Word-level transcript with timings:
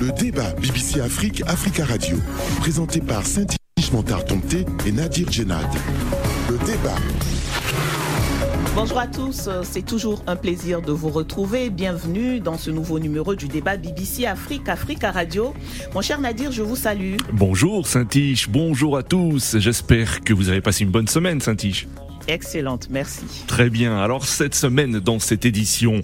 Le 0.00 0.12
débat 0.12 0.52
BBC 0.60 1.00
Afrique, 1.00 1.42
Africa 1.46 1.84
Radio, 1.86 2.18
présenté 2.58 3.00
par 3.00 3.24
Saint-Ish 3.24 3.92
Montard 3.92 4.24
et 4.84 4.92
Nadir 4.92 5.32
Djenad. 5.32 5.66
Le 6.50 6.58
débat. 6.58 6.96
Bonjour 8.74 8.98
à 8.98 9.06
tous, 9.06 9.48
c'est 9.62 9.86
toujours 9.86 10.22
un 10.26 10.36
plaisir 10.36 10.82
de 10.82 10.92
vous 10.92 11.08
retrouver. 11.08 11.70
Bienvenue 11.70 12.40
dans 12.40 12.58
ce 12.58 12.70
nouveau 12.70 12.98
numéro 12.98 13.34
du 13.34 13.48
débat 13.48 13.78
BBC 13.78 14.26
Afrique, 14.26 14.68
Africa 14.68 15.10
Radio. 15.10 15.54
Mon 15.94 16.02
cher 16.02 16.20
Nadir, 16.20 16.52
je 16.52 16.62
vous 16.62 16.76
salue. 16.76 17.16
Bonjour 17.32 17.86
Saint-Ish, 17.86 18.50
bonjour 18.50 18.98
à 18.98 19.02
tous. 19.02 19.56
J'espère 19.58 20.20
que 20.20 20.34
vous 20.34 20.50
avez 20.50 20.60
passé 20.60 20.84
une 20.84 20.90
bonne 20.90 21.08
semaine 21.08 21.40
Saint-Ish. 21.40 21.86
Excellente, 22.28 22.88
merci. 22.90 23.24
Très 23.46 23.70
bien. 23.70 23.98
Alors 23.98 24.24
cette 24.24 24.54
semaine, 24.54 24.98
dans 24.98 25.20
cette 25.20 25.44
édition, 25.44 26.02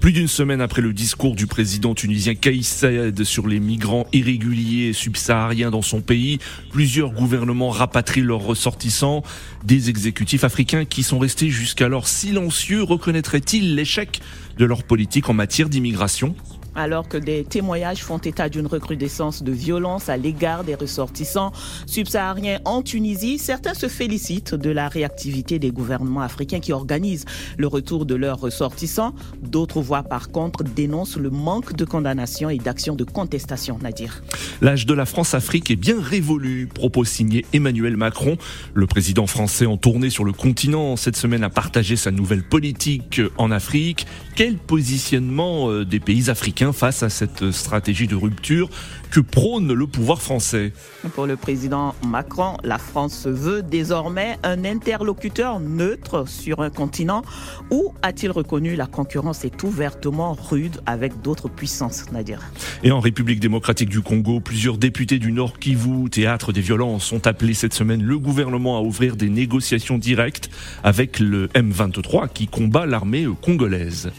plus 0.00 0.12
d'une 0.12 0.28
semaine 0.28 0.60
après 0.60 0.82
le 0.82 0.92
discours 0.92 1.34
du 1.34 1.46
président 1.46 1.94
tunisien 1.94 2.34
Kais 2.36 2.62
Saïd 2.62 3.24
sur 3.24 3.48
les 3.48 3.58
migrants 3.58 4.06
irréguliers 4.12 4.92
subsahariens 4.92 5.72
dans 5.72 5.82
son 5.82 6.00
pays, 6.00 6.38
plusieurs 6.70 7.10
gouvernements 7.10 7.70
rapatrient 7.70 8.20
leurs 8.20 8.42
ressortissants. 8.42 9.24
Des 9.64 9.90
exécutifs 9.90 10.44
africains 10.44 10.84
qui 10.84 11.02
sont 11.02 11.18
restés 11.18 11.50
jusqu'alors 11.50 12.06
silencieux 12.06 12.82
reconnaîtraient-ils 12.82 13.74
l'échec 13.74 14.20
de 14.58 14.64
leur 14.64 14.84
politique 14.84 15.28
en 15.28 15.34
matière 15.34 15.68
d'immigration? 15.68 16.36
Alors 16.74 17.08
que 17.08 17.16
des 17.16 17.44
témoignages 17.44 18.02
font 18.02 18.18
état 18.18 18.48
d'une 18.48 18.66
recrudescence 18.66 19.42
de 19.42 19.52
violence 19.52 20.08
à 20.08 20.16
l'égard 20.16 20.64
des 20.64 20.74
ressortissants 20.74 21.52
subsahariens 21.86 22.60
en 22.64 22.82
Tunisie. 22.82 23.38
Certains 23.38 23.74
se 23.74 23.88
félicitent 23.88 24.54
de 24.54 24.70
la 24.70 24.88
réactivité 24.88 25.58
des 25.58 25.70
gouvernements 25.70 26.20
africains 26.20 26.60
qui 26.60 26.72
organisent 26.72 27.24
le 27.58 27.66
retour 27.66 28.06
de 28.06 28.14
leurs 28.14 28.40
ressortissants. 28.40 29.14
D'autres 29.42 29.80
voix 29.80 30.02
par 30.02 30.30
contre 30.30 30.64
dénoncent 30.64 31.16
le 31.16 31.30
manque 31.30 31.74
de 31.74 31.84
condamnation 31.84 32.50
et 32.50 32.58
d'action 32.58 32.94
de 32.94 33.04
contestation, 33.04 33.78
Nadir. 33.82 34.22
L'âge 34.60 34.86
de 34.86 34.94
la 34.94 35.06
France-Afrique 35.06 35.70
est 35.70 35.76
bien 35.76 36.00
révolu, 36.00 36.68
propos 36.72 37.04
signé 37.04 37.44
Emmanuel 37.52 37.96
Macron. 37.96 38.36
Le 38.74 38.86
président 38.86 39.26
français 39.26 39.66
en 39.66 39.76
tournée 39.76 40.10
sur 40.10 40.24
le 40.24 40.32
continent 40.32 40.96
cette 40.96 41.16
semaine 41.16 41.44
a 41.44 41.50
partagé 41.50 41.96
sa 41.96 42.10
nouvelle 42.10 42.42
politique 42.42 43.20
en 43.36 43.50
Afrique. 43.50 44.06
Quel 44.34 44.56
positionnement 44.56 45.70
euh, 45.70 45.84
des 45.84 46.00
pays 46.00 46.30
africains 46.30 46.63
face 46.72 47.02
à 47.02 47.10
cette 47.10 47.50
stratégie 47.50 48.06
de 48.06 48.16
rupture 48.16 48.68
que 49.10 49.20
prône 49.20 49.72
le 49.72 49.86
pouvoir 49.86 50.20
français. 50.20 50.72
Pour 51.14 51.26
le 51.26 51.36
président 51.36 51.94
Macron, 52.06 52.56
la 52.64 52.78
France 52.78 53.16
se 53.16 53.28
veut 53.28 53.62
désormais 53.62 54.38
un 54.42 54.64
interlocuteur 54.64 55.60
neutre 55.60 56.28
sur 56.28 56.60
un 56.60 56.70
continent 56.70 57.22
où 57.70 57.92
a-t-il 58.02 58.30
reconnu 58.30 58.76
la 58.76 58.86
concurrence 58.86 59.44
est 59.44 59.62
ouvertement 59.62 60.32
rude 60.32 60.80
avec 60.86 61.20
d'autres 61.22 61.48
puissances, 61.48 62.10
Nadir. 62.12 62.40
Et 62.82 62.90
en 62.90 63.00
République 63.00 63.40
démocratique 63.40 63.88
du 63.88 64.00
Congo, 64.00 64.40
plusieurs 64.40 64.78
députés 64.78 65.18
du 65.18 65.32
Nord 65.32 65.58
Kivu, 65.58 66.10
théâtre 66.10 66.52
des 66.52 66.60
violences, 66.60 67.12
ont 67.12 67.24
appelé 67.24 67.54
cette 67.54 67.74
semaine 67.74 68.02
le 68.02 68.18
gouvernement 68.18 68.78
à 68.78 68.80
ouvrir 68.80 69.16
des 69.16 69.28
négociations 69.28 69.98
directes 69.98 70.50
avec 70.82 71.20
le 71.20 71.48
M23 71.48 72.28
qui 72.32 72.48
combat 72.48 72.86
l'armée 72.86 73.26
congolaise. 73.42 74.10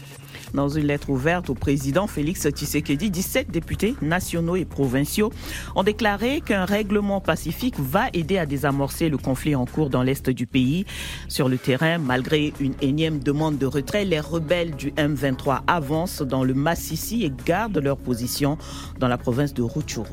Dans 0.56 0.70
une 0.70 0.86
lettre 0.86 1.10
ouverte 1.10 1.50
au 1.50 1.54
président 1.54 2.06
Félix 2.06 2.48
Tshisekedi, 2.48 3.10
17 3.10 3.50
députés 3.50 3.94
nationaux 4.00 4.56
et 4.56 4.64
provinciaux 4.64 5.30
ont 5.74 5.82
déclaré 5.82 6.40
qu'un 6.40 6.64
règlement 6.64 7.20
pacifique 7.20 7.74
va 7.78 8.06
aider 8.14 8.38
à 8.38 8.46
désamorcer 8.46 9.10
le 9.10 9.18
conflit 9.18 9.54
en 9.54 9.66
cours 9.66 9.90
dans 9.90 10.02
l'est 10.02 10.30
du 10.30 10.46
pays. 10.46 10.86
Sur 11.28 11.50
le 11.50 11.58
terrain, 11.58 11.98
malgré 11.98 12.54
une 12.58 12.72
énième 12.80 13.18
demande 13.18 13.58
de 13.58 13.66
retrait, 13.66 14.06
les 14.06 14.18
rebelles 14.18 14.74
du 14.74 14.92
M23 14.92 15.60
avancent 15.66 16.22
dans 16.22 16.42
le 16.42 16.54
Massissi 16.54 17.24
et 17.24 17.32
gardent 17.44 17.76
leur 17.76 17.98
position 17.98 18.56
dans 18.98 19.08
la 19.08 19.18
province 19.18 19.52
de 19.52 19.60
Rutshuru. 19.60 20.08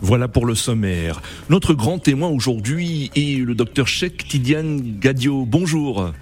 Voilà 0.00 0.26
pour 0.26 0.46
le 0.46 0.54
sommaire. 0.54 1.20
Notre 1.50 1.74
grand 1.74 1.98
témoin 1.98 2.30
aujourd'hui 2.30 3.10
est 3.14 3.44
le 3.44 3.54
docteur 3.54 3.86
Cheikh 3.86 4.26
Tidiane 4.26 4.98
Gadio. 5.00 5.44
Bonjour. 5.44 6.12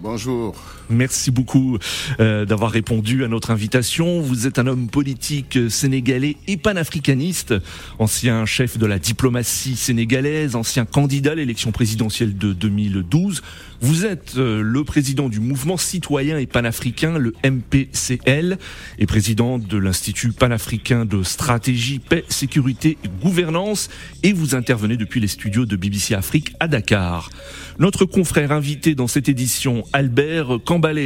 Bonjour. 0.00 0.56
Merci 0.90 1.30
beaucoup 1.30 1.78
euh, 2.20 2.44
d'avoir 2.44 2.70
répondu 2.70 3.24
à 3.24 3.28
notre 3.28 3.50
invitation. 3.50 4.20
Vous 4.20 4.46
êtes 4.46 4.58
un 4.58 4.66
homme 4.66 4.88
politique 4.88 5.58
sénégalais 5.68 6.36
et 6.46 6.56
panafricaniste, 6.56 7.54
ancien 7.98 8.46
chef 8.46 8.78
de 8.78 8.86
la 8.86 8.98
diplomatie 8.98 9.76
sénégalaise, 9.76 10.56
ancien 10.56 10.84
candidat 10.86 11.32
à 11.32 11.34
l'élection 11.34 11.72
présidentielle 11.72 12.36
de 12.38 12.52
2012. 12.52 13.42
Vous 13.80 14.06
êtes 14.06 14.34
euh, 14.36 14.60
le 14.60 14.82
président 14.82 15.28
du 15.28 15.38
mouvement 15.38 15.76
citoyen 15.76 16.38
et 16.38 16.46
panafricain, 16.46 17.16
le 17.16 17.32
MPCL, 17.44 18.58
et 18.98 19.06
président 19.06 19.58
de 19.58 19.78
l'Institut 19.78 20.32
panafricain 20.32 21.04
de 21.04 21.22
stratégie, 21.22 22.00
paix, 22.00 22.24
sécurité 22.28 22.98
et 23.04 23.08
gouvernance, 23.22 23.88
et 24.24 24.32
vous 24.32 24.56
intervenez 24.56 24.96
depuis 24.96 25.20
les 25.20 25.28
studios 25.28 25.64
de 25.64 25.76
BBC 25.76 26.14
Afrique 26.14 26.54
à 26.58 26.66
Dakar. 26.66 27.30
Notre 27.78 28.04
confrère 28.04 28.50
invité 28.50 28.96
dans 28.96 29.06
cette 29.06 29.28
édition, 29.28 29.84
Albert 29.92 30.58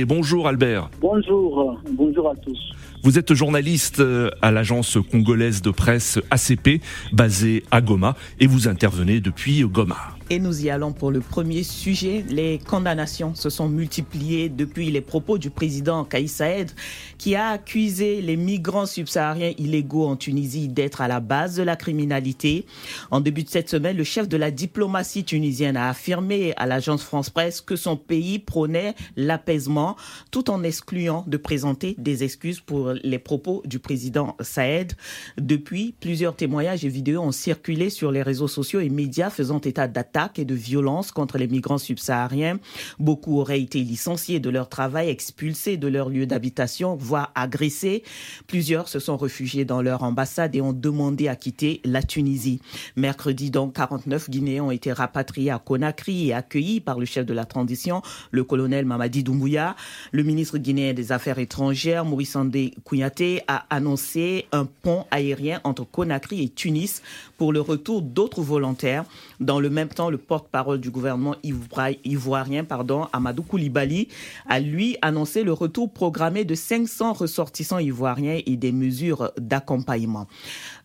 Bonjour 0.07 0.49
Albert. 0.49 0.91
Bonjour, 1.01 1.81
bonjour 1.93 2.31
à 2.31 2.37
tous. 2.37 2.59
Vous 3.03 3.19
êtes 3.19 3.35
journaliste 3.35 4.01
euh, 4.01 4.31
à 4.43 4.51
l'agence 4.51 4.99
congolaise 5.11 5.63
de 5.63 5.71
presse 5.71 6.21
ACP, 6.31 6.81
basée 7.13 7.65
à 7.71 7.81
Goma, 7.81 8.15
et 8.39 8.47
vous 8.47 8.69
intervenez 8.69 9.21
depuis 9.21 9.63
Goma. 9.63 9.97
Et 10.33 10.39
nous 10.39 10.65
y 10.65 10.71
allons 10.71 10.95
pour 10.95 11.11
le 11.11 11.21
premier 11.21 11.63
sujet. 11.63 12.25
Les 12.27 12.59
condamnations 12.59 13.35
se 13.35 13.51
sont 13.51 13.69
multipliées 13.69 14.49
depuis 14.49 14.91
les 14.91 15.03
propos 15.03 15.37
du 15.37 15.51
président 15.51 16.05
Kaïs 16.05 16.33
Saïd, 16.33 16.71
qui 17.19 17.35
a 17.35 17.49
accusé 17.49 18.23
les 18.23 18.39
migrants 18.39 18.87
subsahariens 18.87 19.53
illégaux 19.59 20.07
en 20.07 20.17
Tunisie 20.17 20.69
d'être 20.69 21.03
à 21.03 21.09
la 21.09 21.21
base 21.21 21.57
de 21.57 21.63
la 21.63 21.77
criminalité. 21.77 22.65
En 23.11 23.21
début 23.21 23.43
de 23.43 23.51
cette 23.51 23.69
semaine, 23.69 23.95
le 23.95 24.05
chef 24.05 24.27
de 24.27 24.39
la 24.39 24.51
diplomatie 24.51 25.23
tunisienne 25.23 25.77
a 25.77 25.91
affirmé 25.91 26.55
à 26.57 26.65
l'agence 26.65 27.03
France 27.03 27.29
Presse 27.29 27.61
que 27.61 27.77
son 27.77 27.99
pays 27.99 28.39
prônait 28.39 28.95
l'apaisement, 29.19 29.97
tout 30.31 30.49
en 30.49 30.63
excluant 30.63 31.27
de 31.27 31.37
présenter 31.37 31.95
des 31.99 32.25
excuses 32.25 32.61
pour 32.61 32.95
les 33.05 33.19
propos 33.19 33.63
du 33.67 33.81
président 33.81 34.35
Saïd. 34.41 34.95
Depuis, 35.37 35.95
plusieurs 36.01 36.37
témoignages 36.37 36.87
et 36.87 36.89
vidéos 36.89 37.21
ont 37.21 37.33
circulé 37.33 37.91
sur 37.91 38.11
les 38.11 38.23
réseaux 38.23 38.49
sociaux 38.49 38.81
et 38.81 38.89
médias 38.89 39.29
faisant 39.29 39.61
état 39.61 39.89
d'attaques 39.89 40.22
et 40.37 40.45
de 40.45 40.55
violences 40.55 41.13
contre 41.13 41.39
les 41.39 41.49
migrants 41.49 41.79
subsahariens. 41.79 42.59
Beaucoup 42.99 43.39
auraient 43.39 43.61
été 43.61 43.81
licenciés 43.81 44.41
de 44.41 44.51
leur 44.51 44.69
travail, 44.69 45.09
expulsés 45.09 45.77
de 45.77 45.89
leur 45.89 46.09
lieu 46.09 46.27
d'habitation, 46.27 46.97
voire 46.97 47.33
agressés. 47.35 48.03
Plusieurs 48.47 48.89
se 48.89 48.99
sont 48.99 49.17
réfugiés 49.17 49.65
dans 49.65 49.83
leur 49.83 50.03
ambassade 50.03 50.55
et 50.55 50.61
ont 50.61 50.73
demandé 50.73 51.29
à 51.29 51.37
quitter 51.37 51.81
la 51.85 52.03
Tunisie. 52.03 52.61
Mercredi, 52.97 53.51
donc, 53.51 53.75
49 53.75 54.31
Guinéens 54.31 54.65
ont 54.65 54.71
été 54.71 54.93
rapatriés 54.93 55.51
à 55.51 55.59
Conakry 55.59 56.29
et 56.29 56.35
accueillis 56.35 56.81
par 56.81 56.99
le 56.99 57.07
chef 57.07 57.27
de 57.27 57.35
la 57.35 57.45
transition, 57.45 58.03
le 58.31 58.45
colonel 58.45 58.85
Mamadi 58.85 59.23
Doumbouya. 59.23 59.77
Le 60.13 60.23
ministre 60.23 60.59
guinéen 60.59 60.93
des 60.95 61.13
Affaires 61.13 61.39
étrangères, 61.39 62.05
Maurice 62.05 62.37
Andé 62.37 62.75
Kouyaté, 62.85 63.43
a 63.49 63.65
annoncé 63.71 64.47
un 64.53 64.65
pont 64.65 65.07
aérien 65.11 65.61
entre 65.65 65.85
Conakry 65.85 66.45
et 66.45 66.49
Tunis 66.49 67.03
pour 67.39 67.53
le 67.53 67.61
retour 67.61 68.03
d'autres 68.03 68.43
volontaires. 68.43 69.05
Dans 69.41 69.61
le 69.61 69.71
même 69.71 69.89
temps, 69.89 70.02
le 70.11 70.19
porte-parole 70.19 70.81
du 70.81 70.91
gouvernement 70.91 71.37
ivoirien, 71.43 72.65
pardon, 72.65 73.09
Amadou 73.13 73.43
Koulibaly, 73.43 74.09
a 74.49 74.61
lui 74.61 74.97
annoncé 75.03 75.43
le 75.43 75.53
retour 75.53 75.93
programmé 75.93 76.45
de 76.45 76.55
500 76.55 77.13
ressortissants 77.13 77.79
ivoiriens 77.79 78.41
et 78.45 78.57
des 78.57 78.73
mesures 78.73 79.33
d'accompagnement. 79.39 80.27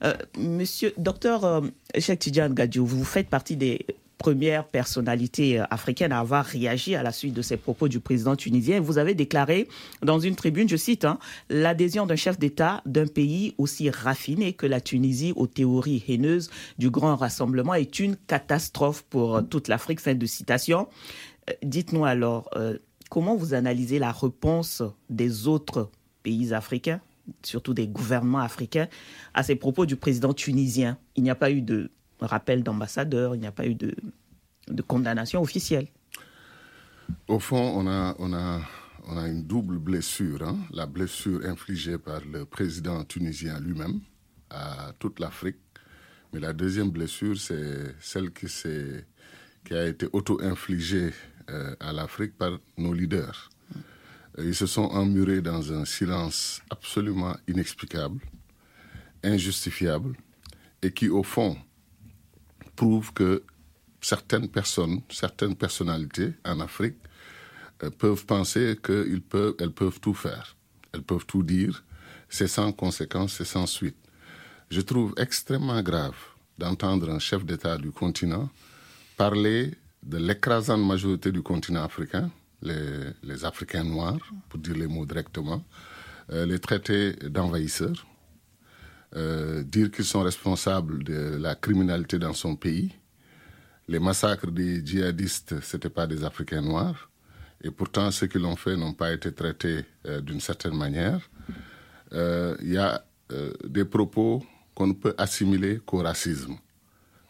Euh, 0.03 0.13
monsieur, 0.37 0.93
docteur 0.97 1.45
euh, 1.45 1.61
Cheikh 1.97 2.31
Gadiou, 2.31 2.85
vous 2.85 3.03
faites 3.03 3.29
partie 3.29 3.55
des 3.55 3.85
première 4.17 4.67
personnalité 4.67 5.59
euh, 5.59 5.65
africaine 5.69 6.11
à 6.11 6.19
avoir 6.19 6.45
réagi 6.45 6.95
à 6.95 7.03
la 7.03 7.11
suite 7.11 7.33
de 7.33 7.41
ces 7.41 7.57
propos 7.57 7.87
du 7.87 7.99
président 7.99 8.35
tunisien. 8.35 8.79
Vous 8.79 8.97
avez 8.97 9.13
déclaré 9.13 9.67
dans 10.01 10.19
une 10.19 10.35
tribune, 10.35 10.67
je 10.67 10.75
cite, 10.75 11.05
hein, 11.05 11.19
l'adhésion 11.49 12.05
d'un 12.05 12.15
chef 12.15 12.39
d'État 12.39 12.81
d'un 12.85 13.07
pays 13.07 13.53
aussi 13.57 13.89
raffiné 13.89 14.53
que 14.53 14.65
la 14.65 14.81
Tunisie 14.81 15.33
aux 15.35 15.47
théories 15.47 16.03
haineuses 16.07 16.49
du 16.77 16.89
grand 16.89 17.15
rassemblement 17.15 17.73
est 17.73 17.99
une 17.99 18.15
catastrophe 18.15 19.03
pour 19.03 19.37
euh, 19.37 19.41
toute 19.41 19.67
l'Afrique. 19.67 19.99
Fin 19.99 20.15
de 20.15 20.25
citation. 20.25 20.87
Euh, 21.49 21.53
dites-nous 21.63 22.05
alors, 22.05 22.49
comment 23.09 23.35
vous 23.35 23.53
analysez 23.53 23.99
la 23.99 24.11
réponse 24.11 24.83
des 25.09 25.47
autres 25.47 25.89
pays 26.23 26.53
africains 26.53 26.99
surtout 27.43 27.73
des 27.73 27.87
gouvernements 27.87 28.39
africains, 28.39 28.87
à 29.33 29.43
ces 29.43 29.55
propos 29.55 29.85
du 29.85 29.95
président 29.95 30.33
tunisien? 30.33 30.97
Il 31.15 31.23
n'y 31.23 31.29
a 31.29 31.35
pas 31.35 31.51
eu 31.51 31.61
de 31.61 31.91
rappel 32.19 32.63
d'ambassadeur, 32.63 33.35
il 33.35 33.41
n'y 33.41 33.47
a 33.47 33.51
pas 33.51 33.67
eu 33.67 33.75
de, 33.75 33.93
condamnation 34.87 35.41
officielle. 35.41 35.87
Au 37.27 37.39
fond, 37.39 37.85
on 38.19 38.33
a, 38.33 39.27
une 39.27 39.43
double 39.43 39.77
blessure. 39.77 40.43
Hein. 40.43 40.57
La 40.71 40.85
blessure 40.85 41.45
infligée 41.45 41.97
par 41.97 42.21
le 42.25 42.45
président 42.45 43.03
tunisien 43.05 43.59
lui-même 43.59 44.01
à 44.49 44.93
toute 44.99 45.19
l'Afrique. 45.19 45.57
Mais 46.33 46.39
la 46.39 46.53
deuxième 46.53 46.89
blessure, 46.89 47.37
c'est 47.37 47.95
celle 48.01 48.31
qui, 48.31 48.47
qui 49.63 49.73
a 49.73 49.85
été 49.85 50.07
auto-infligée 50.11 51.11
euh, 51.49 51.75
à 51.79 51.93
l'Afrique 51.93 52.37
par 52.37 52.59
nos 52.77 52.93
leaders. 52.93 53.49
Ils 54.37 54.55
se 54.55 54.65
sont 54.65 54.83
emmurés 54.83 55.41
dans 55.41 55.73
un 55.73 55.85
silence 55.85 56.61
absolument 56.69 57.35
inexplicable 57.47 58.19
injustifiable 59.23 60.15
et 60.81 60.91
qui, 60.91 61.09
au 61.09 61.23
fond, 61.23 61.57
prouve 62.77 63.11
que 63.11 63.43
certaines 63.99 64.47
personnes, 64.47 65.01
certaines 65.09 65.55
personnalités 65.55 66.31
en 66.45 66.59
Afrique 66.61 66.99
euh, 67.83 67.89
peuvent 67.89 68.25
penser 68.25 68.77
qu'elles 68.81 69.21
peuvent, 69.21 69.55
peuvent 69.81 69.99
tout 69.99 70.13
faire, 70.13 70.55
elles 70.93 71.03
peuvent 71.03 71.25
tout 71.25 71.43
dire, 71.43 71.83
c'est 72.29 72.47
sans 72.47 72.71
conséquence, 72.71 73.33
c'est 73.37 73.51
sans 73.55 73.67
suite. 73.67 73.97
Je 74.69 74.81
trouve 74.81 75.13
extrêmement 75.17 75.81
grave 75.81 76.19
d'entendre 76.57 77.09
un 77.09 77.19
chef 77.19 77.45
d'État 77.45 77.77
du 77.77 77.91
continent 77.91 78.49
parler 79.15 79.73
de 80.03 80.17
l'écrasante 80.17 80.85
majorité 80.93 81.31
du 81.31 81.41
continent 81.41 81.83
africain, 81.83 82.29
les, 82.61 83.11
les, 83.23 83.45
Africains 83.45 83.83
noirs, 83.83 84.23
pour 84.49 84.59
dire 84.59 84.75
les 84.75 84.87
mots 84.87 85.05
directement, 85.05 85.63
euh, 86.31 86.45
les 86.45 86.59
traiter 86.59 87.13
d'envahisseurs, 87.35 88.05
euh, 89.15 89.63
dire 89.63 89.91
qu'ils 89.91 90.05
sont 90.05 90.21
responsables 90.21 91.03
de 91.03 91.37
la 91.39 91.55
criminalité 91.55 92.19
dans 92.19 92.33
son 92.33 92.55
pays. 92.55 92.93
Les 93.87 93.99
massacres 93.99 94.51
des 94.51 94.85
djihadistes, 94.85 95.61
ce 95.61 95.77
n'étaient 95.77 95.89
pas 95.89 96.07
des 96.07 96.23
Africains 96.23 96.61
noirs. 96.61 97.09
Et 97.63 97.71
pourtant, 97.71 98.11
ceux 98.11 98.27
qui 98.27 98.37
l'ont 98.37 98.55
fait 98.55 98.75
n'ont 98.75 98.93
pas 98.93 99.13
été 99.13 99.31
traités 99.31 99.85
euh, 100.05 100.21
d'une 100.21 100.41
certaine 100.41 100.75
manière. 100.75 101.21
Euh, 102.13 102.55
il 102.61 102.73
y 102.73 102.77
a 102.77 103.03
euh, 103.31 103.51
des 103.65 103.85
propos 103.85 104.45
qu'on 104.73 104.87
ne 104.87 104.93
peut 104.93 105.15
assimiler 105.17 105.79
qu'au 105.85 105.97
racisme, 105.97 106.55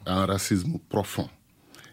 un 0.06 0.26
racisme 0.26 0.78
profond. 0.90 1.30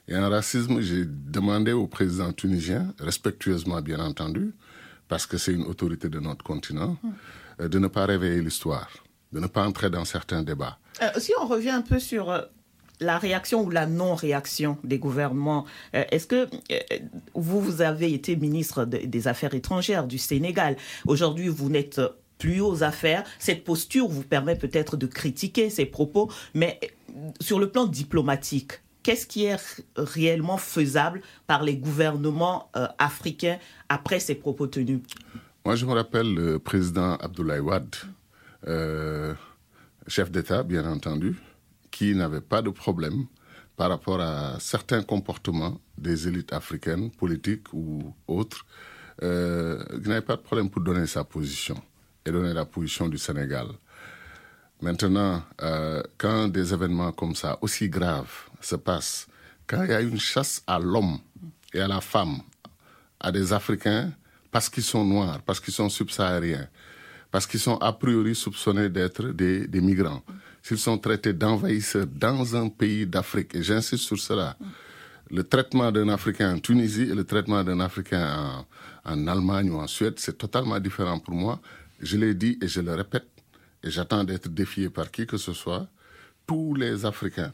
Et 0.07 0.15
un 0.15 0.29
racisme, 0.29 0.81
j'ai 0.81 1.05
demandé 1.07 1.73
au 1.73 1.87
président 1.87 2.33
tunisien, 2.33 2.93
respectueusement 2.99 3.81
bien 3.81 4.01
entendu, 4.01 4.53
parce 5.09 5.27
que 5.27 5.39
c'est 5.39 5.53
une 5.53 5.63
autorité 5.63 6.09
de 6.09 6.21
notre 6.21 6.45
continent, 6.45 6.99
euh, 7.61 7.69
de 7.69 7.79
ne 7.79 7.87
pas 7.87 8.05
réveiller 8.05 8.43
l'histoire, 8.43 8.91
de 9.35 9.41
ne 9.41 9.47
pas 9.47 9.67
entrer 9.67 9.91
dans 9.91 10.05
certains 10.05 10.43
débats. 10.43 10.79
Euh, 11.03 11.09
si 11.19 11.33
on 11.41 11.47
revient 11.47 11.71
un 11.71 11.83
peu 11.83 11.99
sur 11.99 12.31
euh, 12.31 12.43
la 13.01 13.19
réaction 13.19 13.65
ou 13.65 13.71
la 13.71 13.87
non-réaction 13.87 14.79
des 14.85 14.99
gouvernements, 14.99 15.67
euh, 15.95 16.05
est-ce 16.11 16.27
que 16.27 16.49
vous, 17.35 17.61
vous 17.61 17.83
avez 17.83 18.13
été 18.15 18.37
ministre 18.37 18.85
de, 18.85 18.99
des 18.99 19.29
Affaires 19.29 19.55
étrangères 19.55 20.07
du 20.07 20.19
Sénégal. 20.19 20.77
Aujourd'hui, 21.07 21.49
vous 21.49 21.69
n'êtes 21.69 22.01
plus 22.39 22.61
aux 22.61 22.83
affaires. 22.83 23.25
Cette 23.39 23.65
posture 23.65 24.09
vous 24.09 24.23
permet 24.23 24.57
peut-être 24.57 24.97
de 24.97 25.07
critiquer 25.07 25.71
ces 25.71 25.87
propos, 25.87 26.31
mais 26.55 26.81
sur 27.41 27.59
le 27.59 27.71
plan 27.71 27.87
diplomatique, 27.87 28.81
qu'est-ce 29.03 29.27
qui 29.27 29.45
est 29.45 29.57
réellement 29.97 30.57
faisable 30.57 31.23
par 31.47 31.63
les 31.63 31.77
gouvernements 31.77 32.71
euh, 32.77 32.87
africains 32.99 33.59
après 33.89 34.21
ces 34.21 34.35
propos 34.35 34.67
tenus? 34.67 35.01
Moi, 35.65 35.77
je 35.77 35.87
me 35.87 35.93
rappelle 35.93 36.35
le 36.35 36.59
président 36.59 37.15
Abdoulaye 37.17 37.61
Wade, 37.61 37.95
euh, 38.67 39.35
chef 40.07 40.31
d'État, 40.31 40.63
bien 40.63 40.85
entendu, 40.91 41.37
qui 41.91 42.15
n'avait 42.15 42.41
pas 42.41 42.63
de 42.63 42.71
problème 42.71 43.27
par 43.77 43.89
rapport 43.91 44.21
à 44.21 44.57
certains 44.61 45.03
comportements 45.03 45.81
des 45.99 46.29
élites 46.29 46.53
africaines, 46.53 47.11
politiques 47.11 47.73
ou 47.73 48.15
autres, 48.29 48.65
euh, 49.23 49.83
qui 50.03 50.09
n'avait 50.09 50.21
pas 50.21 50.37
de 50.37 50.43
problème 50.43 50.71
pour 50.71 50.83
donner 50.83 51.07
sa 51.07 51.25
position 51.25 51.81
et 52.25 52.31
donner 52.31 52.55
la 52.55 52.65
position 52.65 53.09
du 53.09 53.19
Sénégal. 53.19 53.67
Maintenant, 54.81 55.43
euh, 55.63 56.03
quand 56.19 56.49
des 56.49 56.75
événements 56.75 57.13
comme 57.13 57.35
ça, 57.35 57.59
aussi 57.61 57.89
graves, 57.89 58.49
se 58.61 58.77
passent, 58.77 59.27
quand 59.67 59.83
il 59.85 59.91
y 59.91 59.95
a 59.95 60.01
une 60.01 60.19
chasse 60.19 60.63
à 60.67 60.79
l'homme 60.79 61.19
et 61.73 61.81
à 61.81 61.89
la 61.89 62.01
femme, 62.01 62.39
à 63.21 63.33
des 63.33 63.53
Africains, 63.53 64.13
parce 64.51 64.69
qu'ils 64.69 64.83
sont 64.85 65.05
noirs, 65.05 65.41
parce 65.43 65.61
qu'ils 65.61 65.75
sont 65.75 65.89
subsahariens, 65.89 66.69
parce 67.35 67.49
qu'ils 67.49 67.59
sont 67.59 67.79
a 67.79 67.93
priori 67.93 68.33
soupçonnés 68.37 68.89
d'être 68.89 69.31
des, 69.33 69.81
migrants, 69.81 70.23
s'ils 70.63 70.79
sont 70.79 70.99
traités 70.99 71.33
d'envahisseurs 71.33 72.07
dans 72.07 72.55
un 72.55 72.69
pays 72.69 73.09
d'Afrique, 73.09 73.57
et 73.57 73.63
j'insiste 73.65 74.05
sur 74.05 74.21
cela, 74.21 74.57
le 75.33 75.43
traitement 75.43 75.91
d'un 75.91 76.11
Africain 76.11 76.55
en 76.55 76.61
Tunisie 76.61 77.09
et 77.11 77.15
le 77.17 77.25
traitement 77.25 77.65
d'un 77.65 77.81
Africain 77.81 78.65
en, 79.05 79.13
en 79.13 79.27
Allemagne 79.27 79.69
ou 79.73 79.81
en 79.81 79.89
Suède, 79.89 80.15
c'est 80.19 80.39
totalement 80.39 80.79
différent 80.79 81.19
pour 81.19 81.35
moi. 81.35 81.61
Je 81.99 82.17
l'ai 82.17 82.35
dit 82.35 82.57
et 82.63 82.69
je 82.69 82.81
le 82.81 82.95
répète, 82.95 83.27
et 83.83 83.91
j'attends 83.91 84.23
d'être 84.23 84.49
défié 84.49 84.89
par 84.89 85.11
qui 85.11 85.27
que 85.27 85.37
ce 85.37 85.53
soit, 85.53 85.89
tous 86.47 86.77
les 86.77 87.05
Africains, 87.05 87.51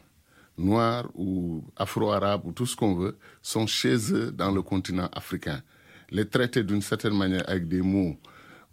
noirs 0.59 1.09
ou 1.15 1.65
afro-arabes 1.75 2.43
ou 2.45 2.53
tout 2.53 2.67
ce 2.67 2.77
qu'on 2.77 2.97
veut, 2.97 3.17
sont 3.41 3.67
chez 3.67 3.97
eux 4.13 4.31
dans 4.31 4.51
le 4.51 4.61
continent 4.61 5.09
africain. 5.15 5.63
Les 6.11 6.29
traiter 6.29 6.65
d'une 6.65 6.83
certaine 6.83 7.17
manière 7.17 7.49
avec 7.49 7.67
des 7.67 7.81
mots 7.81 8.19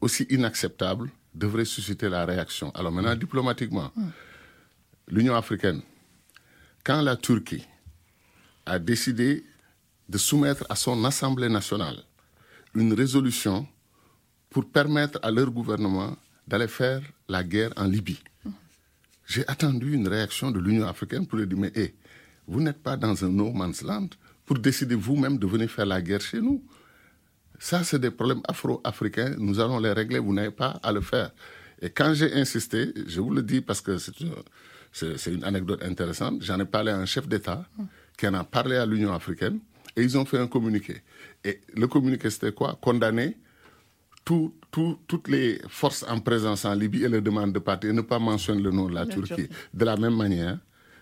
aussi 0.01 0.23
inacceptables 0.29 1.09
devrait 1.33 1.65
susciter 1.65 2.09
la 2.09 2.25
réaction. 2.25 2.71
Alors 2.71 2.91
maintenant, 2.91 3.15
diplomatiquement, 3.15 3.91
l'Union 5.07 5.35
africaine, 5.35 5.81
quand 6.83 7.01
la 7.01 7.15
Turquie 7.15 7.65
a 8.65 8.79
décidé 8.79 9.45
de 10.09 10.17
soumettre 10.17 10.65
à 10.69 10.75
son 10.75 11.03
Assemblée 11.05 11.49
nationale 11.49 12.03
une 12.73 12.93
résolution 12.93 13.67
pour 14.49 14.69
permettre 14.69 15.19
à 15.21 15.31
leur 15.31 15.51
gouvernement 15.51 16.15
d'aller 16.47 16.67
faire 16.67 17.01
la 17.27 17.43
guerre 17.43 17.73
en 17.75 17.85
Libye. 17.85 18.19
J'ai 19.25 19.45
attendu 19.47 19.93
une 19.93 20.07
réaction 20.07 20.51
de 20.51 20.59
l'Union 20.59 20.87
africaine 20.87 21.27
pour 21.27 21.37
lui 21.37 21.47
dire, 21.47 21.57
mais 21.57 21.71
hey, 21.75 21.93
vous 22.47 22.61
n'êtes 22.61 22.81
pas 22.81 22.95
dans 22.95 23.25
un 23.25 23.29
no 23.29 23.51
man's 23.51 23.81
land 23.81 24.09
pour 24.45 24.57
décider 24.57 24.95
vous-même 24.95 25.37
de 25.37 25.45
venir 25.45 25.69
faire 25.69 25.85
la 25.85 26.01
guerre 26.01 26.21
chez 26.21 26.39
nous. 26.39 26.63
Ça, 27.59 27.83
c'est 27.83 27.99
des 27.99 28.11
problèmes 28.11 28.41
afro-africains. 28.47 29.35
Nous 29.37 29.59
allons 29.59 29.79
les 29.79 29.91
régler. 29.91 30.19
Vous 30.19 30.33
n'avez 30.33 30.51
pas 30.51 30.79
à 30.83 30.91
le 30.91 31.01
faire. 31.01 31.31
Et 31.81 31.89
quand 31.89 32.13
j'ai 32.13 32.33
insisté, 32.33 32.93
je 33.07 33.21
vous 33.21 33.31
le 33.31 33.43
dis 33.43 33.61
parce 33.61 33.81
que 33.81 33.97
c'est 33.97 35.31
une 35.31 35.43
anecdote 35.43 35.83
intéressante, 35.83 36.41
j'en 36.41 36.59
ai 36.59 36.65
parlé 36.65 36.91
à 36.91 36.97
un 36.97 37.05
chef 37.05 37.27
d'État 37.27 37.65
qui 38.17 38.27
en 38.27 38.33
a 38.33 38.43
parlé 38.43 38.77
à 38.77 38.85
l'Union 38.85 39.13
africaine 39.13 39.59
et 39.95 40.01
ils 40.01 40.17
ont 40.17 40.25
fait 40.25 40.39
un 40.39 40.47
communiqué. 40.47 41.03
Et 41.43 41.61
le 41.75 41.87
communiqué, 41.87 42.31
c'était 42.31 42.51
quoi? 42.51 42.77
Condamner 42.81 43.37
tout, 44.25 44.55
tout, 44.71 44.97
toutes 45.07 45.27
les 45.27 45.61
forces 45.67 46.03
en 46.07 46.19
présence 46.19 46.65
en 46.65 46.73
Libye 46.73 47.03
et 47.03 47.09
les 47.09 47.21
demandes 47.21 47.53
de 47.53 47.59
partir 47.59 47.91
et 47.91 47.93
ne 47.93 48.01
pas 48.01 48.17
mentionner 48.19 48.61
le 48.61 48.71
nom 48.71 48.89
de 48.89 48.95
la 48.95 49.05
Turquie. 49.05 49.47
De 49.73 49.85
la 49.85 49.97
même 49.97 50.15
manière, 50.15 50.57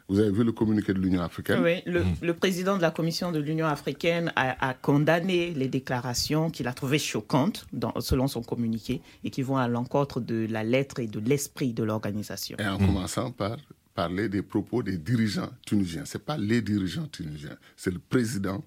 vous 0.07 0.19
avez 0.19 0.31
vu 0.31 0.43
le 0.43 0.51
communiqué 0.51 0.93
de 0.93 0.99
l'Union 0.99 1.21
africaine? 1.21 1.59
Oui, 1.63 1.81
le, 1.85 2.03
mmh. 2.03 2.15
le, 2.21 2.33
président 2.35 2.77
de 2.77 2.81
la 2.81 2.91
Commission 2.91 3.31
de 3.31 3.39
l'Union 3.39 3.65
africaine 3.65 4.31
a, 4.35 4.69
a, 4.69 4.73
condamné 4.75 5.51
les 5.51 5.67
déclarations 5.67 6.51
qu'il 6.51 6.67
a 6.67 6.73
trouvées 6.73 6.99
choquantes 6.99 7.65
dans, 7.73 7.93
selon 7.99 8.27
son 8.27 8.43
communiqué 8.43 9.01
et 9.23 9.31
qui 9.31 9.41
vont 9.41 9.57
à 9.57 9.67
l'encontre 9.67 10.19
de 10.19 10.45
la 10.49 10.63
lettre 10.63 10.99
et 10.99 11.07
de 11.07 11.19
l'esprit 11.19 11.73
de 11.73 11.83
l'organisation. 11.83 12.57
Et 12.59 12.67
en 12.67 12.79
mmh. 12.79 12.85
commençant 12.85 13.31
par 13.31 13.57
parler 13.95 14.29
des 14.29 14.41
propos 14.43 14.83
des 14.83 14.97
dirigeants 14.97 15.49
tunisiens. 15.65 16.05
Ce 16.05 16.17
n'est 16.17 16.23
pas 16.23 16.37
les 16.37 16.61
dirigeants 16.61 17.07
tunisiens, 17.07 17.57
c'est 17.75 17.91
le 17.91 17.99
président 17.99 18.63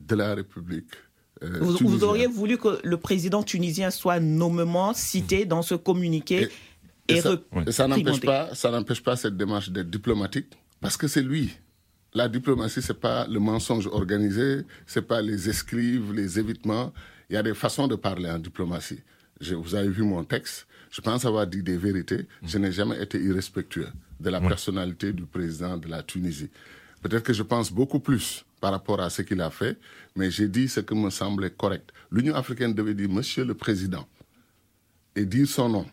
de 0.00 0.14
la 0.16 0.34
République 0.34 0.90
euh, 1.42 1.58
vous, 1.60 1.76
vous, 1.88 2.04
auriez 2.04 2.26
voulu 2.26 2.58
que 2.58 2.80
le 2.82 2.96
président 2.96 3.42
tunisien 3.42 3.90
soit 3.90 4.18
nommément 4.18 4.92
cité 4.92 5.44
dans 5.44 5.62
ce 5.62 5.76
communiqué 5.76 6.48
et, 7.08 7.20
ça, 7.72 7.88
n'empêche 7.88 8.20
pas, 8.20 8.54
ça 8.54 8.70
n'empêche 8.70 9.02
pas 9.02 9.16
cette 9.16 9.36
démarche 9.36 9.70
d'être 9.70 9.88
diplomatique, 9.88 10.46
parce 10.80 10.96
que 10.96 11.08
c'est 11.08 11.22
lui. 11.22 11.56
La 12.14 12.28
diplomatie, 12.28 12.82
c'est 12.82 12.98
pas 12.98 13.26
le 13.26 13.38
mensonge 13.38 13.86
organisé, 13.86 14.62
c'est 14.86 15.02
pas 15.02 15.22
les 15.22 15.48
escrives, 15.48 16.12
les 16.12 16.38
évitements. 16.38 16.92
Il 17.30 17.34
y 17.34 17.36
a 17.36 17.42
des 17.42 17.54
façons 17.54 17.86
de 17.86 17.96
parler 17.96 18.30
en 18.30 18.38
diplomatie. 18.38 19.00
Je, 19.40 19.54
vous 19.54 19.74
avez 19.74 19.88
vu 19.88 20.02
mon 20.02 20.24
texte. 20.24 20.66
Je 20.90 21.00
pense 21.00 21.24
avoir 21.24 21.46
dit 21.46 21.62
des 21.62 21.76
vérités. 21.76 22.26
Je 22.42 22.58
n'ai 22.58 22.72
jamais 22.72 23.02
été 23.02 23.20
irrespectueux 23.20 23.88
de 24.20 24.30
la 24.30 24.40
personnalité 24.40 25.12
du 25.12 25.26
président 25.26 25.76
de 25.76 25.86
la 25.88 26.02
Tunisie. 26.02 26.50
Peut-être 27.02 27.22
que 27.22 27.32
je 27.32 27.42
pense 27.42 27.70
beaucoup 27.70 28.00
plus 28.00 28.44
par 28.60 28.72
rapport 28.72 29.00
à 29.00 29.10
ce 29.10 29.22
qu'il 29.22 29.40
a 29.40 29.50
fait, 29.50 29.78
mais 30.16 30.30
j'ai 30.30 30.48
dit 30.48 30.68
ce 30.68 30.80
qui 30.80 30.94
me 30.94 31.10
semblait 31.10 31.50
correct. 31.50 31.90
L'Union 32.10 32.34
africaine 32.34 32.74
devait 32.74 32.94
dire 32.94 33.08
Monsieur 33.08 33.44
le 33.44 33.54
Président 33.54 34.06
et 35.14 35.24
dire 35.24 35.46
son 35.46 35.68
nom 35.68 35.86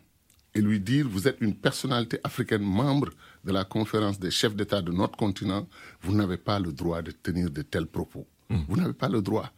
et 0.56 0.62
lui 0.62 0.80
dire 0.80 1.08
vous 1.08 1.28
êtes 1.28 1.38
une 1.42 1.54
personnalité 1.54 2.20
africaine 2.24 2.64
membre 2.64 3.10
de 3.44 3.52
la 3.52 3.64
conférence 3.64 4.20
des 4.20 4.32
chefs 4.32 4.56
d'État 4.56 4.82
de 4.82 4.92
notre 4.92 5.18
continent, 5.18 5.68
vous 6.02 6.16
n'avez 6.16 6.38
pas 6.38 6.60
le 6.60 6.72
droit 6.72 7.02
de 7.02 7.12
tenir 7.12 7.52
de 7.52 7.62
tels 7.62 7.86
propos. 7.86 8.26
Mmh. 8.50 8.58
Vous 8.68 8.78
n'avez 8.78 8.94
pas 8.94 9.10
le 9.10 9.22
droit. 9.22 9.52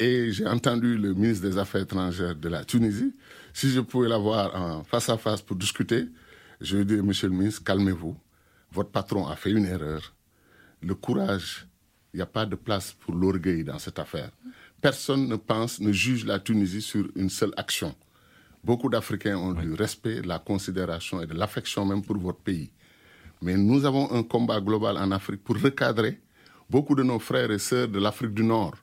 Et 0.00 0.32
j'ai 0.32 0.46
entendu 0.46 0.96
le 0.98 1.14
ministre 1.14 1.48
des 1.48 1.58
Affaires 1.58 1.82
étrangères 1.82 2.34
de 2.34 2.48
la 2.48 2.64
Tunisie. 2.64 3.14
Si 3.52 3.70
je 3.70 3.80
pouvais 3.80 4.08
l'avoir 4.08 4.54
en 4.54 4.84
face 4.84 5.08
à 5.08 5.16
face 5.16 5.42
pour 5.42 5.56
discuter, 5.56 6.06
je 6.60 6.78
lui 6.78 6.86
dis 6.86 6.96
Monsieur 6.96 7.28
le 7.28 7.34
ministre, 7.34 7.62
calmez-vous. 7.64 8.16
Votre 8.72 8.90
patron 8.90 9.26
a 9.28 9.36
fait 9.36 9.50
une 9.50 9.66
erreur. 9.66 10.14
Le 10.82 10.94
courage 10.94 11.66
il 12.12 12.18
n'y 12.18 12.22
a 12.22 12.26
pas 12.26 12.46
de 12.46 12.56
place 12.56 12.92
pour 12.92 13.14
l'orgueil 13.14 13.64
dans 13.64 13.78
cette 13.78 13.98
affaire. 13.98 14.30
Personne 14.80 15.28
ne 15.28 15.36
pense, 15.36 15.80
ne 15.80 15.92
juge 15.92 16.26
la 16.26 16.38
Tunisie 16.38 16.82
sur 16.82 17.08
une 17.16 17.30
seule 17.30 17.52
action. 17.56 17.94
Beaucoup 18.64 18.88
d'Africains 18.88 19.36
ont 19.36 19.54
oui. 19.56 19.64
du 19.64 19.74
respect, 19.74 20.22
de 20.22 20.28
la 20.28 20.38
considération 20.38 21.20
et 21.20 21.26
de 21.26 21.34
l'affection 21.34 21.84
même 21.84 22.02
pour 22.02 22.16
votre 22.18 22.38
pays. 22.38 22.70
Mais 23.40 23.56
nous 23.56 23.84
avons 23.84 24.12
un 24.12 24.22
combat 24.22 24.60
global 24.60 24.96
en 24.96 25.10
Afrique 25.10 25.42
pour 25.42 25.60
recadrer 25.60 26.20
beaucoup 26.70 26.94
de 26.94 27.02
nos 27.02 27.18
frères 27.18 27.50
et 27.50 27.58
sœurs 27.58 27.88
de 27.88 27.98
l'Afrique 27.98 28.34
du 28.34 28.44
Nord, 28.44 28.76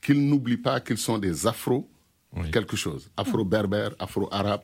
qu'ils 0.00 0.28
n'oublient 0.28 0.56
pas 0.56 0.80
qu'ils 0.80 0.98
sont 0.98 1.18
des 1.18 1.46
afro 1.46 1.88
oui. 2.36 2.50
quelque 2.50 2.76
chose, 2.76 3.10
afro-berbères, 3.16 3.94
afro-arabes, 3.98 4.62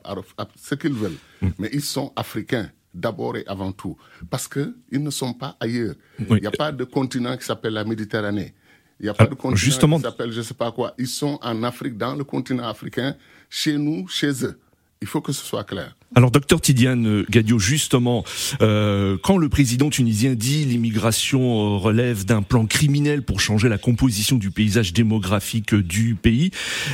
ce 0.55 0.75
qu'ils 0.75 0.93
veulent. 0.93 1.17
Mm. 1.41 1.49
Mais 1.59 1.69
ils 1.73 1.81
sont 1.81 2.13
africains 2.15 2.69
d'abord 2.93 3.37
et 3.37 3.43
avant 3.47 3.71
tout, 3.71 3.97
parce 4.29 4.47
qu'ils 4.47 4.73
ne 4.91 5.09
sont 5.09 5.33
pas 5.33 5.55
ailleurs. 5.59 5.95
Il 6.19 6.35
n'y 6.35 6.47
a 6.47 6.51
pas 6.51 6.71
de 6.71 6.83
continent 6.83 7.35
qui 7.37 7.45
s'appelle 7.45 7.73
la 7.73 7.83
Méditerranée. 7.83 8.53
Il 8.99 9.03
n'y 9.03 9.09
a 9.09 9.13
pas 9.13 9.27
de 9.27 9.35
continent 9.35 9.55
justement... 9.55 9.97
qui 9.97 10.03
s'appelle 10.03 10.31
je 10.31 10.39
ne 10.39 10.43
sais 10.43 10.55
pas 10.55 10.71
quoi. 10.71 10.93
Ils 10.97 11.07
sont 11.07 11.37
en 11.41 11.61
Afrique, 11.63 11.97
dans 11.97 12.15
le 12.15 12.23
continent 12.23 12.67
africain, 12.67 13.15
chez 13.49 13.77
nous, 13.77 14.07
chez 14.07 14.45
eux. 14.45 14.59
Il 15.01 15.07
faut 15.07 15.21
que 15.21 15.31
ce 15.31 15.45
soit 15.45 15.63
clair. 15.63 15.95
Alors, 16.15 16.31
docteur 16.31 16.59
Tidiane 16.59 17.23
Gadio, 17.29 17.59
justement, 17.59 18.23
euh, 18.61 19.17
quand 19.21 19.37
le 19.37 19.49
président 19.49 19.89
tunisien 19.89 20.33
dit 20.33 20.65
l'immigration 20.65 21.41
euh, 21.41 21.77
relève 21.77 22.25
d'un 22.25 22.41
plan 22.41 22.65
criminel 22.65 23.21
pour 23.21 23.39
changer 23.39 23.69
la 23.69 23.77
composition 23.77 24.37
du 24.37 24.49
paysage 24.49 24.93
démographique 24.93 25.75
du 25.75 26.15
pays, 26.15 26.49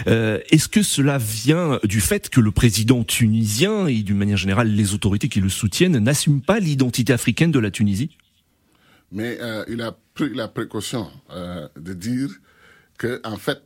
euh, 0.08 0.40
est-ce 0.50 0.68
que 0.68 0.84
cela 0.84 1.18
vient 1.18 1.80
du 1.84 2.02
fait 2.02 2.30
que 2.30 2.42
le 2.42 2.52
président 2.52 3.04
tunisien 3.04 3.88
et 3.88 4.02
d'une 4.02 4.18
manière 4.18 4.38
générale 4.38 4.68
les 4.68 4.94
autorités 4.94 5.30
qui 5.30 5.40
le 5.40 5.50
soutiennent 5.50 6.00
n'assument 6.00 6.42
pas 6.42 6.60
l'identité 6.60 7.14
africaine 7.14 7.52
de 7.52 7.60
la 7.60 7.72
Tunisie? 7.72 8.18
Mais 9.12 9.38
il 9.70 9.80
a 9.82 9.96
pris 10.16 10.34
la 10.34 10.48
précaution 10.48 11.08
de 11.30 11.94
dire 11.94 12.30
que, 12.98 13.22
en 13.24 13.38
fait, 13.38 13.62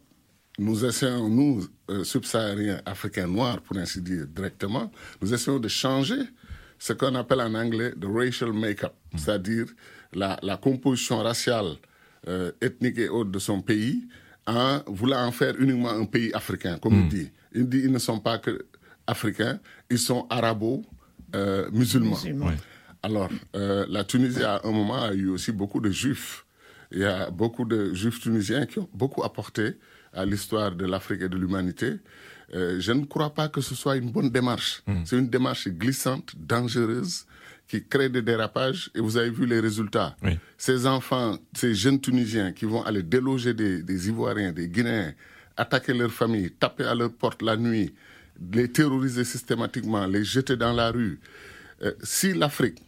nous 0.57 0.85
essayons, 0.85 1.29
nous, 1.29 1.67
euh, 1.89 2.03
subsahariens, 2.03 2.81
africains 2.85 3.27
noirs, 3.27 3.61
pour 3.61 3.77
ainsi 3.77 4.01
dire, 4.01 4.25
directement, 4.27 4.91
nous 5.21 5.33
essayons 5.33 5.59
de 5.59 5.67
changer 5.67 6.21
ce 6.79 6.93
qu'on 6.93 7.15
appelle 7.15 7.41
en 7.41 7.53
anglais 7.53 7.91
the 7.99 8.05
racial 8.05 8.53
make-up, 8.53 8.93
mm. 9.13 9.17
c'est-à-dire 9.17 9.65
la, 10.13 10.39
la, 10.41 10.57
composition 10.57 11.17
raciale, 11.19 11.75
euh, 12.27 12.51
ethnique 12.61 12.97
et 12.97 13.09
autre 13.09 13.31
de 13.31 13.39
son 13.39 13.61
pays, 13.61 14.07
en 14.47 14.81
voulant 14.87 15.25
en 15.25 15.31
faire 15.31 15.55
uniquement 15.59 15.91
un 15.91 16.05
pays 16.05 16.31
africain, 16.33 16.77
comme 16.79 16.93
il 16.93 17.05
mm. 17.05 17.09
dit. 17.09 17.31
Il 17.53 17.69
dit 17.69 17.81
ils 17.83 17.91
ne 17.91 17.99
sont 17.99 18.19
pas 18.19 18.39
que 18.39 18.65
africains, 19.05 19.59
ils 19.89 19.99
sont 19.99 20.25
arabo-musulmans. 20.29 22.17
Euh, 22.25 22.51
Alors, 23.03 23.29
la 23.53 24.03
Tunisie, 24.03 24.43
à 24.43 24.61
un 24.63 24.71
moment, 24.71 25.03
a 25.03 25.13
eu 25.13 25.29
aussi 25.29 25.51
beaucoup 25.51 25.79
de 25.79 25.91
juifs. 25.91 26.45
Il 26.91 26.99
y 26.99 27.05
a 27.05 27.29
beaucoup 27.29 27.65
de 27.65 27.93
juifs 27.93 28.19
tunisiens 28.19 28.65
qui 28.65 28.79
ont 28.79 28.89
beaucoup 28.93 29.23
apporté 29.23 29.77
à 30.17 30.25
l'histoire 30.25 30.71
de 30.71 30.85
l'Afrique 30.85 31.21
et 31.21 31.29
de 31.29 31.37
l'humanité, 31.37 31.93
euh, 32.53 32.79
je 32.79 32.91
ne 32.91 33.05
crois 33.05 33.33
pas 33.33 33.49
que 33.49 33.61
ce 33.61 33.75
soit 33.75 33.97
une 33.97 34.11
bonne 34.11 34.29
démarche. 34.29 34.81
Hmm. 34.87 35.03
C'est 35.05 35.17
une 35.17 35.29
démarche 35.29 35.67
glissante, 35.67 36.33
dangereuse, 36.37 37.25
qui 37.67 37.83
crée 37.83 38.09
des 38.09 38.21
dérapages 38.21 38.89
et 38.95 39.01
vous 39.01 39.17
avez 39.17 39.29
vu 39.29 39.45
les 39.45 39.59
résultats. 39.59 40.15
Ces 40.57 40.87
enfants, 40.87 41.37
ces 41.53 41.75
jeunes 41.75 41.99
Tunisiens 41.99 42.53
qui 42.53 42.65
vont 42.65 42.81
aller 42.83 43.03
déloger 43.03 43.53
des, 43.53 44.07
Ivoiriens, 44.07 44.53
des 44.53 44.69
Guinéens, 44.69 45.13
attaquer 45.57 45.93
leurs 45.93 46.11
familles, 46.11 46.51
taper 46.51 46.85
à 46.85 46.95
leur 46.95 47.11
porte 47.11 47.41
la 47.41 47.57
nuit, 47.57 47.93
les 48.53 48.71
terroriser 48.71 49.25
systématiquement, 49.25 50.05
les 50.07 50.23
jeter 50.23 50.55
dans 50.55 50.71
la 50.71 50.91
rue. 50.91 51.19
Euh, 51.81 51.91
si 52.03 52.33
l'Afrique 52.33 52.81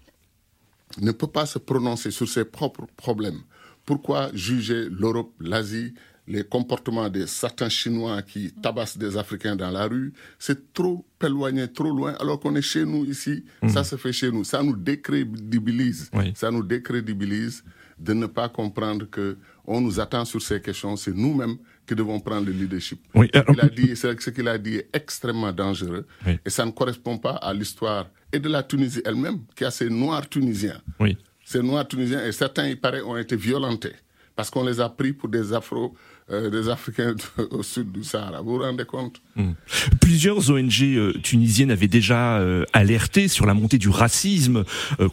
ne 1.01 1.11
peut 1.11 1.27
pas 1.27 1.45
se 1.45 1.59
prononcer 1.59 2.09
sur 2.09 2.29
ses 2.29 2.45
propres 2.45 2.87
problèmes, 2.95 3.41
pourquoi 3.85 4.29
juger 4.33 4.87
l'Europe, 4.89 5.33
l'Asie, 5.39 5.93
les 6.29 6.43
comportements 6.43 7.09
de 7.09 7.25
certains 7.25 7.69
Chinois 7.69 8.21
qui 8.21 8.51
tabassent 8.51 8.97
des 8.97 9.17
Africains 9.17 9.55
dans 9.55 9.71
la 9.71 9.87
rue, 9.87 10.13
c'est 10.37 10.71
trop 10.73 11.03
éloigné, 11.21 11.67
trop 11.67 11.89
loin, 11.91 12.13
alors 12.19 12.39
qu'on 12.39 12.55
est 12.55 12.61
chez 12.61 12.85
nous 12.85 13.03
ici, 13.05 13.43
mhm. 13.63 13.69
ça 13.69 13.83
se 13.83 13.95
fait 13.95 14.13
chez 14.13 14.31
nous. 14.31 14.43
Ça 14.43 14.61
nous 14.61 14.75
décrédibilise. 14.75 16.11
Ça 16.35 16.51
nous 16.51 16.63
décrédibilise 16.63 17.63
de 17.97 18.13
ne 18.13 18.27
pas 18.27 18.47
comprendre 18.47 19.09
que 19.09 19.37
on 19.65 19.81
nous 19.81 19.99
attend 19.99 20.23
sur 20.23 20.41
ces 20.41 20.61
questions. 20.61 20.95
C'est 20.95 21.13
nous-mêmes 21.15 21.57
qui 21.85 21.95
devons 21.95 22.19
prendre 22.19 22.45
le 22.45 22.51
leadership. 22.53 22.99
Oui, 23.15 23.29
il 23.33 23.59
a 23.59 23.67
dit, 23.67 23.95
ce 23.95 24.29
qu'il 24.29 24.47
a 24.47 24.57
dit 24.57 24.75
est 24.77 24.89
extrêmement 24.93 25.51
dangereux 25.51 26.05
et 26.45 26.49
ça 26.49 26.63
ne 26.65 26.71
correspond 26.71 27.17
pas 27.17 27.33
à 27.33 27.53
l'histoire 27.53 28.07
et 28.31 28.39
de 28.39 28.47
la 28.47 28.61
Tunisie 28.61 29.01
elle-même, 29.03 29.39
qui 29.55 29.65
a 29.65 29.71
ces 29.71 29.89
Noirs 29.89 30.29
tunisiens. 30.29 30.79
Oui. 30.99 31.17
Ces 31.43 31.63
Noirs 31.63 31.87
tunisiens, 31.87 32.23
et 32.23 32.31
certains, 32.31 32.67
il 32.67 32.79
paraît, 32.79 33.01
ont 33.01 33.17
été 33.17 33.35
violentés 33.35 33.95
parce 34.39 34.49
qu'on 34.49 34.63
les 34.63 34.79
a 34.79 34.87
pris 34.87 35.11
pour 35.11 35.27
des 35.27 35.51
Afro 35.51 35.93
euh, 36.31 36.49
des 36.49 36.69
Africains 36.69 37.15
au 37.51 37.63
sud 37.63 37.91
du 37.91 38.03
Sahara. 38.03 38.41
Vous 38.41 38.57
vous 38.57 38.63
rendez 38.63 38.85
compte? 38.85 39.21
Hmm. 39.35 39.53
Plusieurs 39.99 40.51
ONG 40.51 40.83
euh, 40.83 41.13
tunisiennes 41.23 41.71
avaient 41.71 41.87
déjà 41.87 42.37
euh, 42.37 42.65
alerté 42.73 43.27
sur 43.27 43.45
la 43.47 43.53
montée 43.55 43.79
du 43.79 43.89
racisme 43.89 44.63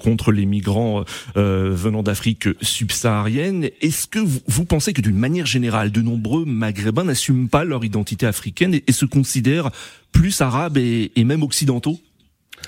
contre 0.01 0.33
les 0.33 0.47
migrants 0.47 1.05
venant 1.35 2.03
d'Afrique 2.03 2.49
subsaharienne. 2.61 3.71
Est-ce 3.81 4.07
que 4.07 4.19
vous, 4.19 4.65
pensez 4.65 4.93
que 4.93 5.01
d'une 5.01 5.17
manière 5.17 5.47
générale, 5.47 5.91
de 5.91 6.03
nombreux 6.03 6.45
Maghrébins 6.45 7.05
n'assument 7.05 7.49
pas 7.49 7.65
leur 7.65 7.85
identité 7.85 8.27
africaine 8.27 8.75
et, 8.75 8.93
se 8.93 9.05
considèrent 9.05 9.71
plus 10.13 10.41
arabes 10.41 10.79
et 10.79 11.25
même 11.25 11.43
occidentaux? 11.43 11.99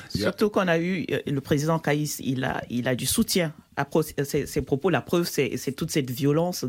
Surtout 0.09 0.50
qu'on 0.50 0.69
a 0.69 0.78
eu 0.78 1.07
le 1.26 1.40
président 1.40 1.78
Caïs, 1.78 2.21
il 2.21 2.45
a, 2.45 2.62
il 2.71 2.88
a 2.88 2.95
du 2.95 3.07
soutien 3.07 3.52
à 3.78 4.25
ses, 4.25 4.62
propos. 4.62 4.90
La 4.90 5.00
preuve, 5.00 5.28
c'est 5.28 5.73
toute 5.76 5.90
cette 5.90 6.11
violence 6.11 6.64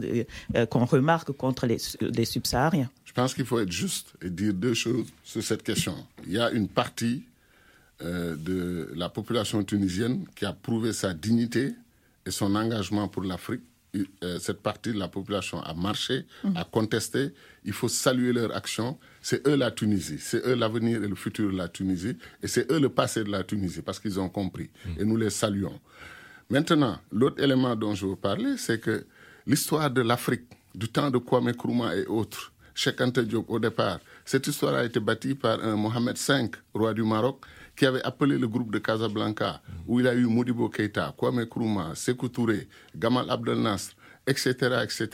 euh, 0.56 0.66
qu'on 0.68 0.86
remarque 0.86 1.32
contre 1.32 1.66
les, 1.66 1.78
les 2.02 2.26
subsahariens. 2.26 2.90
Je 3.06 3.14
pense 3.14 3.34
qu'il 3.34 3.46
faut 3.46 3.60
être 3.60 3.72
juste 3.72 4.14
et 4.24 4.30
dire 4.30 4.54
deux 4.54 4.74
choses 4.74 5.08
sur 5.24 5.44
cette 5.44 5.64
question. 5.64 5.96
Il 6.26 6.34
y 6.34 6.40
a 6.40 6.52
une 6.52 6.68
partie 6.68 7.24
euh, 8.02 8.36
de 8.36 8.92
la 8.96 9.10
population 9.10 9.64
tunisienne 9.64 10.26
qui 10.36 10.46
a 10.46 10.54
prouvé 10.54 10.94
sa 10.94 11.14
dignité 11.14 11.74
et 12.26 12.32
son 12.32 12.56
engagement 12.56 13.08
pour 13.08 13.24
l'Afrique 13.24 13.62
euh, 14.24 14.38
cette 14.38 14.62
partie 14.62 14.94
de 14.94 15.00
la 15.00 15.08
population 15.08 15.60
a 15.62 15.74
marché, 15.74 16.26
mm. 16.44 16.58
a 16.58 16.64
contesté. 16.64 17.32
Il 17.66 17.74
faut 17.74 17.88
saluer 17.88 18.34
leur 18.34 18.56
action. 18.56 19.00
C'est 19.22 19.48
eux 19.48 19.56
la 19.56 19.72
Tunisie, 19.72 20.20
c'est 20.20 20.46
eux 20.46 20.54
l'avenir 20.54 21.04
et 21.04 21.08
le 21.08 21.16
futur 21.16 21.52
de 21.52 21.58
la 21.58 21.68
Tunisie, 21.68 22.16
et 22.44 22.48
c'est 22.48 22.72
eux 22.72 22.80
le 22.80 22.90
passé 22.90 23.24
de 23.24 23.32
la 23.32 23.44
Tunisie, 23.44 23.82
parce 23.82 24.00
qu'ils 24.00 24.20
ont 24.20 24.30
compris. 24.30 24.70
Mm. 24.86 25.02
Et 25.02 25.06
nous 25.06 25.18
les 25.18 25.32
saluons. 25.32 25.80
Maintenant, 26.50 26.98
l'autre 27.12 27.44
élément 27.44 27.76
dont 27.76 27.94
je 27.94 28.08
veux 28.08 28.16
parler, 28.16 28.58
c'est 28.58 28.80
que 28.82 29.06
l'histoire 29.46 29.92
de 29.92 30.02
l'Afrique, 30.02 30.46
du 30.74 30.88
temps 30.88 31.12
de 31.12 31.20
Kwame 31.20 31.52
Nkrumah 31.52 31.96
et 31.96 32.06
autres, 32.08 32.52
Cheikh 32.74 33.00
Anta 33.02 33.22
Diop 33.22 33.46
au 33.50 33.60
départ, 33.60 34.00
cette 34.26 34.48
histoire 34.48 34.74
a 34.74 34.84
été 34.84 35.00
bâtie 35.00 35.36
par 35.36 35.64
un 35.64 35.76
Mohamed 35.76 36.18
V, 36.18 36.50
roi 36.74 36.94
du 36.94 37.04
Maroc, 37.04 37.46
qui 37.76 37.86
avait 37.86 38.02
appelé 38.04 38.38
le 38.40 38.48
groupe 38.48 38.72
de 38.72 38.80
Casablanca, 38.80 39.62
où 39.88 40.00
il 40.00 40.08
a 40.08 40.16
eu 40.16 40.26
Modibo 40.26 40.70
Keita, 40.70 41.14
Kwame 41.16 41.44
Nkrumah, 41.44 41.94
Sekou 41.94 42.30
Touré, 42.30 42.68
Gamal 42.96 43.30
Abdel 43.30 43.62
Nasser, 43.62 43.94
etc., 44.26 44.54
etc. 44.84 45.08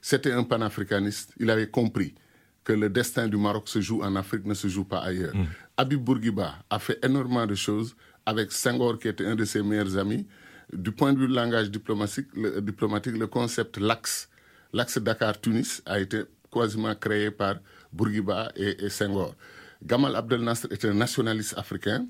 C'était 0.00 0.32
un 0.32 0.44
panafricaniste. 0.44 1.32
Il 1.40 1.50
avait 1.50 1.68
compris 1.68 2.14
que 2.62 2.72
le 2.72 2.88
destin 2.88 3.26
du 3.26 3.36
Maroc 3.36 3.68
se 3.68 3.80
joue 3.80 4.02
en 4.02 4.14
Afrique, 4.14 4.44
ne 4.44 4.54
se 4.54 4.68
joue 4.68 4.84
pas 4.84 4.98
ailleurs. 4.98 5.34
Mm. 5.34 5.46
Habib 5.76 6.00
Bourguiba 6.04 6.54
a 6.70 6.78
fait 6.78 6.98
énormément 7.04 7.46
de 7.46 7.54
choses 7.56 7.96
avec 8.24 8.52
Senghor, 8.52 8.98
qui 8.98 9.08
était 9.08 9.26
un 9.26 9.34
de 9.34 9.44
ses 9.44 9.62
meilleurs 9.62 9.96
amis. 9.96 10.26
Du 10.72 10.92
point 10.92 11.12
de 11.12 11.18
vue 11.18 11.28
du 11.28 11.34
langage 11.34 11.70
diplomatique, 11.70 12.26
le, 12.34 13.26
concept 13.26 13.78
l'axe, 13.78 14.28
l'axe 14.72 14.98
Dakar-Tunis 14.98 15.82
a 15.86 15.98
été 15.98 16.22
quasiment 16.52 16.94
créé 16.94 17.30
par 17.30 17.56
Bourguiba 17.92 18.52
et, 18.54 18.84
et 18.84 18.90
Senghor. 18.90 19.34
Gamal 19.82 20.14
Abdel 20.16 20.42
Nasser 20.42 20.68
était 20.70 20.88
un 20.88 20.94
nationaliste 20.94 21.56
africain 21.56 22.06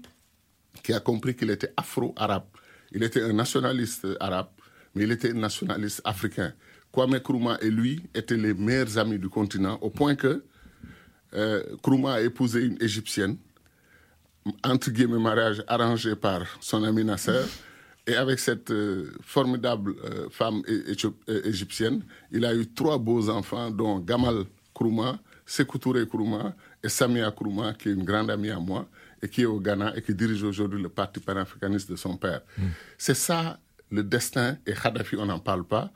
qui 0.82 0.92
a 0.92 1.00
compris 1.00 1.36
qu'il 1.36 1.50
était 1.50 1.72
afro-arabe. 1.76 2.46
Il 2.92 3.02
était 3.02 3.22
un 3.22 3.32
nationaliste 3.32 4.06
arabe, 4.18 4.48
mais 4.94 5.04
il 5.04 5.12
était 5.12 5.30
un 5.30 5.34
nationaliste 5.40 6.00
africain. 6.04 6.52
Kwame 6.90 7.16
Nkrumah 7.16 7.58
et 7.60 7.70
lui 7.70 8.02
étaient 8.14 8.36
les 8.36 8.54
meilleurs 8.54 8.96
amis 8.98 9.18
du 9.18 9.28
continent, 9.28 9.78
au 9.82 9.90
point 9.90 10.14
que 10.14 10.42
euh, 11.34 11.62
Nkrumah 11.76 12.14
a 12.14 12.20
épousé 12.22 12.64
une 12.64 12.78
égyptienne, 12.82 13.36
entre 14.64 14.90
guillemets 14.90 15.18
mariage 15.18 15.62
arrangé 15.66 16.16
par 16.16 16.42
son 16.60 16.82
ami 16.84 17.04
Nasser. 17.04 17.42
Et 18.08 18.16
avec 18.16 18.38
cette 18.38 18.70
euh, 18.70 19.12
formidable 19.20 19.94
euh, 20.02 20.28
femme 20.30 20.62
égyptienne, 21.44 22.02
il 22.32 22.44
a 22.46 22.54
eu 22.54 22.66
trois 22.66 22.96
beaux 22.98 23.28
enfants, 23.28 23.70
dont 23.70 23.98
Gamal 23.98 24.44
Nkrumah, 24.74 25.18
Sekou 25.44 25.76
Touré 25.76 26.04
Nkrumah 26.04 26.54
et 26.82 26.88
Samia 26.88 27.30
Kourouma, 27.30 27.74
qui 27.74 27.90
est 27.90 27.92
une 27.92 28.04
grande 28.04 28.30
amie 28.30 28.50
à 28.50 28.58
moi, 28.58 28.86
et 29.22 29.28
qui 29.28 29.42
est 29.42 29.46
au 29.46 29.60
Ghana 29.60 29.94
et 29.94 30.00
qui 30.00 30.14
dirige 30.14 30.42
aujourd'hui 30.42 30.80
le 30.80 30.88
parti 30.88 31.20
panafricaniste 31.20 31.90
de 31.90 31.96
son 31.96 32.16
père. 32.16 32.40
Mm. 32.56 32.62
C'est 32.96 33.14
ça 33.14 33.58
le 33.90 34.02
destin, 34.02 34.56
et 34.66 34.72
Kadhafi, 34.72 35.16
on 35.16 35.26
n'en 35.26 35.38
parle 35.38 35.64
pas. 35.64 35.90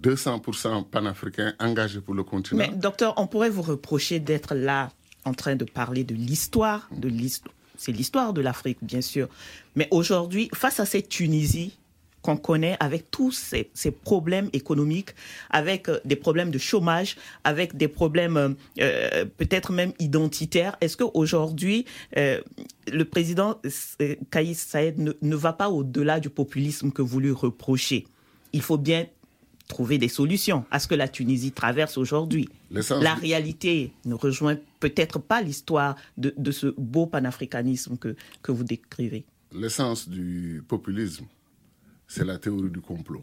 200% 0.00 0.80
mm. 0.80 0.84
panafricains 0.84 1.54
engagés 1.58 2.00
pour 2.00 2.14
le 2.14 2.22
continent. 2.22 2.58
Mais 2.58 2.76
docteur, 2.76 3.14
on 3.16 3.26
pourrait 3.26 3.50
vous 3.50 3.62
reprocher 3.62 4.20
d'être 4.20 4.54
là 4.54 4.90
en 5.24 5.34
train 5.34 5.56
de 5.56 5.64
parler 5.64 6.04
de 6.04 6.14
l'histoire, 6.14 6.88
de 6.96 7.08
l'histoire. 7.08 7.54
C'est 7.78 7.92
l'histoire 7.92 8.34
de 8.34 8.42
l'Afrique, 8.42 8.78
bien 8.82 9.00
sûr. 9.00 9.28
Mais 9.76 9.88
aujourd'hui, 9.90 10.50
face 10.52 10.80
à 10.80 10.84
cette 10.84 11.08
Tunisie, 11.08 11.78
qu'on 12.22 12.36
connaît 12.36 12.76
avec 12.80 13.10
tous 13.10 13.30
ces, 13.30 13.90
problèmes 13.90 14.50
économiques, 14.52 15.10
avec 15.50 15.88
euh, 15.88 16.00
des 16.04 16.16
problèmes 16.16 16.50
de 16.50 16.58
chômage, 16.58 17.16
avec 17.44 17.76
des 17.76 17.88
problèmes 17.88 18.36
euh, 18.36 18.50
euh, 18.80 19.24
peut-être 19.36 19.72
même 19.72 19.92
identitaires. 20.00 20.76
Est-ce 20.80 20.96
qu'aujourd'hui, 20.96 21.84
le 22.16 23.04
président 23.04 23.60
Kaïs 24.30 24.58
Saïd 24.58 24.98
ne, 24.98 25.12
ne 25.22 25.36
va 25.36 25.52
pas 25.52 25.70
au-delà 25.70 26.20
du 26.20 26.30
populisme 26.30 26.90
que 26.90 27.02
vous 27.02 27.20
lui 27.20 27.30
reprochez? 27.30 28.06
Il 28.52 28.62
faut 28.62 28.78
bien 28.78 29.06
trouver 29.68 29.98
des 29.98 30.08
solutions 30.08 30.64
à 30.70 30.80
ce 30.80 30.88
que 30.88 30.94
la 30.94 31.08
Tunisie 31.08 31.52
traverse 31.52 31.98
aujourd'hui. 31.98 32.48
La 32.70 33.14
réalité 33.14 33.92
ne 34.06 34.14
rejoint 34.14 34.56
peut-être 34.80 35.18
pas 35.18 35.42
l'histoire 35.42 35.94
de, 36.16 36.34
de, 36.36 36.50
ce 36.50 36.68
beau 36.78 37.06
panafricanisme 37.06 37.98
que, 37.98 38.16
que 38.42 38.50
vous 38.50 38.64
décrivez. 38.64 39.24
l'essence 39.52 40.08
du 40.08 40.62
populisme, 40.66 41.26
c'est 42.06 42.24
la 42.24 42.38
théorie 42.38 42.70
du 42.70 42.80
complot. 42.80 43.22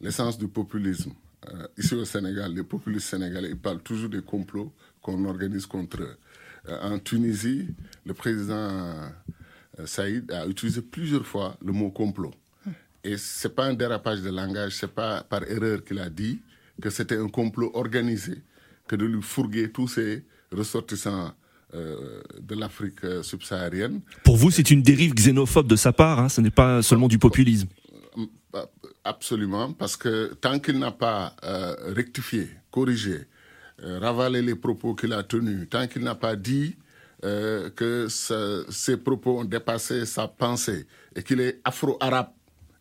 L'essence 0.00 0.38
du 0.38 0.48
populisme, 0.48 1.12
euh, 1.48 1.66
ici 1.76 1.94
au 1.94 2.04
Sénégal, 2.04 2.54
les 2.54 2.62
populistes 2.64 3.08
sénégalais, 3.08 3.50
ils 3.50 3.58
parlent 3.58 3.82
toujours 3.82 4.08
des 4.08 4.22
complots 4.22 4.72
qu'on 5.02 5.24
organise 5.24 5.66
contre 5.66 6.02
eux. 6.02 6.16
Euh, 6.68 6.94
en 6.94 6.98
Tunisie, 6.98 7.68
le 8.06 8.14
président 8.14 8.54
euh, 8.54 9.86
Saïd 9.86 10.30
a 10.32 10.46
utilisé 10.46 10.82
plusieurs 10.82 11.26
fois 11.26 11.56
le 11.62 11.72
mot 11.72 11.90
complot. 11.90 12.32
Et 13.04 13.16
ce 13.16 13.46
n'est 13.48 13.54
pas 13.54 13.66
un 13.66 13.74
dérapage 13.74 14.20
de 14.22 14.30
langage, 14.30 14.72
ce 14.72 14.86
n'est 14.86 14.92
pas 14.92 15.22
par 15.22 15.42
erreur 15.44 15.84
qu'il 15.84 15.98
a 15.98 16.10
dit 16.10 16.40
que 16.80 16.90
c'était 16.90 17.16
un 17.16 17.28
complot 17.28 17.70
organisé, 17.74 18.42
que 18.86 18.96
de 18.96 19.04
lui 19.04 19.22
fourguer 19.22 19.70
tous 19.70 19.88
ces 19.88 20.24
ressortissants 20.52 21.32
de 21.72 22.54
l'Afrique 22.54 23.00
subsaharienne. 23.22 24.00
Pour 24.24 24.36
vous, 24.36 24.50
c'est 24.50 24.70
une 24.70 24.80
dérive 24.80 25.12
xénophobe 25.12 25.66
de 25.66 25.76
sa 25.76 25.92
part, 25.92 26.18
hein, 26.18 26.30
ce 26.30 26.40
n'est 26.40 26.50
pas 26.50 26.80
seulement 26.80 27.08
du 27.08 27.18
populisme. 27.18 27.68
Absolument, 29.04 29.72
parce 29.74 29.96
que 29.96 30.32
tant 30.40 30.58
qu'il 30.60 30.78
n'a 30.78 30.92
pas 30.92 31.36
rectifié, 31.94 32.48
corrigé, 32.70 33.26
euh, 33.84 34.00
ravaler 34.00 34.42
les 34.42 34.56
propos 34.56 34.94
qu'il 34.96 35.12
a 35.12 35.22
tenus, 35.22 35.68
tant 35.70 35.86
qu'il 35.86 36.02
n'a 36.02 36.16
pas 36.16 36.34
dit 36.34 36.74
euh, 37.24 37.70
que 37.70 38.08
ses 38.08 38.96
propos 38.96 39.38
ont 39.38 39.44
dépassé 39.44 40.04
sa 40.04 40.26
pensée 40.26 40.86
et 41.14 41.22
qu'il 41.22 41.40
est 41.40 41.60
afro-arabe 41.64 42.30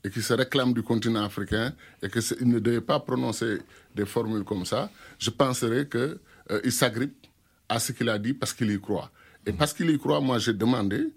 et 0.08 0.10
qu'il 0.10 0.24
se 0.24 0.34
réclame 0.34 0.74
du 0.74 0.82
continent 0.84 1.24
africain 1.26 1.74
et 2.02 2.10
qu'il 2.10 2.48
ne 2.48 2.60
devait 2.60 2.82
pas 2.82 3.00
prononcer 3.00 3.60
des 3.94 4.06
formules 4.06 4.44
comme 4.46 4.66
ça, 4.66 4.90
je 5.20 5.30
penserais 5.30 5.88
qu'il 5.88 6.18
euh, 6.52 6.70
s'agrippe 6.70 7.28
à 7.68 7.78
ce 7.80 7.92
qu'il 7.92 8.08
a 8.10 8.18
dit 8.18 8.34
parce 8.34 8.54
qu'il 8.54 8.72
y 8.72 8.80
croit. 8.80 9.12
Et 9.46 9.52
parce 9.52 9.74
qu'il 9.74 9.90
y 9.90 9.98
croit, 10.00 10.22
moi 10.22 10.40
j'ai 10.40 10.54
demandé 10.54 11.10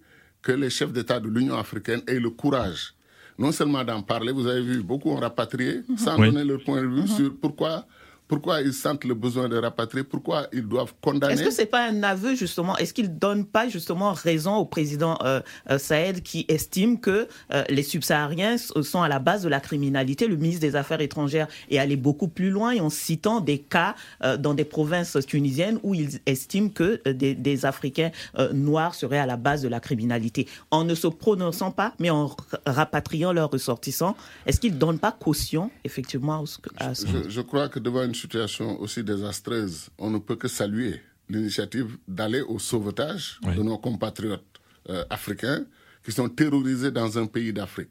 que 0.42 0.52
les 0.52 0.70
chefs 0.70 0.92
d'État 0.92 1.20
de 1.20 1.28
l'Union 1.28 1.56
africaine 1.56 2.02
aient 2.08 2.18
le 2.20 2.30
courage 2.30 2.94
non 3.38 3.52
seulement 3.52 3.82
d'en 3.82 4.02
parler, 4.02 4.32
vous 4.32 4.46
avez 4.46 4.60
vu, 4.60 4.82
beaucoup 4.82 5.10
ont 5.10 5.16
rapatrié 5.16 5.80
sans 5.96 6.18
donner 6.18 6.44
leur 6.44 6.62
point 6.62 6.82
de 6.82 6.86
vue 6.86 7.04
mm-hmm. 7.04 7.16
sur 7.16 7.36
pourquoi 7.40 7.86
pourquoi 8.30 8.60
ils 8.60 8.72
sentent 8.72 9.04
le 9.04 9.14
besoin 9.14 9.48
de 9.48 9.56
rapatrier? 9.56 10.04
Pourquoi 10.04 10.46
ils 10.52 10.62
doivent 10.62 10.94
condamner? 11.00 11.34
Est-ce 11.34 11.42
que 11.42 11.50
ce 11.50 11.62
n'est 11.62 11.66
pas 11.66 11.88
un 11.88 12.04
aveu, 12.04 12.36
justement? 12.36 12.76
Est-ce 12.76 12.94
qu'il 12.94 13.06
ne 13.06 13.18
donne 13.18 13.44
pas, 13.44 13.68
justement, 13.68 14.12
raison 14.12 14.54
au 14.54 14.64
président 14.64 15.18
euh, 15.24 15.40
euh, 15.68 15.78
Saïd 15.78 16.22
qui 16.22 16.46
estime 16.46 17.00
que 17.00 17.26
euh, 17.52 17.64
les 17.68 17.82
subsahariens 17.82 18.56
sont 18.56 19.02
à 19.02 19.08
la 19.08 19.18
base 19.18 19.42
de 19.42 19.48
la 19.48 19.58
criminalité? 19.58 20.28
Le 20.28 20.36
ministre 20.36 20.60
des 20.60 20.76
Affaires 20.76 21.00
étrangères 21.00 21.48
est 21.72 21.78
allé 21.78 21.96
beaucoup 21.96 22.28
plus 22.28 22.50
loin 22.50 22.76
en 22.78 22.88
citant 22.88 23.40
des 23.40 23.58
cas 23.58 23.96
dans 24.38 24.54
des 24.54 24.64
provinces 24.64 25.18
tunisiennes 25.26 25.80
où 25.82 25.94
il 25.94 26.20
estime 26.26 26.72
que 26.72 27.02
des, 27.10 27.64
Africains 27.64 28.12
noirs 28.52 28.94
seraient 28.94 29.18
à 29.18 29.26
la 29.26 29.36
base 29.36 29.62
de 29.62 29.68
la 29.68 29.80
criminalité. 29.80 30.46
En 30.70 30.84
ne 30.84 30.94
se 30.94 31.08
prononçant 31.08 31.72
pas, 31.72 31.94
mais 31.98 32.10
en 32.10 32.30
rapatriant 32.64 33.32
leurs 33.32 33.50
ressortissants, 33.50 34.16
est-ce 34.46 34.60
qu'il 34.60 34.74
ne 34.74 34.78
donne 34.78 35.00
pas 35.00 35.10
caution, 35.10 35.72
effectivement, 35.82 36.44
à 36.78 36.94
ce... 36.94 37.06
je, 37.08 37.28
je 37.28 37.40
crois 37.40 37.68
que 37.68 37.80
devant 37.80 38.04
une 38.04 38.14
situation 38.20 38.80
aussi 38.80 39.02
désastreuse, 39.02 39.88
on 39.98 40.10
ne 40.10 40.18
peut 40.18 40.36
que 40.36 40.48
saluer 40.48 41.00
l'initiative 41.28 41.96
d'aller 42.06 42.40
au 42.42 42.58
sauvetage 42.58 43.38
de 43.42 43.62
nos 43.62 43.78
compatriotes 43.78 44.44
euh, 44.88 45.04
africains 45.10 45.64
qui 46.04 46.12
sont 46.12 46.28
terrorisés 46.28 46.90
dans 46.90 47.18
un 47.18 47.26
pays 47.26 47.52
d'Afrique, 47.52 47.90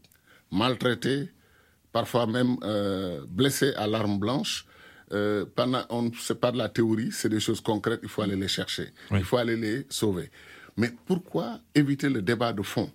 maltraités, 0.52 1.30
parfois 1.92 2.26
même 2.28 2.58
euh, 2.64 3.26
blessés 3.28 3.74
à 3.76 3.88
l'arme 3.88 4.20
blanche. 4.20 4.66
Euh, 5.12 5.46
on 5.90 6.12
c'est 6.20 6.40
pas 6.40 6.52
de 6.52 6.58
la 6.58 6.70
théorie, 6.70 7.12
c'est 7.12 7.30
des 7.30 7.40
choses 7.40 7.62
concrètes, 7.62 8.02
il 8.04 8.10
faut 8.10 8.22
aller 8.22 8.36
les 8.36 8.48
chercher, 8.48 8.90
il 9.12 9.24
faut 9.24 9.38
aller 9.38 9.56
les 9.56 9.88
sauver. 9.90 10.30
Mais 10.78 10.92
pourquoi 11.06 11.60
éviter 11.74 12.10
le 12.10 12.22
débat 12.22 12.54
de 12.54 12.62
fond? 12.62 12.92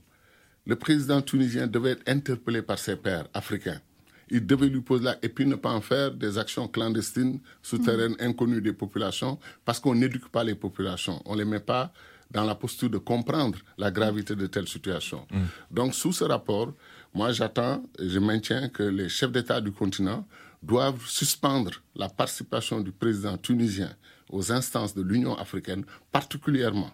Le 0.66 0.76
président 0.76 1.20
tunisien 1.20 1.66
devait 1.66 1.90
être 1.92 2.08
interpellé 2.08 2.62
par 2.62 2.78
ses 2.78 2.96
pairs 2.96 3.26
africains 3.34 3.80
il 4.30 4.46
devait 4.46 4.68
lui 4.68 4.80
poser 4.80 5.04
là 5.04 5.16
et 5.22 5.28
puis 5.28 5.46
ne 5.46 5.54
pas 5.54 5.72
en 5.72 5.80
faire 5.80 6.12
des 6.12 6.38
actions 6.38 6.68
clandestines, 6.68 7.40
souterraines, 7.62 8.12
mm. 8.20 8.26
inconnues 8.26 8.62
des 8.62 8.72
populations, 8.72 9.38
parce 9.64 9.80
qu'on 9.80 9.94
n'éduque 9.94 10.28
pas 10.28 10.44
les 10.44 10.54
populations. 10.54 11.20
On 11.24 11.34
ne 11.34 11.38
les 11.38 11.44
met 11.44 11.60
pas 11.60 11.92
dans 12.30 12.44
la 12.44 12.54
posture 12.54 12.90
de 12.90 12.98
comprendre 12.98 13.58
la 13.78 13.90
gravité 13.90 14.34
de 14.34 14.46
telle 14.46 14.68
situation. 14.68 15.26
Mm. 15.30 15.42
Donc, 15.70 15.94
sous 15.94 16.12
ce 16.12 16.24
rapport, 16.24 16.72
moi, 17.14 17.32
j'attends 17.32 17.82
et 17.98 18.08
je 18.08 18.18
maintiens 18.18 18.68
que 18.68 18.82
les 18.82 19.08
chefs 19.08 19.32
d'État 19.32 19.60
du 19.60 19.72
continent 19.72 20.26
doivent 20.62 21.06
suspendre 21.06 21.70
la 21.94 22.08
participation 22.08 22.80
du 22.80 22.90
président 22.90 23.36
tunisien 23.36 23.90
aux 24.30 24.50
instances 24.50 24.94
de 24.94 25.02
l'Union 25.02 25.36
africaine, 25.36 25.84
particulièrement. 26.10 26.90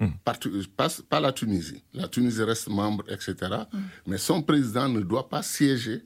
Mm. 0.00 0.08
pas, 1.08 1.20
la 1.20 1.32
Tunisie. 1.32 1.82
La 1.94 2.08
Tunisie 2.08 2.42
reste 2.42 2.68
membre, 2.68 3.04
etc. 3.08 3.36
Mais 4.06 4.18
son 4.18 4.42
président 4.42 4.88
ne 4.88 5.00
doit 5.00 5.28
pas 5.28 5.42
siéger 5.42 6.04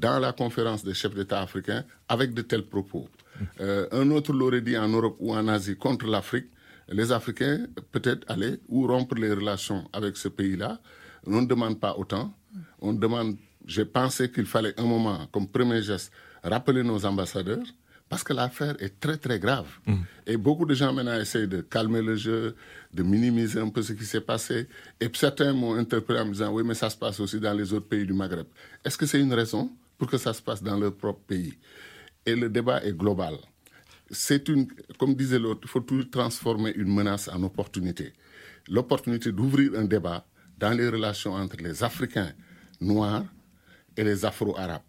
dans 0.00 0.18
la 0.18 0.32
conférence 0.32 0.82
des 0.84 0.94
chefs 0.94 1.14
d'État 1.14 1.40
africains 1.42 1.84
avec 2.08 2.32
de 2.34 2.42
tels 2.42 2.64
propos. 2.64 3.08
Euh, 3.60 3.86
un 3.92 4.10
autre 4.10 4.32
l'aurait 4.32 4.60
dit 4.60 4.76
en 4.76 4.88
Europe 4.88 5.16
ou 5.20 5.34
en 5.34 5.46
Asie 5.48 5.76
contre 5.76 6.06
l'Afrique. 6.06 6.46
Les 6.88 7.12
Africains, 7.12 7.66
peut-être 7.92 8.24
aller 8.28 8.60
ou 8.68 8.86
rompre 8.86 9.14
les 9.14 9.32
relations 9.32 9.88
avec 9.92 10.16
ce 10.16 10.28
pays-là. 10.28 10.80
On 11.26 11.42
ne 11.42 11.46
demande 11.46 11.78
pas 11.78 11.94
autant. 11.96 12.34
On 12.80 12.92
demande, 12.92 13.36
j'ai 13.66 13.84
pensé 13.84 14.30
qu'il 14.30 14.46
fallait 14.46 14.78
un 14.80 14.84
moment, 14.84 15.28
comme 15.32 15.46
premier 15.46 15.82
geste, 15.82 16.10
rappeler 16.42 16.82
nos 16.82 17.04
ambassadeurs 17.06 17.66
parce 18.08 18.24
que 18.24 18.32
l'affaire 18.32 18.74
est 18.80 18.98
très 18.98 19.16
très 19.18 19.38
grave. 19.38 19.68
Mm. 19.86 19.94
Et 20.26 20.36
beaucoup 20.36 20.66
de 20.66 20.74
gens 20.74 20.92
maintenant 20.92 21.18
essayent 21.18 21.46
de 21.46 21.60
calmer 21.60 22.02
le 22.02 22.16
jeu, 22.16 22.56
de 22.92 23.04
minimiser 23.04 23.60
un 23.60 23.68
peu 23.68 23.82
ce 23.82 23.92
qui 23.92 24.04
s'est 24.04 24.20
passé. 24.20 24.66
Et 25.00 25.08
certains 25.14 25.52
m'ont 25.52 25.76
interpellé 25.76 26.18
en 26.18 26.26
me 26.26 26.32
disant, 26.32 26.50
oui, 26.52 26.64
mais 26.66 26.74
ça 26.74 26.90
se 26.90 26.96
passe 26.96 27.20
aussi 27.20 27.38
dans 27.38 27.52
les 27.54 27.72
autres 27.72 27.86
pays 27.86 28.04
du 28.04 28.12
Maghreb. 28.12 28.46
Est-ce 28.84 28.98
que 28.98 29.06
c'est 29.06 29.20
une 29.20 29.32
raison? 29.32 29.70
Pour 30.00 30.08
que 30.08 30.16
ça 30.16 30.32
se 30.32 30.40
passe 30.40 30.62
dans 30.62 30.78
leur 30.78 30.94
propre 30.96 31.20
pays. 31.26 31.52
Et 32.24 32.34
le 32.34 32.48
débat 32.48 32.82
est 32.82 32.94
global. 32.96 33.34
C'est 34.10 34.48
une, 34.48 34.66
comme 34.98 35.14
disait 35.14 35.38
l'autre, 35.38 35.60
il 35.64 35.68
faut 35.68 35.80
tout 35.80 36.02
transformer 36.04 36.72
une 36.74 36.92
menace 36.92 37.28
en 37.28 37.42
opportunité. 37.42 38.14
L'opportunité 38.68 39.30
d'ouvrir 39.30 39.72
un 39.76 39.84
débat 39.84 40.24
dans 40.58 40.72
les 40.72 40.88
relations 40.88 41.34
entre 41.34 41.56
les 41.62 41.84
Africains 41.84 42.32
noirs 42.80 43.24
et 43.94 44.02
les 44.02 44.24
Afro-Arabes, 44.24 44.82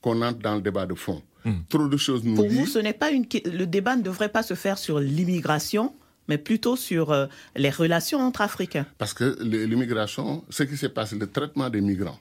qu'on 0.00 0.22
entre 0.22 0.38
dans 0.38 0.54
le 0.54 0.62
débat 0.62 0.86
de 0.86 0.94
fond. 0.94 1.20
Hmm. 1.44 1.62
Trop 1.68 1.88
de 1.88 1.96
choses 1.96 2.22
nous 2.22 2.36
Pour 2.36 2.48
vous, 2.48 2.66
ce 2.66 2.78
n'est 2.78 2.92
pas 2.92 3.10
une, 3.10 3.26
le 3.44 3.64
débat 3.64 3.96
ne 3.96 4.02
devrait 4.02 4.28
pas 4.28 4.44
se 4.44 4.54
faire 4.54 4.78
sur 4.78 5.00
l'immigration, 5.00 5.92
mais 6.28 6.38
plutôt 6.38 6.76
sur 6.76 7.10
euh, 7.10 7.26
les 7.56 7.70
relations 7.70 8.20
entre 8.20 8.42
Africains. 8.42 8.86
Parce 8.96 9.12
que 9.12 9.42
l'immigration, 9.42 10.44
ce 10.50 10.62
qui 10.62 10.76
s'est 10.76 10.88
passé, 10.88 11.16
le 11.16 11.26
traitement 11.26 11.68
des 11.68 11.80
migrants, 11.80 12.20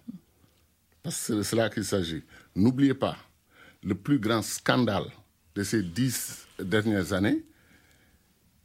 c'est 1.10 1.36
de 1.36 1.42
cela 1.42 1.70
qu'il 1.70 1.84
s'agit. 1.84 2.24
N'oubliez 2.56 2.94
pas, 2.94 3.18
le 3.84 3.96
plus 3.96 4.20
grand 4.20 4.42
scandale 4.42 5.06
de 5.56 5.64
ces 5.64 5.82
dix 5.82 6.46
dernières 6.60 7.14
années, 7.14 7.44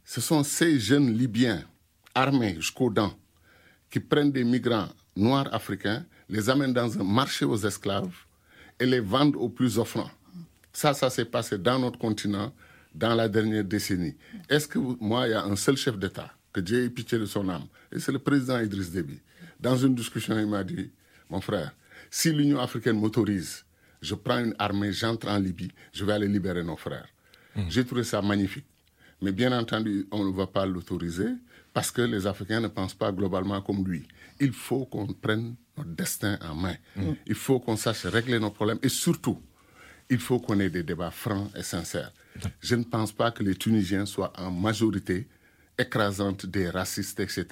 ce 0.05 0.21
sont 0.21 0.43
ces 0.43 0.79
jeunes 0.79 1.11
Libyens 1.17 1.63
armés 2.13 2.55
jusqu'aux 2.55 2.89
dents 2.89 3.17
qui 3.89 3.99
prennent 3.99 4.31
des 4.31 4.43
migrants 4.43 4.89
noirs 5.15 5.53
africains, 5.53 6.05
les 6.29 6.49
amènent 6.49 6.73
dans 6.73 6.99
un 6.99 7.03
marché 7.03 7.45
aux 7.45 7.57
esclaves 7.57 8.13
et 8.79 8.85
les 8.85 8.99
vendent 8.99 9.35
aux 9.35 9.49
plus 9.49 9.79
offrants. 9.79 10.11
Ça, 10.71 10.93
ça 10.93 11.09
s'est 11.09 11.25
passé 11.25 11.57
dans 11.57 11.79
notre 11.79 11.97
continent 11.97 12.53
dans 12.93 13.15
la 13.15 13.27
dernière 13.27 13.63
décennie. 13.63 14.15
Est-ce 14.49 14.67
que 14.67 14.77
moi, 14.77 15.27
il 15.27 15.31
y 15.31 15.33
a 15.33 15.43
un 15.43 15.55
seul 15.55 15.75
chef 15.75 15.97
d'État 15.97 16.31
que 16.53 16.59
Dieu 16.59 16.83
ait 16.83 16.89
pitié 16.89 17.17
de 17.17 17.25
son 17.25 17.47
âme, 17.49 17.65
et 17.91 17.99
c'est 17.99 18.11
le 18.11 18.19
président 18.19 18.59
Idriss 18.59 18.91
Déby. 18.91 19.19
Dans 19.59 19.75
une 19.75 19.95
discussion, 19.95 20.37
il 20.37 20.47
m'a 20.47 20.63
dit, 20.63 20.91
mon 21.29 21.41
frère, 21.41 21.73
si 22.09 22.31
l'Union 22.31 22.59
africaine 22.59 22.99
m'autorise, 22.99 23.65
je 24.01 24.15
prends 24.15 24.39
une 24.39 24.55
armée, 24.59 24.91
j'entre 24.91 25.27
en 25.27 25.37
Libye, 25.37 25.71
je 25.93 26.05
vais 26.05 26.13
aller 26.13 26.27
libérer 26.27 26.63
nos 26.63 26.77
frères. 26.77 27.07
Hmm. 27.55 27.63
J'ai 27.69 27.85
trouvé 27.85 28.03
ça 28.03 28.21
magnifique. 28.21 28.65
Mais 29.21 29.31
bien 29.31 29.51
entendu, 29.57 30.07
on 30.11 30.25
ne 30.25 30.31
va 30.31 30.45
pas 30.45 30.65
l'autoriser 30.65 31.29
parce 31.73 31.91
que 31.91 32.01
les 32.01 32.27
Africains 32.27 32.61
ne 32.61 32.67
pensent 32.67 32.93
pas 32.93 33.11
globalement 33.11 33.61
comme 33.61 33.83
lui. 33.83 34.07
Il 34.39 34.53
faut 34.53 34.85
qu'on 34.85 35.07
prenne 35.07 35.55
notre 35.75 35.89
destin 35.89 36.37
en 36.41 36.55
main. 36.55 36.75
Hmm. 36.95 37.13
Il 37.25 37.35
faut 37.35 37.59
qu'on 37.59 37.75
sache 37.75 38.05
régler 38.05 38.39
nos 38.39 38.51
problèmes 38.51 38.79
et 38.83 38.89
surtout, 38.89 39.41
il 40.09 40.19
faut 40.19 40.39
qu'on 40.39 40.59
ait 40.59 40.69
des 40.69 40.83
débats 40.83 41.11
francs 41.11 41.49
et 41.55 41.63
sincères. 41.63 42.13
Je 42.61 42.75
ne 42.75 42.83
pense 42.83 43.11
pas 43.11 43.31
que 43.31 43.41
les 43.41 43.55
Tunisiens 43.55 44.05
soient 44.05 44.31
en 44.39 44.51
majorité 44.51 45.27
écrasante 45.77 46.45
des 46.45 46.69
racistes, 46.69 47.19
etc. 47.19 47.45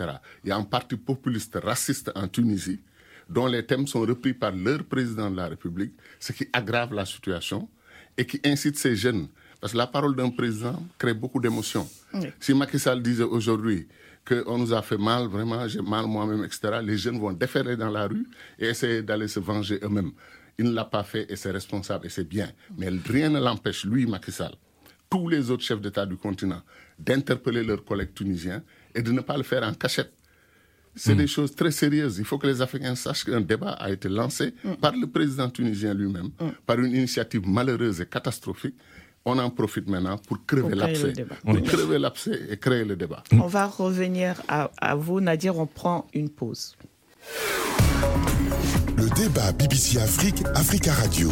Il 0.43 0.49
y 0.49 0.51
a 0.51 0.57
un 0.57 0.63
parti 0.63 0.95
populiste 0.95 1.57
raciste 1.61 2.11
en 2.15 2.27
Tunisie 2.27 2.81
dont 3.29 3.47
les 3.47 3.65
thèmes 3.65 3.87
sont 3.87 4.01
repris 4.01 4.33
par 4.33 4.51
leur 4.51 4.83
président 4.83 5.29
de 5.31 5.37
la 5.37 5.47
République, 5.47 5.93
ce 6.19 6.31
qui 6.31 6.47
aggrave 6.53 6.93
la 6.93 7.05
situation 7.05 7.67
et 8.17 8.25
qui 8.25 8.39
incite 8.45 8.77
ces 8.77 8.95
jeunes. 8.95 9.27
Parce 9.59 9.73
que 9.73 9.77
la 9.77 9.87
parole 9.87 10.15
d'un 10.15 10.29
président 10.29 10.81
crée 10.97 11.13
beaucoup 11.13 11.39
d'émotions. 11.39 11.87
Si 12.39 12.53
Macky 12.53 12.77
Sall 12.79 13.01
disait 13.01 13.23
aujourd'hui 13.23 13.87
qu'on 14.27 14.57
nous 14.57 14.73
a 14.73 14.81
fait 14.81 14.97
mal, 14.97 15.27
vraiment, 15.27 15.67
j'ai 15.67 15.81
mal 15.81 16.05
moi-même, 16.05 16.43
etc., 16.43 16.79
les 16.83 16.97
jeunes 16.97 17.19
vont 17.19 17.33
déférer 17.33 17.75
dans 17.75 17.89
la 17.89 18.07
rue 18.07 18.27
et 18.59 18.67
essayer 18.67 19.01
d'aller 19.01 19.27
se 19.27 19.39
venger 19.39 19.79
eux-mêmes. 19.83 20.11
Il 20.57 20.65
ne 20.65 20.71
l'a 20.71 20.85
pas 20.85 21.03
fait 21.03 21.29
et 21.29 21.35
c'est 21.35 21.51
responsable 21.51 22.05
et 22.05 22.09
c'est 22.09 22.27
bien. 22.27 22.49
Mais 22.77 22.89
rien 22.89 23.29
ne 23.29 23.39
l'empêche, 23.39 23.85
lui, 23.85 24.05
Macky 24.05 24.31
Sall, 24.31 24.53
tous 25.09 25.27
les 25.27 25.51
autres 25.51 25.63
chefs 25.63 25.81
d'État 25.81 26.05
du 26.05 26.15
continent, 26.15 26.61
d'interpeller 26.97 27.63
leurs 27.63 27.83
collègues 27.83 28.13
tunisiens 28.13 28.63
et 28.93 29.01
de 29.01 29.11
ne 29.11 29.21
pas 29.21 29.37
le 29.37 29.43
faire 29.43 29.63
en 29.63 29.73
cachette 29.73 30.13
c'est 30.95 31.13
Mm. 31.13 31.17
des 31.17 31.27
choses 31.27 31.53
très 31.55 31.71
sérieuses. 31.71 32.17
Il 32.19 32.25
faut 32.25 32.37
que 32.37 32.47
les 32.47 32.61
Africains 32.61 32.95
sachent 32.95 33.23
qu'un 33.25 33.41
débat 33.41 33.71
a 33.71 33.91
été 33.91 34.07
lancé 34.09 34.53
par 34.81 34.93
le 34.95 35.07
président 35.07 35.49
tunisien 35.49 35.93
lui-même, 35.93 36.29
par 36.65 36.79
une 36.79 36.93
initiative 36.95 37.47
malheureuse 37.47 38.01
et 38.01 38.05
catastrophique. 38.05 38.75
On 39.27 39.39
en 39.39 39.49
profite 39.49 39.89
maintenant 39.89 40.17
pour 40.19 40.37
crever 40.45 40.75
l'abcès. 40.75 41.13
Pour 41.43 41.61
crever 41.63 41.97
l'abcès 41.97 42.39
et 42.49 42.57
créer 42.57 42.85
le 42.85 42.95
débat. 42.95 43.23
On 43.31 43.47
va 43.47 43.65
revenir 43.65 44.39
à, 44.47 44.69
à 44.77 44.93
vous, 44.95 45.19
Nadir. 45.19 45.57
On 45.57 45.65
prend 45.65 46.05
une 46.13 46.29
pause. 46.29 46.75
Le 48.97 49.09
débat 49.15 49.51
BBC 49.51 49.97
Afrique, 49.99 50.43
Africa 50.53 50.93
Radio. 50.93 51.29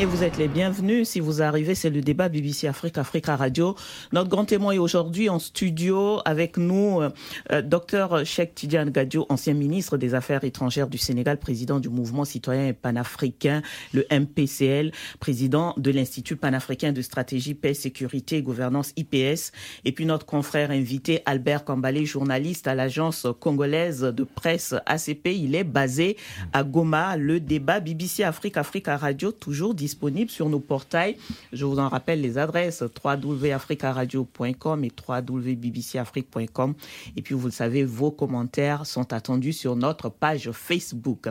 Et 0.00 0.06
vous 0.06 0.24
êtes 0.24 0.38
les 0.38 0.48
bienvenus. 0.48 1.10
Si 1.10 1.20
vous 1.20 1.42
arrivez, 1.42 1.74
c'est 1.74 1.90
le 1.90 2.00
débat 2.00 2.30
BBC 2.30 2.66
Afrique, 2.66 2.96
Africa 2.96 3.36
Radio. 3.36 3.76
Notre 4.12 4.30
grand 4.30 4.46
témoin 4.46 4.72
est 4.72 4.78
aujourd'hui 4.78 5.28
en 5.28 5.38
studio 5.38 6.20
avec 6.24 6.56
nous, 6.56 7.02
euh, 7.02 7.10
euh, 7.52 7.60
Dr 7.60 8.24
Cheikh 8.24 8.54
Tidiane 8.54 8.88
Gadio, 8.88 9.26
ancien 9.28 9.52
ministre 9.52 9.98
des 9.98 10.14
Affaires 10.14 10.42
étrangères 10.42 10.88
du 10.88 10.96
Sénégal, 10.96 11.36
président 11.36 11.80
du 11.80 11.90
mouvement 11.90 12.24
citoyen 12.24 12.68
et 12.68 12.72
panafricain, 12.72 13.60
le 13.92 14.06
MPCL, 14.10 14.90
président 15.18 15.74
de 15.76 15.90
l'Institut 15.90 16.36
panafricain 16.36 16.92
de 16.92 17.02
stratégie, 17.02 17.52
paix, 17.52 17.74
sécurité 17.74 18.38
et 18.38 18.42
gouvernance 18.42 18.94
IPS. 18.96 19.52
Et 19.84 19.92
puis 19.92 20.06
notre 20.06 20.24
confrère 20.24 20.70
invité, 20.70 21.20
Albert 21.26 21.66
Kambalé, 21.66 22.06
journaliste 22.06 22.66
à 22.68 22.74
l'agence 22.74 23.26
congolaise 23.38 24.00
de 24.00 24.24
presse 24.24 24.74
ACP. 24.86 25.26
Il 25.26 25.54
est 25.54 25.64
basé 25.64 26.16
à 26.54 26.64
Goma. 26.64 27.18
Le 27.18 27.38
débat 27.38 27.80
BBC 27.80 28.22
Afrique, 28.22 28.56
Africa 28.56 28.96
Radio, 28.96 29.30
toujours 29.30 29.74
disponible 29.74 29.89
sur 30.28 30.48
nos 30.48 30.60
portails. 30.60 31.16
Je 31.52 31.64
vous 31.64 31.78
en 31.78 31.88
rappelle 31.88 32.20
les 32.20 32.38
adresses 32.38 32.82
www.africaradio.com 33.04 34.84
et 34.84 34.92
www.bbcafrique.com. 35.08 36.74
Et 37.16 37.22
puis, 37.22 37.34
vous 37.34 37.46
le 37.46 37.52
savez, 37.52 37.84
vos 37.84 38.10
commentaires 38.10 38.86
sont 38.86 39.12
attendus 39.12 39.52
sur 39.52 39.76
notre 39.76 40.08
page 40.08 40.50
Facebook. 40.52 41.28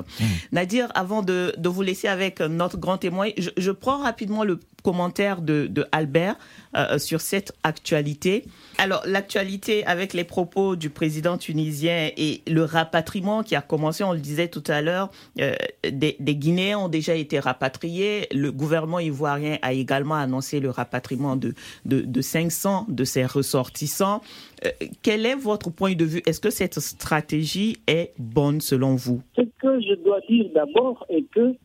Nadir, 0.52 0.92
avant 0.96 1.22
de, 1.22 1.54
de 1.58 1.70
vous 1.70 1.82
laisser 1.82 2.08
avec 2.08 2.40
notre 2.42 2.78
grand 2.78 2.98
témoin, 2.98 3.30
je, 3.38 3.50
je 3.58 3.72
prends 3.72 4.02
rapidement 4.02 4.44
le 4.44 4.60
commentaire 4.84 5.42
de, 5.42 5.68
de 5.68 5.86
Albert 5.92 6.38
euh, 6.76 7.00
sur 7.00 7.20
cette 7.20 7.54
actualité. 7.64 8.46
Alors, 8.78 9.02
l'actualité 9.06 9.84
avec 9.86 10.14
les 10.14 10.24
propos 10.24 10.76
du 10.76 10.92
président 10.92 11.38
tunisien 11.38 12.12
et 12.16 12.42
le 12.48 12.64
rapatriement 12.64 13.42
qui 13.42 13.56
a 13.56 13.62
commencé, 13.62 14.04
on 14.04 14.14
le 14.14 14.20
disait 14.20 14.50
tout 14.50 14.64
à 14.68 14.82
l'heure, 14.82 15.10
euh, 15.40 15.54
des, 15.92 16.16
Guinéens 16.20 16.78
ont 16.78 16.88
déjà 16.88 17.16
été 17.16 17.40
rapatriés. 17.40 18.28
Le 18.32 18.52
gouvernement 18.52 19.00
ivoirien 19.00 19.58
a 19.64 19.74
également 19.74 20.14
annoncé 20.14 20.60
le 20.60 20.70
rapatriement 20.70 21.36
de, 21.36 21.56
de, 21.86 22.02
de 22.02 22.22
500 22.22 22.86
de 22.88 23.04
ses 23.04 23.26
ressortissants. 23.26 24.22
Euh, 24.64 24.70
quel 25.02 25.26
est 25.26 25.36
votre 25.36 25.72
point 25.72 25.96
de 25.96 26.06
vue? 26.06 26.22
Est-ce 26.28 26.40
que 26.40 26.52
cette 26.52 26.80
stratégie 26.80 27.78
est 27.88 28.12
bonne 28.20 28.62
selon 28.62 28.96
vous? 28.96 29.24
Ce 29.36 29.42
que 29.42 29.82
je 29.82 29.96
dois 30.04 30.20
dire 30.30 30.46
d'abord 30.54 31.06
est 31.10 31.24
que 31.32 31.56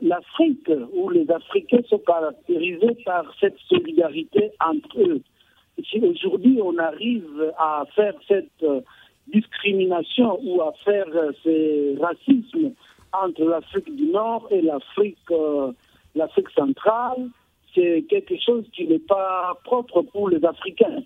l'Afrique 0.00 0.70
ou 0.92 1.08
les 1.10 1.30
Africains 1.30 1.82
sont 1.88 1.98
caractérisés 1.98 2.96
par 3.04 3.24
cette 3.40 3.58
solidarité 3.68 4.52
entre 4.64 5.00
eux. 5.00 5.20
Si 5.90 5.98
aujourd'hui 5.98 6.60
on 6.62 6.78
arrive 6.78 7.52
à 7.58 7.84
faire 7.94 8.14
cette 8.28 8.62
euh, 8.62 8.80
discrimination 9.26 10.38
ou 10.44 10.62
à 10.62 10.72
faire 10.84 11.06
euh, 11.14 11.32
ce 11.42 12.00
racisme 12.00 12.72
entre 13.12 13.44
l'Afrique 13.44 13.94
du 13.94 14.06
Nord 14.06 14.46
et 14.50 14.62
l'Afrique 14.62 15.18
euh, 15.32 15.72
l'Afrique 16.14 16.50
centrale, 16.50 17.28
c'est 17.74 18.04
quelque 18.08 18.36
chose 18.40 18.64
qui 18.72 18.86
n'est 18.86 19.00
pas 19.00 19.58
propre 19.64 20.02
pour 20.02 20.28
les 20.28 20.44
Africains. 20.44 21.02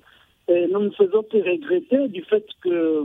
Et 0.48 0.66
nous 0.66 0.80
ne 0.80 0.90
faisons 0.90 1.22
que 1.22 1.38
regretter 1.38 2.08
du 2.08 2.22
fait 2.24 2.44
que 2.62 3.04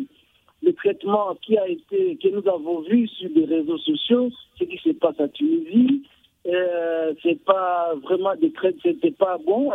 le 0.63 0.73
traitement 0.73 1.35
qui 1.41 1.57
a 1.57 1.67
été, 1.67 2.17
que 2.17 2.29
nous 2.29 2.47
avons 2.47 2.81
vu 2.81 3.07
sur 3.07 3.29
les 3.35 3.45
réseaux 3.45 3.77
sociaux, 3.77 4.29
ce 4.57 4.63
qui 4.63 4.77
se 4.77 4.91
passe 4.91 5.19
à 5.19 5.27
Tunisie, 5.27 6.03
euh, 6.47 7.13
c'est 7.21 7.43
pas 7.43 7.93
vraiment 8.01 8.35
des 8.35 8.51
c'était 8.81 9.11
pas 9.11 9.37
bon 9.45 9.71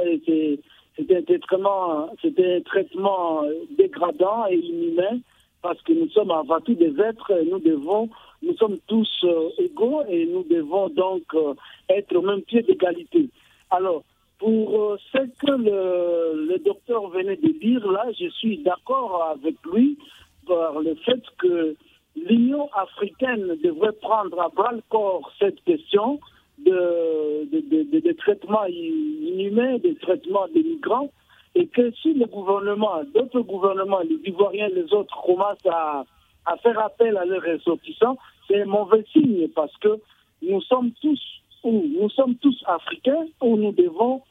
c'était 0.96 1.16
un 1.16 1.22
traitement, 1.22 2.10
un 2.10 2.60
traitement 2.64 3.42
dégradant 3.78 4.46
et 4.50 4.56
inhumain 4.56 5.20
parce 5.62 5.80
que 5.82 5.92
nous 5.92 6.08
sommes 6.10 6.30
avant 6.30 6.60
tout 6.60 6.74
des 6.74 6.94
êtres, 7.00 7.32
nous 7.50 7.58
devons, 7.58 8.08
nous 8.42 8.54
sommes 8.56 8.78
tous 8.86 9.08
euh, 9.24 9.50
égaux 9.58 10.02
et 10.08 10.26
nous 10.26 10.44
devons 10.44 10.88
donc 10.88 11.22
euh, 11.34 11.54
être 11.88 12.14
au 12.16 12.22
même 12.22 12.42
pied 12.42 12.62
d'égalité. 12.62 13.28
Alors, 13.70 14.02
pour 14.38 14.80
euh, 14.80 14.96
ce 15.12 15.18
que 15.18 15.50
le 15.50 16.58
docteur 16.64 17.08
venait 17.08 17.36
de 17.36 17.48
dire 17.58 17.90
là, 17.90 18.06
je 18.18 18.28
suis 18.30 18.58
d'accord 18.58 19.36
avec 19.36 19.56
lui 19.70 19.98
le 20.48 20.94
fait 21.04 21.22
que 21.38 21.76
l'Union 22.16 22.68
africaine 22.72 23.56
devrait 23.62 23.92
prendre 23.92 24.40
à 24.40 24.48
bras 24.48 24.72
le 24.72 24.82
corps 24.88 25.30
cette 25.38 25.62
question 25.64 26.20
de, 26.58 27.48
de, 27.52 27.60
de, 27.60 27.82
de, 27.90 28.00
de 28.00 28.12
traitement 28.12 28.64
inhumain, 28.66 29.78
de 29.78 29.92
traitement 30.00 30.46
des 30.48 30.62
migrants, 30.62 31.10
et 31.54 31.66
que 31.66 31.90
si 32.02 32.14
le 32.14 32.26
gouvernement, 32.26 33.02
d'autres 33.14 33.40
gouvernements, 33.40 34.00
les 34.00 34.18
Ivoiriens, 34.24 34.68
les 34.68 34.92
autres, 34.92 35.16
commencent 35.22 35.66
à, 35.70 36.04
faire 36.62 36.78
appel 36.78 37.16
à 37.16 37.24
leurs 37.24 37.42
ressortissants, 37.42 38.16
c'est 38.46 38.62
un 38.62 38.66
mauvais 38.66 39.04
signe 39.12 39.48
parce 39.48 39.76
que 39.78 39.98
nous 40.42 40.62
sommes 40.62 40.92
tous, 41.00 41.20
ou 41.62 41.84
nous 42.00 42.08
sommes 42.10 42.36
tous 42.36 42.62
africains, 42.66 43.26
où 43.42 43.56
nous 43.56 43.72
devons 43.72 44.22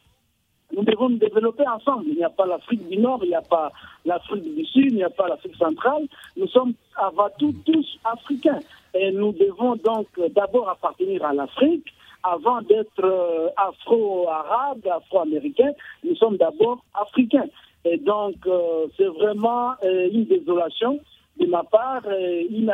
nous 0.78 0.84
devons 0.84 1.10
nous 1.10 1.18
développer 1.18 1.68
ensemble. 1.68 2.06
Il 2.08 2.18
n'y 2.18 2.24
a 2.24 2.30
pas 2.30 2.46
l'Afrique 2.46 2.88
du 2.88 2.98
Nord, 2.98 3.20
il 3.24 3.30
n'y 3.30 3.36
a 3.36 3.42
pas 3.42 3.72
l'Afrique 4.06 4.56
du 4.56 4.64
Sud, 4.64 4.92
il 4.92 4.96
n'y 4.98 5.04
a 5.04 5.10
pas 5.10 5.28
l'Afrique 5.28 5.56
centrale. 5.56 6.08
Nous 6.38 6.48
sommes 6.48 6.74
avant 6.96 7.30
tout 7.40 7.54
tous 7.66 8.00
africains. 8.06 8.60
Et 8.94 9.12
nous 9.12 9.32
devons 9.34 9.76
donc 9.76 10.08
d'abord 10.36 10.70
appartenir 10.70 11.26
à 11.26 11.34
l'Afrique 11.34 11.92
avant 12.24 12.62
d'être 12.62 13.04
euh, 13.04 13.50
afro-arabes, 13.58 14.86
afro-américains. 14.88 15.72
Nous 16.04 16.16
sommes 16.16 16.38
d'abord 16.38 16.84
africains. 16.94 17.48
Et 17.84 17.98
donc, 17.98 18.36
euh, 18.46 18.86
c'est 18.98 19.08
vraiment 19.08 19.72
euh, 19.84 20.10
une 20.12 20.26
désolation 20.26 21.00
de 21.40 21.46
ma 21.48 21.64
part, 21.64 22.02
une, 22.50 22.74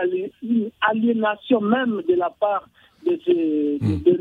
aliénation 0.82 1.60
même 1.60 2.02
de 2.08 2.16
la 2.16 2.30
part 2.30 2.68
de 3.06 4.18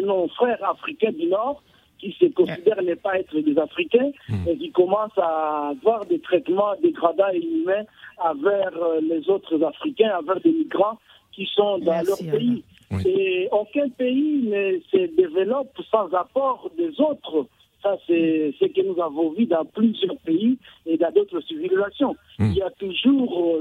nos 0.00 0.28
frères 0.28 0.64
africains 0.64 1.12
du 1.12 1.26
Nord 1.26 1.62
qui 1.98 2.16
se 2.18 2.26
considèrent 2.26 2.82
ne 2.82 2.94
pas 2.94 3.18
être 3.18 3.38
des 3.38 3.58
Africains 3.58 4.10
mmh. 4.28 4.48
et 4.48 4.56
qui 4.56 4.70
commencent 4.70 5.18
à 5.18 5.68
avoir 5.70 6.04
des 6.06 6.20
traitements 6.20 6.74
dégradants 6.82 7.30
et 7.32 7.38
inhumains 7.38 7.84
envers 8.18 8.72
les 9.02 9.28
autres 9.28 9.62
Africains, 9.62 10.18
envers 10.18 10.40
des 10.40 10.52
migrants 10.52 10.98
qui 11.32 11.46
sont 11.54 11.78
dans 11.78 11.92
Merci, 11.92 12.24
leur 12.24 12.38
pays. 12.38 12.64
Oui. 12.90 13.02
Et 13.06 13.48
aucun 13.52 13.88
pays 13.90 14.42
ne 14.44 14.78
se 14.90 15.16
développe 15.16 15.76
sans 15.90 16.12
apport 16.14 16.70
des 16.76 17.00
autres. 17.00 17.46
Ça, 17.82 17.96
c'est 18.06 18.54
ce 18.58 18.64
que 18.66 18.80
nous 18.80 19.00
avons 19.02 19.30
vu 19.30 19.44
dans 19.46 19.64
plusieurs 19.64 20.16
pays 20.18 20.56
et 20.86 20.96
dans 20.96 21.10
d'autres 21.12 21.40
civilisations. 21.42 22.16
Mm. 22.38 22.50
Il 22.50 22.56
y 22.56 22.62
a 22.62 22.70
toujours 22.70 23.58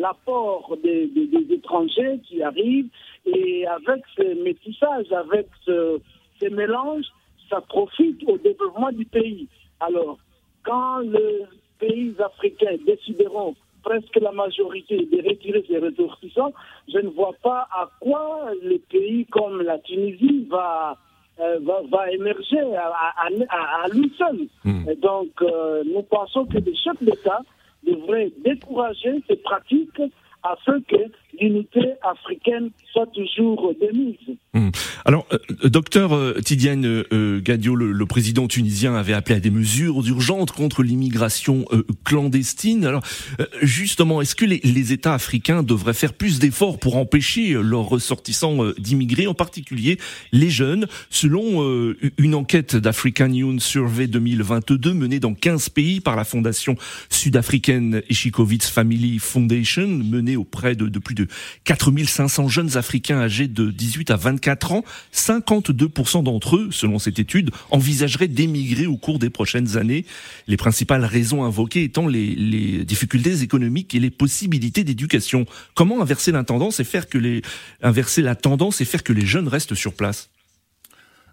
l'apport 0.00 0.76
des, 0.82 1.08
des, 1.08 1.26
des, 1.26 1.54
étrangers 1.54 2.20
qui 2.28 2.42
arrivent 2.42 2.88
et 3.26 3.66
avec 3.66 4.02
ce 4.16 4.42
métissage, 4.42 5.10
avec 5.12 5.48
ce, 5.64 5.98
ce 6.40 6.46
mélange, 6.46 7.04
ça 7.48 7.60
profite 7.60 8.22
au 8.26 8.38
développement 8.38 8.92
du 8.92 9.04
pays. 9.04 9.48
Alors, 9.80 10.18
quand 10.64 11.00
les 11.00 11.44
pays 11.78 12.14
africains 12.18 12.76
décideront 12.86 13.54
presque 13.82 14.16
la 14.16 14.32
majorité 14.32 14.96
de 14.96 15.28
retirer 15.28 15.64
ses 15.68 15.78
ressortissants, 15.78 16.52
je 16.92 16.98
ne 16.98 17.08
vois 17.08 17.34
pas 17.42 17.68
à 17.70 17.88
quoi 18.00 18.50
les 18.62 18.80
pays 18.80 19.26
comme 19.26 19.62
la 19.62 19.78
Tunisie 19.78 20.46
va, 20.50 20.96
euh, 21.38 21.60
va, 21.62 21.82
va, 21.88 22.10
émerger 22.10 22.74
à, 22.74 22.88
à, 22.88 23.28
à, 23.48 23.84
à 23.84 23.88
lui 23.88 24.12
seul. 24.18 24.48
Mm. 24.64 24.90
Et 24.90 24.96
donc, 24.96 25.30
euh, 25.40 25.84
nous 25.84 26.02
pensons 26.02 26.46
que 26.46 26.58
les 26.58 26.74
chefs 26.74 27.00
d'État 27.00 27.42
devraient 27.86 28.32
décourager 28.44 29.22
ces 29.28 29.36
pratiques 29.36 30.02
afin 30.42 30.80
que 30.82 30.96
l'unité 31.40 31.94
africaine 32.02 32.70
soit 32.92 33.06
toujours 33.12 33.72
de 33.74 33.96
mise. 33.96 34.36
Mmh. 34.56 34.70
Alors, 35.04 35.26
euh, 35.32 35.68
docteur 35.68 36.14
euh, 36.14 36.40
Tidiane 36.42 36.86
euh, 36.86 37.40
Gadio, 37.42 37.76
le, 37.76 37.92
le, 37.92 38.06
président 38.06 38.48
tunisien, 38.48 38.94
avait 38.94 39.12
appelé 39.12 39.36
à 39.36 39.40
des 39.40 39.50
mesures 39.50 40.06
urgentes 40.06 40.50
contre 40.52 40.82
l'immigration 40.82 41.66
euh, 41.72 41.84
clandestine. 42.04 42.86
Alors, 42.86 43.02
euh, 43.38 43.44
justement, 43.60 44.22
est-ce 44.22 44.34
que 44.34 44.46
les, 44.46 44.60
les, 44.64 44.92
États 44.94 45.12
africains 45.12 45.62
devraient 45.62 45.92
faire 45.92 46.14
plus 46.14 46.38
d'efforts 46.38 46.78
pour 46.78 46.96
empêcher 46.96 47.52
leurs 47.52 47.84
ressortissants 47.84 48.64
euh, 48.64 48.74
d'immigrer, 48.78 49.26
en 49.26 49.34
particulier 49.34 49.98
les 50.32 50.48
jeunes? 50.48 50.86
Selon 51.10 51.62
euh, 51.62 51.98
une 52.16 52.34
enquête 52.34 52.76
d'African 52.76 53.30
Youth 53.30 53.60
Survey 53.60 54.06
2022 54.06 54.94
menée 54.94 55.20
dans 55.20 55.34
15 55.34 55.68
pays 55.68 56.00
par 56.00 56.16
la 56.16 56.24
fondation 56.24 56.76
sud-africaine 57.10 58.02
Eshikowitz 58.08 58.70
Family 58.70 59.18
Foundation, 59.18 59.86
menée 59.86 60.36
auprès 60.36 60.76
de, 60.76 60.88
de 60.88 60.98
plus 60.98 61.14
de 61.14 61.26
4500 61.64 62.48
jeunes 62.48 62.78
Africains 62.78 63.18
âgés 63.18 63.48
de 63.48 63.70
18 63.70 64.10
à 64.12 64.16
24 64.16 64.45
4 64.46 64.70
ans, 64.70 64.84
52% 65.12 66.22
d'entre 66.22 66.56
eux, 66.56 66.68
selon 66.70 67.00
cette 67.00 67.18
étude, 67.18 67.50
envisageraient 67.72 68.28
d'émigrer 68.28 68.86
au 68.86 68.96
cours 68.96 69.18
des 69.18 69.28
prochaines 69.28 69.76
années. 69.76 70.06
Les 70.46 70.56
principales 70.56 71.04
raisons 71.04 71.42
invoquées 71.42 71.82
étant 71.82 72.06
les, 72.06 72.84
difficultés 72.84 73.42
économiques 73.42 73.92
et 73.96 73.98
les 73.98 74.10
possibilités 74.10 74.84
d'éducation. 74.84 75.46
Comment 75.74 76.00
inverser 76.00 76.30
la 76.30 76.44
tendance 76.44 76.78
et 76.78 76.84
faire 76.84 77.08
que 77.08 77.18
les, 77.18 77.42
inverser 77.82 78.22
la 78.22 78.36
tendance 78.36 78.80
et 78.80 78.84
faire 78.84 79.02
que 79.02 79.12
les 79.12 79.26
jeunes 79.26 79.48
restent 79.48 79.74
sur 79.74 79.94
place? 79.94 80.30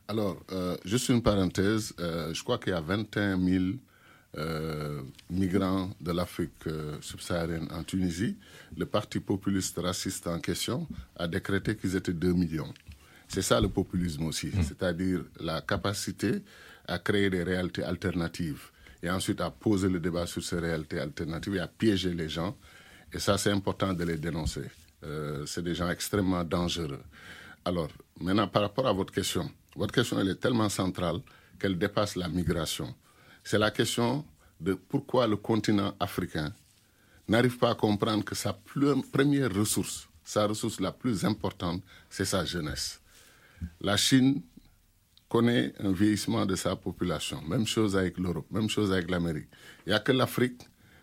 Alors, 0.07 0.43
euh, 0.51 0.75
juste 0.83 1.09
une 1.09 1.21
parenthèse, 1.21 1.93
euh, 1.99 2.33
je 2.33 2.41
crois 2.41 2.57
qu'il 2.57 2.73
y 2.73 2.75
a 2.75 2.81
21 2.81 3.39
000 3.39 3.63
euh, 4.39 5.03
migrants 5.29 5.91
de 6.01 6.11
l'Afrique 6.11 6.65
subsaharienne 6.99 7.67
en 7.71 7.83
Tunisie. 7.83 8.37
Le 8.75 8.87
parti 8.87 9.19
populiste 9.19 9.77
raciste 9.77 10.25
en 10.25 10.39
question 10.39 10.87
a 11.15 11.27
décrété 11.27 11.75
qu'ils 11.75 11.95
étaient 11.95 12.11
2 12.11 12.33
millions. 12.33 12.73
C'est 13.33 13.41
ça 13.41 13.59
le 13.59 13.67
populisme 13.67 14.27
aussi, 14.27 14.51
c'est-à-dire 14.61 15.21
la 15.39 15.61
capacité 15.61 16.43
à 16.87 16.99
créer 16.99 17.31
des 17.31 17.41
réalités 17.41 17.81
alternatives 17.83 18.69
et 19.01 19.09
ensuite 19.09 19.41
à 19.41 19.49
poser 19.49 19.89
le 19.89 19.99
débat 19.99 20.27
sur 20.27 20.43
ces 20.43 20.59
réalités 20.59 20.99
alternatives 20.99 21.55
et 21.55 21.59
à 21.59 21.67
piéger 21.67 22.13
les 22.13 22.29
gens. 22.29 22.55
Et 23.11 23.17
ça, 23.17 23.39
c'est 23.39 23.49
important 23.49 23.91
de 23.91 24.03
les 24.03 24.17
dénoncer. 24.17 24.69
Euh, 25.03 25.47
c'est 25.47 25.63
des 25.63 25.73
gens 25.73 25.89
extrêmement 25.89 26.43
dangereux. 26.43 27.01
Alors, 27.65 27.89
maintenant, 28.21 28.47
par 28.47 28.61
rapport 28.61 28.85
à 28.85 28.93
votre 28.93 29.11
question, 29.11 29.49
votre 29.75 29.95
question, 29.95 30.19
elle 30.19 30.29
est 30.29 30.39
tellement 30.39 30.69
centrale 30.69 31.17
qu'elle 31.59 31.75
dépasse 31.75 32.15
la 32.15 32.27
migration. 32.27 32.93
C'est 33.43 33.57
la 33.57 33.71
question 33.71 34.23
de 34.61 34.75
pourquoi 34.75 35.25
le 35.25 35.37
continent 35.37 35.95
africain 35.99 36.53
n'arrive 37.27 37.57
pas 37.57 37.71
à 37.71 37.75
comprendre 37.75 38.23
que 38.23 38.35
sa 38.35 38.53
première 39.11 39.51
ressource, 39.51 40.07
sa 40.23 40.45
ressource 40.45 40.79
la 40.79 40.91
plus 40.91 41.25
importante, 41.25 41.81
c'est 42.11 42.25
sa 42.25 42.45
jeunesse. 42.45 42.99
La 43.81 43.97
Chine 43.97 44.41
connaît 45.29 45.73
un 45.79 45.91
vieillissement 45.91 46.45
de 46.45 46.55
sa 46.55 46.75
population. 46.75 47.41
Même 47.41 47.65
chose 47.65 47.97
avec 47.97 48.17
l'Europe, 48.19 48.45
même 48.51 48.69
chose 48.69 48.91
avec 48.91 49.09
l'Amérique. 49.09 49.49
Il 49.85 49.89
n'y 49.89 49.95
a 49.95 49.99
que 49.99 50.11
l'Afrique 50.11 50.61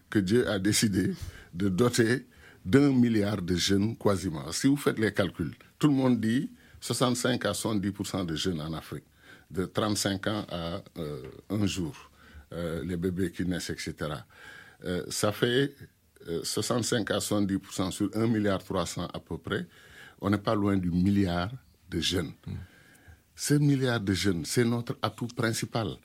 que 0.09 0.19
Dieu 0.19 0.49
a 0.49 0.59
décidé 0.59 1.15
de 1.53 1.69
doter 1.69 2.27
d'un 2.65 2.93
milliard 2.93 3.43
de 3.43 3.57
jeunes 3.57 3.97
quasiment. 3.97 4.51
Si 4.53 4.67
vous 4.67 4.77
faites 4.77 4.99
les 4.99 5.13
calculs, 5.13 5.55
tout 5.79 5.89
le 5.89 5.95
monde 5.95 6.21
dit 6.21 6.51
65 6.81 7.45
à 7.45 7.53
70% 7.53 8.27
de 8.27 8.37
jeunes 8.37 8.61
en 8.61 8.73
Afrique, 8.73 9.05
de 9.51 9.65
35 9.65 10.27
ans 10.29 10.47
à 10.49 10.83
euh, 10.99 11.23
un 11.49 11.67
jour, 11.67 11.95
euh, 12.53 12.85
les 12.85 12.97
bébés 12.97 13.33
qui 13.33 13.45
naissent, 13.45 13.71
etc. 13.71 13.95
Euh, 14.85 15.05
ça 15.09 15.33
fait 15.33 15.75
65 16.43 17.11
à 17.11 17.19
70% 17.19 17.91
sur 17.91 18.11
1 18.15 18.27
milliard 18.27 18.63
300 18.63 19.09
à 19.13 19.19
peu 19.19 19.39
près. 19.39 19.67
On 20.21 20.31
n'est 20.31 20.39
pas 20.39 20.55
loin 20.55 20.77
du 20.77 20.91
milliard 20.91 21.51
de 21.91 22.01
jeunes. 22.01 22.33
Ce 23.35 23.55
milliard 23.55 24.01
de 24.01 24.13
jeunes, 24.13 24.45
c'est 24.45 24.65
notre 24.65 24.97
atout 25.03 25.29
principal. 25.29 25.97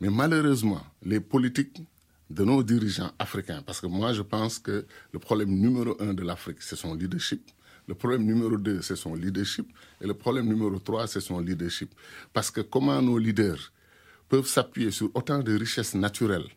Mais 0.00 0.10
malheureusement, 0.10 0.84
les 1.02 1.20
politiques 1.20 1.82
de 2.30 2.44
nos 2.44 2.62
dirigeants 2.62 3.12
africains, 3.18 3.62
parce 3.62 3.80
que 3.80 3.86
moi 3.86 4.12
je 4.12 4.22
pense 4.22 4.58
que 4.58 4.86
le 5.12 5.18
problème 5.18 5.50
numéro 5.50 5.96
un 6.00 6.14
de 6.14 6.22
l'Afrique, 6.22 6.62
c'est 6.62 6.76
son 6.76 6.94
leadership. 6.94 7.50
Le 7.86 7.94
problème 7.94 8.24
numéro 8.24 8.56
deux, 8.56 8.80
c'est 8.80 8.96
son 8.96 9.14
leadership. 9.14 9.70
Et 10.00 10.06
le 10.06 10.14
problème 10.14 10.46
numéro 10.46 10.78
trois, 10.78 11.06
c'est 11.06 11.20
son 11.20 11.38
leadership. 11.40 11.94
Parce 12.32 12.50
que 12.50 12.62
comment 12.62 13.00
nos 13.02 13.18
leaders 13.18 13.72
peuvent 14.28 14.46
s'appuyer 14.46 14.90
sur 14.90 15.10
autant 15.14 15.40
de 15.40 15.54
richesses 15.56 15.94
naturelles 15.94 16.48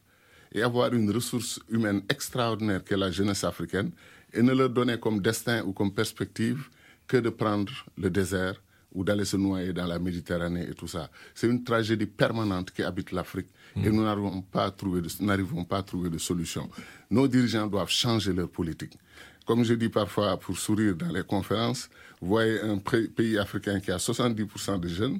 et 0.53 0.61
avoir 0.63 0.93
une 0.93 1.11
ressource 1.11 1.59
humaine 1.69 2.01
extraordinaire 2.09 2.83
qu'est 2.83 2.95
la 2.95 3.11
jeunesse 3.11 3.43
africaine 3.43 3.91
et 4.33 4.41
ne 4.41 4.53
leur 4.53 4.69
donner 4.69 4.97
comme 4.97 5.21
destin 5.21 5.63
ou 5.63 5.73
comme 5.73 5.93
perspective 5.93 6.69
que 7.07 7.17
de 7.17 7.29
prendre 7.29 7.73
le 7.97 8.09
désert 8.09 8.61
ou 8.93 9.03
d'aller 9.03 9.25
se 9.25 9.37
noyer 9.37 9.73
dans 9.73 9.85
la 9.85 9.99
Méditerranée 9.99 10.67
et 10.69 10.73
tout 10.73 10.87
ça. 10.87 11.09
C'est 11.35 11.47
une 11.47 11.63
tragédie 11.63 12.05
permanente 12.05 12.71
qui 12.71 12.83
habite 12.83 13.11
l'Afrique 13.11 13.47
et 13.75 13.89
nous 13.89 14.03
n'arrivons 14.03 14.41
pas, 14.41 14.65
à 14.65 14.71
trouver 14.71 15.01
de, 15.01 15.09
n'arrivons 15.21 15.63
pas 15.65 15.79
à 15.79 15.83
trouver 15.83 16.09
de 16.09 16.17
solution. 16.17 16.69
Nos 17.11 17.27
dirigeants 17.27 17.67
doivent 17.67 17.89
changer 17.89 18.33
leur 18.33 18.49
politique. 18.49 18.97
Comme 19.45 19.63
je 19.63 19.75
dis 19.75 19.89
parfois 19.89 20.37
pour 20.37 20.57
sourire 20.57 20.95
dans 20.95 21.11
les 21.11 21.23
conférences, 21.23 21.89
vous 22.19 22.27
voyez 22.27 22.59
un 22.61 22.77
pays 22.79 23.37
africain 23.37 23.79
qui 23.79 23.91
a 23.91 23.97
70% 23.97 24.79
de 24.79 24.87
jeunes, 24.87 25.19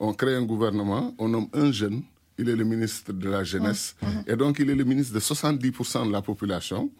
on 0.00 0.14
crée 0.14 0.34
un 0.34 0.42
gouvernement, 0.42 1.14
on 1.18 1.28
nomme 1.28 1.48
un 1.52 1.70
jeune, 1.70 2.02
il 2.38 2.48
est 2.48 2.56
le 2.56 2.64
ministre 2.64 3.12
de 3.12 3.28
la 3.28 3.44
jeunesse, 3.44 3.96
et 4.26 4.36
donc 4.36 4.58
il 4.58 4.70
est 4.70 4.74
le 4.74 4.84
ministre 4.84 5.14
de 5.14 5.20
70% 5.20 6.06
de 6.06 6.12
la 6.12 6.22
population. 6.22 6.90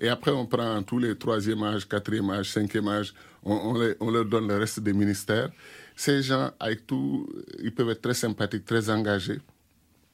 Et 0.00 0.08
après, 0.08 0.32
on 0.32 0.46
prend 0.46 0.82
tous 0.82 0.98
les 0.98 1.16
troisième 1.16 1.62
âge, 1.62 1.88
quatrième 1.88 2.30
âge, 2.30 2.50
cinquième 2.50 2.88
âge, 2.88 3.14
on, 3.44 3.74
on, 4.00 4.10
leur 4.10 4.24
donne 4.24 4.48
le 4.48 4.58
reste 4.58 4.80
des 4.80 4.92
ministères. 4.92 5.50
Ces 5.96 6.22
gens, 6.22 6.50
avec 6.60 6.86
tout, 6.86 7.28
ils 7.62 7.72
peuvent 7.72 7.90
être 7.90 8.02
très 8.02 8.14
sympathiques, 8.14 8.64
très 8.64 8.90
engagés, 8.90 9.40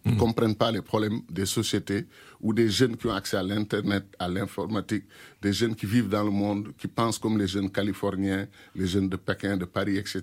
ne 0.05 0.13
mmh. 0.13 0.17
comprennent 0.19 0.55
pas 0.55 0.71
les 0.71 0.83
problèmes 0.83 1.21
des 1.31 1.47
sociétés 1.47 2.07
ou 2.41 2.53
des 2.53 2.69
jeunes 2.69 2.97
qui 2.97 3.07
ont 3.07 3.15
accès 3.15 3.39
à 3.39 3.43
l'Internet, 3.43 4.05
à 4.19 4.29
l'informatique, 4.29 5.05
des 5.41 5.53
jeunes 5.53 5.75
qui 5.75 5.87
vivent 5.87 6.09
dans 6.11 6.23
le 6.25 6.31
monde, 6.31 6.73
qui 6.77 6.89
pensent 6.89 7.19
comme 7.19 7.39
les 7.39 7.47
jeunes 7.47 7.71
californiens, 7.71 8.47
les 8.75 8.87
jeunes 8.87 9.09
de 9.09 9.17
Pékin, 9.17 9.57
de 9.57 9.65
Paris, 9.65 9.97
etc. 9.97 10.23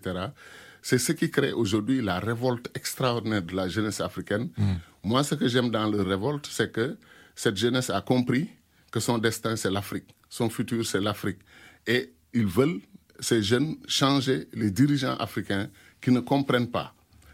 C'est 0.82 0.98
ce 0.98 1.12
qui 1.12 1.30
crée 1.30 1.52
aujourd'hui 1.54 2.02
la 2.02 2.20
révolte 2.20 2.70
extraordinaire 2.76 3.44
de 3.44 3.56
la 3.56 3.68
jeunesse 3.68 4.02
africaine. 4.02 4.50
Mmh. 4.58 4.74
Moi, 5.04 5.24
ce 5.24 5.36
que 5.36 5.48
j'aime 5.48 5.70
dans 5.70 5.90
leur 5.90 6.06
révolte, 6.06 6.48
c'est 6.50 6.72
que 6.72 6.98
cette 7.36 7.58
jeunesse 7.58 7.90
a 7.90 8.02
compris 8.02 8.50
que 8.92 9.00
son 9.00 9.18
destin, 9.18 9.56
c'est 9.56 9.72
l'Afrique. 9.72 10.14
Son 10.30 10.50
futur, 10.50 10.86
c'est 10.86 11.00
l'Afrique. 11.00 11.40
Et 11.88 12.12
ils 12.34 12.46
veulent, 12.46 12.82
ces 13.20 13.42
jeunes, 13.44 13.78
changer 13.88 14.48
les 14.54 14.72
dirigeants 14.72 15.16
africains 15.18 15.70
qui 16.02 16.12
ne 16.12 16.20
comprennent 16.20 16.70
pas 16.70 16.94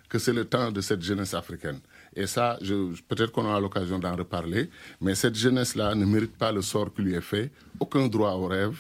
que 0.10 0.20
c'est 0.20 0.34
le 0.34 0.46
temps 0.46 0.72
de 0.72 0.82
cette 0.82 1.02
jeunesse 1.02 1.34
africaine. 1.34 1.80
Et 2.16 2.28
ça, 2.28 2.58
peut-être 3.08 3.32
qu'on 3.32 3.46
aura 3.46 3.60
l'occasion 3.60 4.00
d'en 4.00 4.16
reparler, 4.16 4.70
mais 5.02 5.16
cette 5.16 5.36
jeunesse-là 5.36 5.96
ne 5.96 6.06
mérite 6.06 6.38
pas 6.38 6.52
le 6.52 6.62
sort 6.62 6.94
qui 6.94 7.02
lui 7.02 7.14
est 7.14 7.22
fait, 7.22 7.52
aucun 7.80 8.08
droit 8.08 8.32
au 8.32 8.48
rêve. 8.48 8.78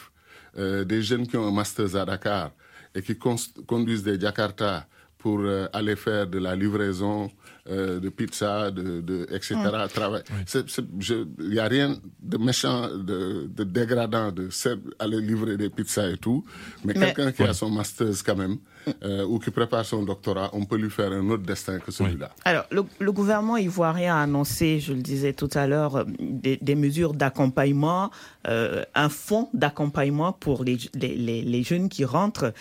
Euh, 0.57 0.83
des 0.85 1.03
jeunes 1.03 1.27
qui 1.27 1.37
ont 1.37 1.47
un 1.47 1.51
master 1.51 1.95
à 1.97 2.05
Dakar 2.05 2.51
et 2.97 3.01
qui 3.03 3.15
conduisent 3.15 4.03
des 4.03 4.19
Jakarta 4.19 4.87
pour 5.19 5.39
euh, 5.39 5.67
aller 5.71 5.95
faire 5.95 6.25
de 6.25 6.39
la 6.39 6.55
livraison 6.55 7.29
euh, 7.69 7.99
de 7.99 8.09
pizza, 8.09 8.71
de, 8.71 9.01
de 9.01 9.27
etc. 9.31 9.55
Il 11.39 11.49
n'y 11.49 11.59
a 11.59 11.67
rien 11.67 11.97
de 12.21 12.37
méchant, 12.37 12.87
de, 12.87 13.47
de 13.47 13.63
dégradant 13.63 14.31
de 14.31 14.49
aller 14.99 15.19
livrer 15.19 15.57
des 15.57 15.69
pizzas 15.69 16.09
et 16.11 16.17
tout, 16.17 16.45
mais, 16.85 16.93
quelqu'un 16.93 17.31
qui 17.31 17.43
a 17.43 17.53
son 17.53 17.69
master 17.69 18.07
quand 18.25 18.37
même, 18.37 18.57
euh, 19.03 19.25
ou 19.25 19.39
qui 19.39 19.51
prépare 19.51 19.85
son 19.85 20.03
doctorat, 20.03 20.49
on 20.53 20.63
peut 20.63 20.77
lui 20.77 20.89
faire 20.89 21.11
un 21.11 21.29
autre 21.29 21.43
destin 21.43 21.79
que 21.79 21.91
celui-là. 21.91 22.31
Alors, 22.45 22.65
le, 22.71 22.83
le, 22.99 23.11
gouvernement 23.11 23.57
ivoirien 23.57 24.15
a 24.15 24.21
annoncé, 24.21 24.79
je 24.79 24.93
le 24.93 25.01
disais 25.01 25.33
tout 25.33 25.49
à 25.53 25.67
l'heure, 25.67 26.05
des, 26.19 26.57
des, 26.57 26.75
mesures 26.75 27.13
d'accompagnement, 27.13 28.11
euh, 28.47 28.85
un 28.95 29.09
fonds 29.09 29.49
d'accompagnement 29.53 30.31
pour 30.31 30.63
les, 30.63 30.77
les, 30.93 31.41
les, 31.41 31.63
jeunes 31.63 31.89
qui 31.89 32.05
rentrent 32.05 32.53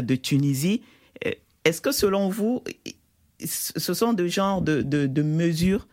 de 0.00 0.14
Tunisie. 0.14 0.82
Est-ce 1.64 1.80
que 1.80 1.92
selon 1.92 2.28
vous, 2.28 2.62
ce 3.46 3.94
sont 3.94 4.12
de 4.12 4.26
genre 4.26 4.62
de, 4.62 5.22
mesures 5.22 5.86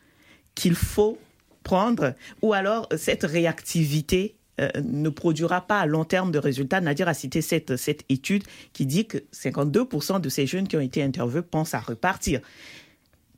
qu'il 0.55 0.75
faut 0.75 1.17
prendre 1.63 2.13
ou 2.41 2.53
alors 2.53 2.87
cette 2.97 3.23
réactivité 3.23 4.35
euh, 4.59 4.69
ne 4.83 5.09
produira 5.09 5.61
pas 5.61 5.79
à 5.79 5.85
long 5.85 6.03
terme 6.03 6.31
de 6.31 6.39
résultats. 6.39 6.81
Nadir 6.81 7.07
a 7.07 7.13
cité 7.13 7.41
cette, 7.41 7.77
cette 7.77 8.03
étude 8.09 8.43
qui 8.73 8.85
dit 8.85 9.07
que 9.07 9.17
52% 9.33 10.19
de 10.19 10.29
ces 10.29 10.47
jeunes 10.47 10.67
qui 10.67 10.75
ont 10.75 10.81
été 10.81 11.03
interviewés 11.03 11.41
pensent 11.41 11.73
à 11.73 11.79
repartir. 11.79 12.41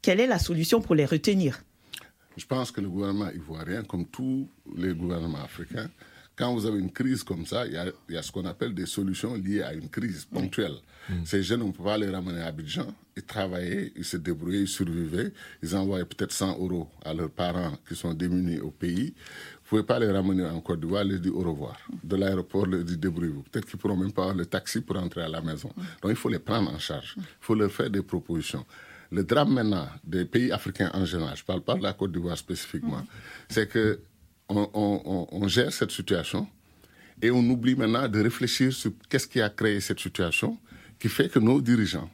Quelle 0.01 0.19
est 0.19 0.27
la 0.27 0.39
solution 0.39 0.81
pour 0.81 0.95
les 0.95 1.05
retenir? 1.05 1.61
Je 2.37 2.45
pense 2.45 2.71
que 2.71 2.81
le 2.81 2.89
gouvernement 2.89 3.29
ivoirien, 3.29 3.83
comme 3.83 4.05
tous 4.05 4.47
les 4.75 4.93
gouvernements 4.93 5.43
africains, 5.43 5.89
quand 6.35 6.53
vous 6.53 6.65
avez 6.65 6.79
une 6.79 6.91
crise 6.91 7.23
comme 7.23 7.45
ça, 7.45 7.65
il 7.67 7.73
y 7.73 8.17
a, 8.17 8.23
ce 8.23 8.31
qu'on 8.31 8.45
appelle 8.45 8.73
des 8.73 8.85
solutions 8.85 9.35
liées 9.35 9.61
à 9.61 9.73
une 9.73 9.89
crise 9.89 10.25
ponctuelle. 10.25 10.75
Mm. 11.09 11.25
Ces 11.25 11.43
jeunes, 11.43 11.61
on 11.61 11.67
ne 11.67 11.71
peut 11.71 11.83
pas 11.83 11.97
les 11.97 12.09
ramener 12.09 12.41
à 12.41 12.47
Abidjan. 12.47 12.87
Ils 13.15 13.23
travaillaient, 13.23 13.91
ils 13.95 14.05
se 14.05 14.17
débrouillaient, 14.17 14.61
ils 14.61 14.67
survivaient. 14.67 15.33
Ils 15.61 15.75
envoyaient 15.75 16.05
peut-être 16.05 16.31
100 16.31 16.57
euros 16.59 16.89
à 17.03 17.13
leurs 17.13 17.29
parents 17.29 17.73
qui 17.87 17.95
sont 17.95 18.13
démunis 18.13 18.59
au 18.59 18.71
pays. 18.71 19.13
Vous 19.69 19.77
ne 19.77 19.81
pouvez 19.81 19.83
pas 19.83 19.99
les 19.99 20.11
ramener 20.11 20.45
en 20.45 20.59
Côte 20.61 20.79
d'Ivoire, 20.79 21.03
les 21.03 21.19
dire 21.19 21.35
au 21.35 21.41
revoir. 21.43 21.77
De 22.03 22.15
l'aéroport, 22.15 22.65
les 22.65 22.83
dire 22.83 22.97
débrouillez-vous. 22.97 23.43
Peut-être 23.43 23.65
qu'ils 23.65 23.77
ne 23.77 23.81
pourront 23.81 23.97
même 23.97 24.11
pas 24.11 24.23
avoir 24.23 24.37
le 24.37 24.45
taxi 24.45 24.81
pour 24.81 24.97
entrer 24.97 25.21
à 25.23 25.29
la 25.29 25.41
maison. 25.41 25.71
Mm. 25.75 25.81
Donc 26.01 26.11
il 26.11 26.15
faut 26.15 26.29
les 26.29 26.39
prendre 26.39 26.73
en 26.73 26.79
charge. 26.79 27.15
Il 27.17 27.23
faut 27.39 27.55
leur 27.55 27.71
faire 27.71 27.89
des 27.89 28.01
propositions. 28.01 28.65
Le 29.11 29.25
drame 29.25 29.53
maintenant 29.53 29.87
des 30.05 30.23
pays 30.23 30.51
africains 30.53 30.89
en 30.93 31.03
général, 31.03 31.35
je 31.35 31.41
ne 31.41 31.45
parle 31.45 31.61
pas 31.61 31.75
de 31.75 31.83
la 31.83 31.91
Côte 31.93 32.13
d'Ivoire 32.13 32.37
spécifiquement, 32.37 32.99
mm. 32.99 33.07
c'est 33.49 33.67
que 33.67 33.99
on, 34.73 35.47
gère 35.47 35.71
cette 35.71 35.91
situation 35.91 36.47
et 37.21 37.31
on 37.31 37.39
oublie 37.49 37.75
maintenant 37.75 38.07
de 38.07 38.21
réfléchir 38.21 38.73
sur 38.73 38.91
qu'est-ce 39.09 39.27
qui 39.27 39.41
a 39.41 39.49
créé 39.49 39.79
cette 39.79 39.99
situation 39.99 40.57
qui 40.99 41.09
fait 41.09 41.29
que 41.29 41.39
nos 41.39 41.61
dirigeants 41.61 42.09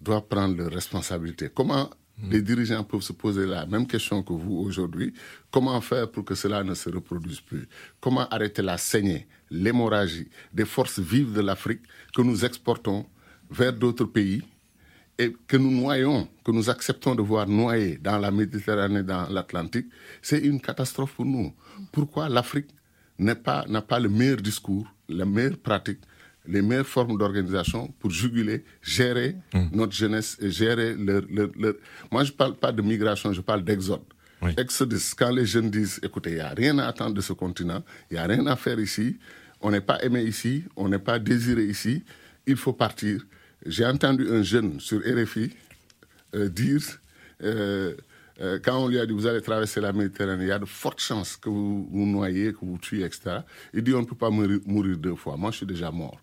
doivent 0.00 0.26
prendre 0.26 0.56
leurs 0.56 0.72
responsabilités. 0.72 1.50
Comment 1.54 1.90
hmm. 2.18 2.30
les 2.30 2.42
dirigeants 2.42 2.84
peuvent 2.84 3.02
se 3.02 3.12
poser 3.12 3.46
la 3.46 3.66
même 3.66 3.86
question 3.86 4.22
que 4.22 4.32
vous 4.32 4.56
aujourd'hui? 4.58 5.12
Comment 5.50 5.80
faire 5.80 6.10
pour 6.10 6.24
que 6.24 6.34
cela 6.34 6.62
ne 6.62 6.74
se 6.74 6.88
reproduise 6.90 7.40
plus? 7.40 7.68
Comment 8.00 8.28
arrêter 8.28 8.62
la 8.62 8.78
saignée, 8.78 9.26
l'hémorragie 9.50 10.28
des 10.52 10.64
forces 10.64 10.98
vives 11.00 11.32
de 11.32 11.40
l'Afrique 11.40 11.82
que 12.14 12.22
nous 12.22 12.44
exportons 12.44 13.06
vers 13.50 13.72
d'autres 13.72 14.04
pays 14.04 14.42
et 15.18 15.34
que 15.46 15.56
nous 15.56 15.70
noyons, 15.70 16.28
que 16.44 16.52
nous 16.52 16.70
acceptons 16.70 17.14
de 17.14 17.22
voir 17.22 17.48
noyer 17.48 17.98
dans 17.98 18.18
la 18.18 18.30
Méditerranée, 18.30 19.02
dans 19.02 19.28
l'Atlantique, 19.28 19.86
c'est 20.22 20.38
une 20.38 20.60
catastrophe 20.60 21.14
pour 21.14 21.24
nous. 21.24 21.52
Pourquoi 21.90 22.28
l'Afrique 22.28 22.68
n'a 23.18 23.34
pas, 23.34 23.64
pas 23.88 23.98
le 23.98 24.08
meilleur 24.08 24.36
discours, 24.36 24.86
la 25.08 25.24
meilleure 25.24 25.58
pratique, 25.58 25.98
les 26.46 26.62
meilleures 26.62 26.86
formes 26.86 27.18
d'organisation 27.18 27.92
pour 27.98 28.10
juguler, 28.10 28.64
gérer 28.80 29.36
mmh. 29.52 29.60
notre 29.72 29.92
jeunesse 29.92 30.38
et 30.40 30.50
gérer 30.50 30.94
leur, 30.94 31.22
leur, 31.28 31.74
Moi, 32.12 32.24
je 32.24 32.32
ne 32.32 32.36
parle 32.36 32.54
pas 32.54 32.72
de 32.72 32.80
migration, 32.80 33.32
je 33.32 33.40
parle 33.40 33.64
d'exode. 33.64 34.02
Exodus, 34.56 35.14
quand 35.18 35.30
les 35.32 35.44
jeunes 35.44 35.68
disent, 35.68 35.98
écoutez, 36.00 36.30
il 36.30 36.36
n'y 36.36 36.40
a 36.40 36.50
rien 36.50 36.78
à 36.78 36.86
attendre 36.86 37.12
de 37.12 37.20
ce 37.20 37.32
continent, 37.32 37.82
il 38.08 38.14
n'y 38.14 38.20
a 38.20 38.24
rien 38.24 38.46
à 38.46 38.54
faire 38.54 38.78
ici, 38.78 39.18
on 39.60 39.72
n'est 39.72 39.80
pas 39.80 40.00
aimé 40.04 40.22
ici, 40.22 40.62
on 40.76 40.88
n'est 40.88 41.00
pas 41.00 41.18
désiré 41.18 41.64
ici, 41.64 42.04
il 42.46 42.56
faut 42.56 42.72
partir. 42.72 43.26
J'ai 43.66 43.86
entendu 43.86 44.28
un 44.30 44.42
jeune 44.42 44.80
sur 44.80 45.00
RFI 45.00 45.50
euh, 46.34 46.48
dire, 46.48 46.80
euh, 47.42 47.94
euh, 48.40 48.58
quand 48.62 48.84
on 48.84 48.88
lui 48.88 48.98
a 48.98 49.06
dit 49.06 49.12
vous 49.12 49.26
allez 49.26 49.40
traverser 49.40 49.80
la 49.80 49.92
Méditerranée, 49.92 50.44
il 50.44 50.48
y 50.48 50.52
a 50.52 50.58
de 50.58 50.64
fortes 50.64 51.00
chances 51.00 51.36
que 51.36 51.48
vous 51.48 51.88
vous 51.90 52.06
noyez, 52.06 52.52
que 52.52 52.58
vous 52.62 52.78
tuez, 52.78 53.02
etc. 53.02 53.40
Il 53.74 53.82
dit 53.82 53.94
on 53.94 54.02
ne 54.02 54.06
peut 54.06 54.16
pas 54.16 54.30
mourir, 54.30 54.96
deux 54.96 55.16
fois. 55.16 55.36
Moi, 55.36 55.50
je 55.50 55.58
suis 55.58 55.66
déjà 55.66 55.90
mort. 55.90 56.20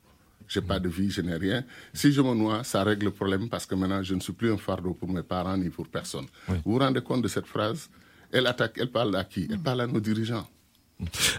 Je 0.48 0.60
n'ai 0.60 0.66
pas 0.66 0.80
de 0.80 0.88
vie, 0.88 1.10
je 1.10 1.22
n'ai 1.22 1.36
rien. 1.36 1.64
Si 1.94 2.12
je 2.12 2.22
me 2.22 2.36
noie, 2.36 2.64
ça 2.64 2.84
règle 2.84 3.06
le 3.06 3.12
problème 3.12 3.50
parce 3.50 3.66
que 3.66 3.74
maintenant, 3.74 4.04
je 4.04 4.14
ne 4.14 4.20
suis 4.20 4.34
plus 4.34 4.52
un 4.52 4.58
fardeau 4.58 4.94
pour 4.94 5.10
mes 5.10 5.24
parents 5.24 5.58
ni 5.58 5.70
pour 5.70 5.88
personne. 5.88 6.28
Vous 6.48 6.74
vous 6.74 6.78
rendez 6.78 7.02
compte 7.02 7.24
de 7.24 7.28
cette 7.28 7.48
phrase? 7.48 7.90
Elle 8.32 8.46
attaque, 8.46 8.78
elle 8.78 8.92
parle 8.92 9.16
à 9.16 9.24
qui? 9.24 9.48
Elle 9.50 9.60
parle 9.60 9.82
à 9.82 9.88
nos 9.88 10.00
dirigeants. 10.00 10.48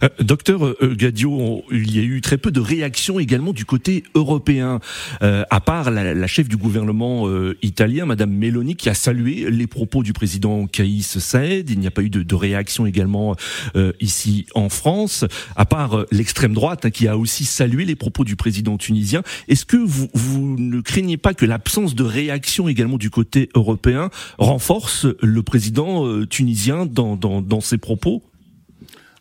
Euh, 0.03 0.09
docteur 0.21 0.66
euh, 0.66 0.95
Gadio, 0.97 1.64
il 1.71 1.95
y 1.95 1.99
a 1.99 2.03
eu 2.03 2.21
très 2.21 2.37
peu 2.37 2.51
de 2.51 2.61
réactions 2.61 3.19
également 3.19 3.53
du 3.53 3.64
côté 3.64 4.05
européen, 4.14 4.81
euh, 5.23 5.45
à 5.51 5.61
part 5.61 5.90
la, 5.90 6.27
chef 6.27 6.49
du 6.49 6.57
gouvernement 6.57 7.27
italien, 7.62 8.05
Madame 8.05 8.31
Meloni, 8.31 8.75
qui 8.75 8.88
a 8.88 8.95
salué 8.95 9.51
les 9.51 9.66
propos 9.66 10.03
du 10.03 10.12
président 10.12 10.66
Kaïs 10.66 11.19
Saed. 11.19 11.71
Il 11.71 11.79
n'y 11.79 11.87
a 11.87 11.90
pas 11.90 12.03
eu 12.03 12.11
de, 12.11 12.35
réaction 12.35 12.85
également 12.85 13.35
ici 14.01 14.47
en 14.55 14.69
France, 14.69 15.25
à 15.55 15.64
part 15.64 16.05
l'extrême 16.11 16.53
droite 16.53 16.85
hein, 16.85 16.90
qui 16.90 17.09
a 17.09 17.16
aussi 17.16 17.45
salué 17.45 17.85
les 17.85 17.95
propos 17.95 18.25
du 18.25 18.37
président 18.37 18.77
tunisien. 18.77 19.23
Est-ce 19.49 19.64
que 19.64 19.77
vous, 19.77 20.57
ne 20.59 20.81
craignez 20.81 21.16
pas 21.16 21.33
que 21.33 21.47
l'absence 21.47 21.95
de 21.95 22.05
réaction 22.05 22.69
également 22.69 22.99
du 22.99 23.09
côté 23.09 23.49
européen 23.55 24.11
renforce 24.38 25.07
le 25.23 25.42
président 25.42 26.25
tunisien 26.27 26.85
dans 26.87 27.61
ses 27.61 27.79
propos? 27.79 28.23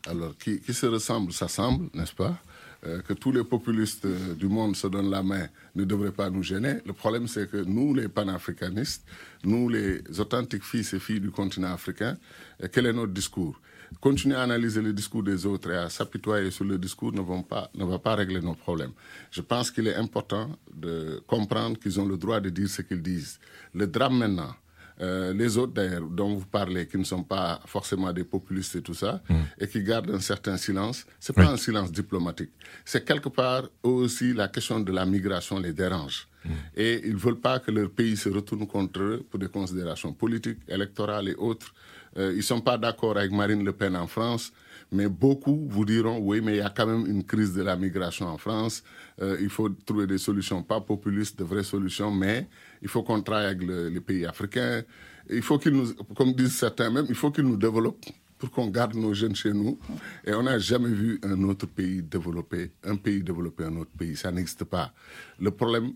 Alors, 0.07 0.37
qui, 0.37 0.61
se 0.73 0.85
ressemble, 0.85 1.33
s'assemble, 1.33 1.89
n'est-ce 1.93 2.13
pas? 2.13 2.37
Euh, 2.85 3.01
que 3.01 3.13
tous 3.13 3.31
les 3.31 3.43
populistes 3.43 4.05
euh, 4.05 4.35
du 4.35 4.47
monde 4.47 4.75
se 4.75 4.85
donnent 4.85 5.09
la 5.09 5.23
main 5.23 5.47
ne 5.73 5.85
devrait 5.85 6.11
pas 6.11 6.29
nous 6.29 6.43
gêner. 6.43 6.75
Le 6.85 6.93
problème, 6.93 7.27
c'est 7.27 7.49
que 7.49 7.57
nous, 7.57 7.95
les 7.95 8.07
panafricanistes, 8.07 9.03
nous, 9.43 9.69
les 9.69 10.01
authentiques 10.19 10.63
fils 10.63 10.93
et 10.93 10.99
filles 10.99 11.21
du 11.21 11.31
continent 11.31 11.73
africain, 11.73 12.17
euh, 12.61 12.67
quel 12.71 12.85
est 12.85 12.93
notre 12.93 13.13
discours? 13.13 13.59
Continuer 14.01 14.35
à 14.35 14.41
analyser 14.41 14.81
le 14.81 14.93
discours 14.93 15.23
des 15.23 15.45
autres 15.45 15.71
et 15.71 15.77
à 15.77 15.89
s'apitoyer 15.89 16.51
sur 16.51 16.65
le 16.65 16.77
discours 16.77 17.11
ne, 17.13 17.21
vont 17.21 17.43
pas, 17.43 17.71
ne 17.73 17.85
va 17.85 17.97
pas 17.97 18.15
régler 18.15 18.41
nos 18.41 18.55
problèmes. 18.55 18.91
Je 19.31 19.41
pense 19.41 19.71
qu'il 19.71 19.87
est 19.87 19.95
important 19.95 20.49
de 20.73 21.23
comprendre 21.25 21.79
qu'ils 21.79 21.99
ont 21.99 22.05
le 22.05 22.17
droit 22.17 22.39
de 22.39 22.49
dire 22.49 22.67
ce 22.67 22.81
qu'ils 22.81 23.01
disent. 23.01 23.39
Le 23.73 23.87
drame 23.87 24.17
maintenant, 24.17 24.53
euh, 25.01 25.33
les 25.33 25.57
autres, 25.57 25.73
d'ailleurs, 25.73 26.07
dont 26.07 26.35
vous 26.35 26.45
parlez, 26.45 26.87
qui 26.87 26.97
ne 26.97 27.03
sont 27.03 27.23
pas 27.23 27.59
forcément 27.65 28.11
des 28.13 28.23
populistes 28.23 28.75
et 28.77 28.81
tout 28.81 28.93
ça, 28.93 29.21
mm. 29.29 29.35
et 29.59 29.67
qui 29.67 29.83
gardent 29.83 30.11
un 30.11 30.19
certain 30.19 30.57
silence, 30.57 31.05
c'est 31.19 31.35
pas 31.35 31.49
un 31.49 31.57
silence 31.57 31.91
diplomatique. 31.91 32.51
C'est 32.85 33.03
quelque 33.03 33.29
part 33.29 33.63
aussi 33.83 34.33
la 34.33 34.47
question 34.47 34.79
de 34.79 34.91
la 34.91 35.05
migration 35.05 35.59
les 35.59 35.73
dérange. 35.73 36.27
Mm. 36.45 36.49
Et 36.77 37.07
ils 37.07 37.17
veulent 37.17 37.39
pas 37.39 37.59
que 37.59 37.71
leur 37.71 37.89
pays 37.89 38.15
se 38.15 38.29
retourne 38.29 38.65
contre 38.67 39.01
eux 39.01 39.25
pour 39.29 39.39
des 39.39 39.49
considérations 39.49 40.13
politiques, 40.13 40.59
électorales 40.67 41.27
et 41.29 41.35
autres. 41.35 41.73
Euh, 42.17 42.33
ils 42.35 42.43
sont 42.43 42.61
pas 42.61 42.77
d'accord 42.77 43.17
avec 43.17 43.31
Marine 43.31 43.65
Le 43.65 43.73
Pen 43.73 43.95
en 43.95 44.07
France. 44.07 44.53
Mais 44.91 45.09
beaucoup 45.09 45.67
vous 45.69 45.83
diront, 45.83 46.19
oui, 46.19 46.41
mais 46.41 46.53
il 46.53 46.57
y 46.57 46.61
a 46.61 46.69
quand 46.69 46.85
même 46.85 47.05
une 47.07 47.23
crise 47.23 47.53
de 47.53 47.63
la 47.63 47.75
migration 47.75 48.27
en 48.27 48.37
France. 48.37 48.83
Euh, 49.21 49.37
il 49.41 49.49
faut 49.49 49.69
trouver 49.69 50.05
des 50.07 50.17
solutions, 50.17 50.61
pas 50.61 50.79
populistes, 50.79 51.39
de 51.39 51.43
vraies 51.43 51.63
solutions, 51.63 52.11
mais 52.11 52.47
il 52.85 52.89
faut 52.89 53.01
qu'on 53.01 53.19
travaille 53.19 53.47
avec 53.47 53.63
les 53.63 53.99
pays 53.99 54.27
africains. 54.27 54.83
Il 55.27 55.41
faut 55.41 55.57
qu'ils 55.57 55.73
nous, 55.73 55.91
comme 56.15 56.33
disent 56.33 56.55
certains 56.55 56.91
même, 56.91 57.07
il 57.09 57.15
faut 57.15 57.31
qu'ils 57.31 57.45
nous 57.45 57.57
développent 57.57 58.05
pour 58.37 58.51
qu'on 58.51 58.67
garde 58.67 58.93
nos 58.93 59.11
jeunes 59.11 59.35
chez 59.35 59.53
nous. 59.53 59.79
Et 60.23 60.35
on 60.35 60.43
n'a 60.43 60.59
jamais 60.59 60.89
vu 60.89 61.19
un 61.23 61.41
autre 61.45 61.65
pays 61.65 62.03
développer, 62.03 62.73
un 62.83 62.95
pays 62.95 63.23
développer 63.23 63.63
un 63.63 63.75
autre 63.77 63.89
pays. 63.97 64.15
Ça 64.15 64.31
n'existe 64.31 64.65
pas. 64.65 64.93
Le 65.39 65.49
problème 65.49 65.93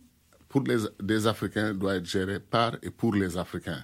pour 0.47 0.63
les, 0.63 0.79
des 0.99 1.27
Africains 1.27 1.75
doit 1.75 1.97
être 1.97 2.07
géré 2.07 2.39
par 2.39 2.75
et 2.81 2.89
pour 2.89 3.13
les 3.13 3.37
Africains. 3.37 3.83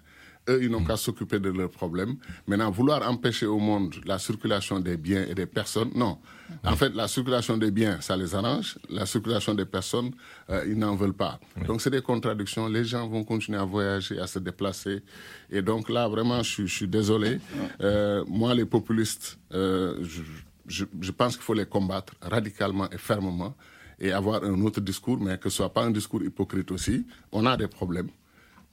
Eux, 0.49 0.63
ils 0.63 0.71
n'ont 0.71 0.83
qu'à 0.83 0.97
s'occuper 0.97 1.39
de 1.39 1.51
leurs 1.51 1.69
problèmes. 1.69 2.15
Maintenant, 2.47 2.71
vouloir 2.71 3.07
empêcher 3.07 3.45
au 3.45 3.59
monde 3.59 3.93
la 4.05 4.17
circulation 4.17 4.79
des 4.79 4.97
biens 4.97 5.27
et 5.29 5.35
des 5.35 5.45
personnes, 5.45 5.91
non. 5.93 6.17
En 6.63 6.75
fait, 6.75 6.93
la 6.95 7.07
circulation 7.07 7.57
des 7.57 7.71
biens, 7.71 7.99
ça 8.01 8.15
les 8.15 8.35
arrange. 8.35 8.77
La 8.89 9.05
circulation 9.05 9.53
des 9.53 9.65
personnes, 9.65 10.11
euh, 10.49 10.63
ils 10.67 10.77
n'en 10.77 10.95
veulent 10.95 11.13
pas. 11.13 11.39
Donc, 11.67 11.81
c'est 11.81 11.89
des 11.89 12.01
contradictions. 12.01 12.67
Les 12.67 12.83
gens 12.85 13.07
vont 13.07 13.23
continuer 13.23 13.57
à 13.57 13.63
voyager, 13.65 14.19
à 14.19 14.27
se 14.27 14.39
déplacer. 14.39 15.03
Et 15.49 15.61
donc, 15.61 15.89
là, 15.89 16.07
vraiment, 16.07 16.43
je, 16.43 16.65
suis 16.65 16.87
désolé. 16.87 17.39
Euh, 17.81 18.23
moi, 18.27 18.53
les 18.53 18.65
populistes, 18.65 19.37
euh, 19.53 20.03
je, 20.67 20.85
je 20.99 21.11
pense 21.11 21.35
qu'il 21.35 21.43
faut 21.43 21.53
les 21.53 21.65
combattre 21.65 22.13
radicalement 22.21 22.89
et 22.91 22.97
fermement 22.97 23.55
et 23.99 24.11
avoir 24.11 24.43
un 24.43 24.61
autre 24.61 24.81
discours, 24.81 25.19
mais 25.19 25.37
que 25.37 25.49
ce 25.49 25.57
soit 25.57 25.73
pas 25.73 25.83
un 25.83 25.91
discours 25.91 26.21
hypocrite 26.23 26.69
aussi. 26.71 27.05
On 27.31 27.45
a 27.45 27.55
des 27.55 27.67
problèmes 27.67 28.09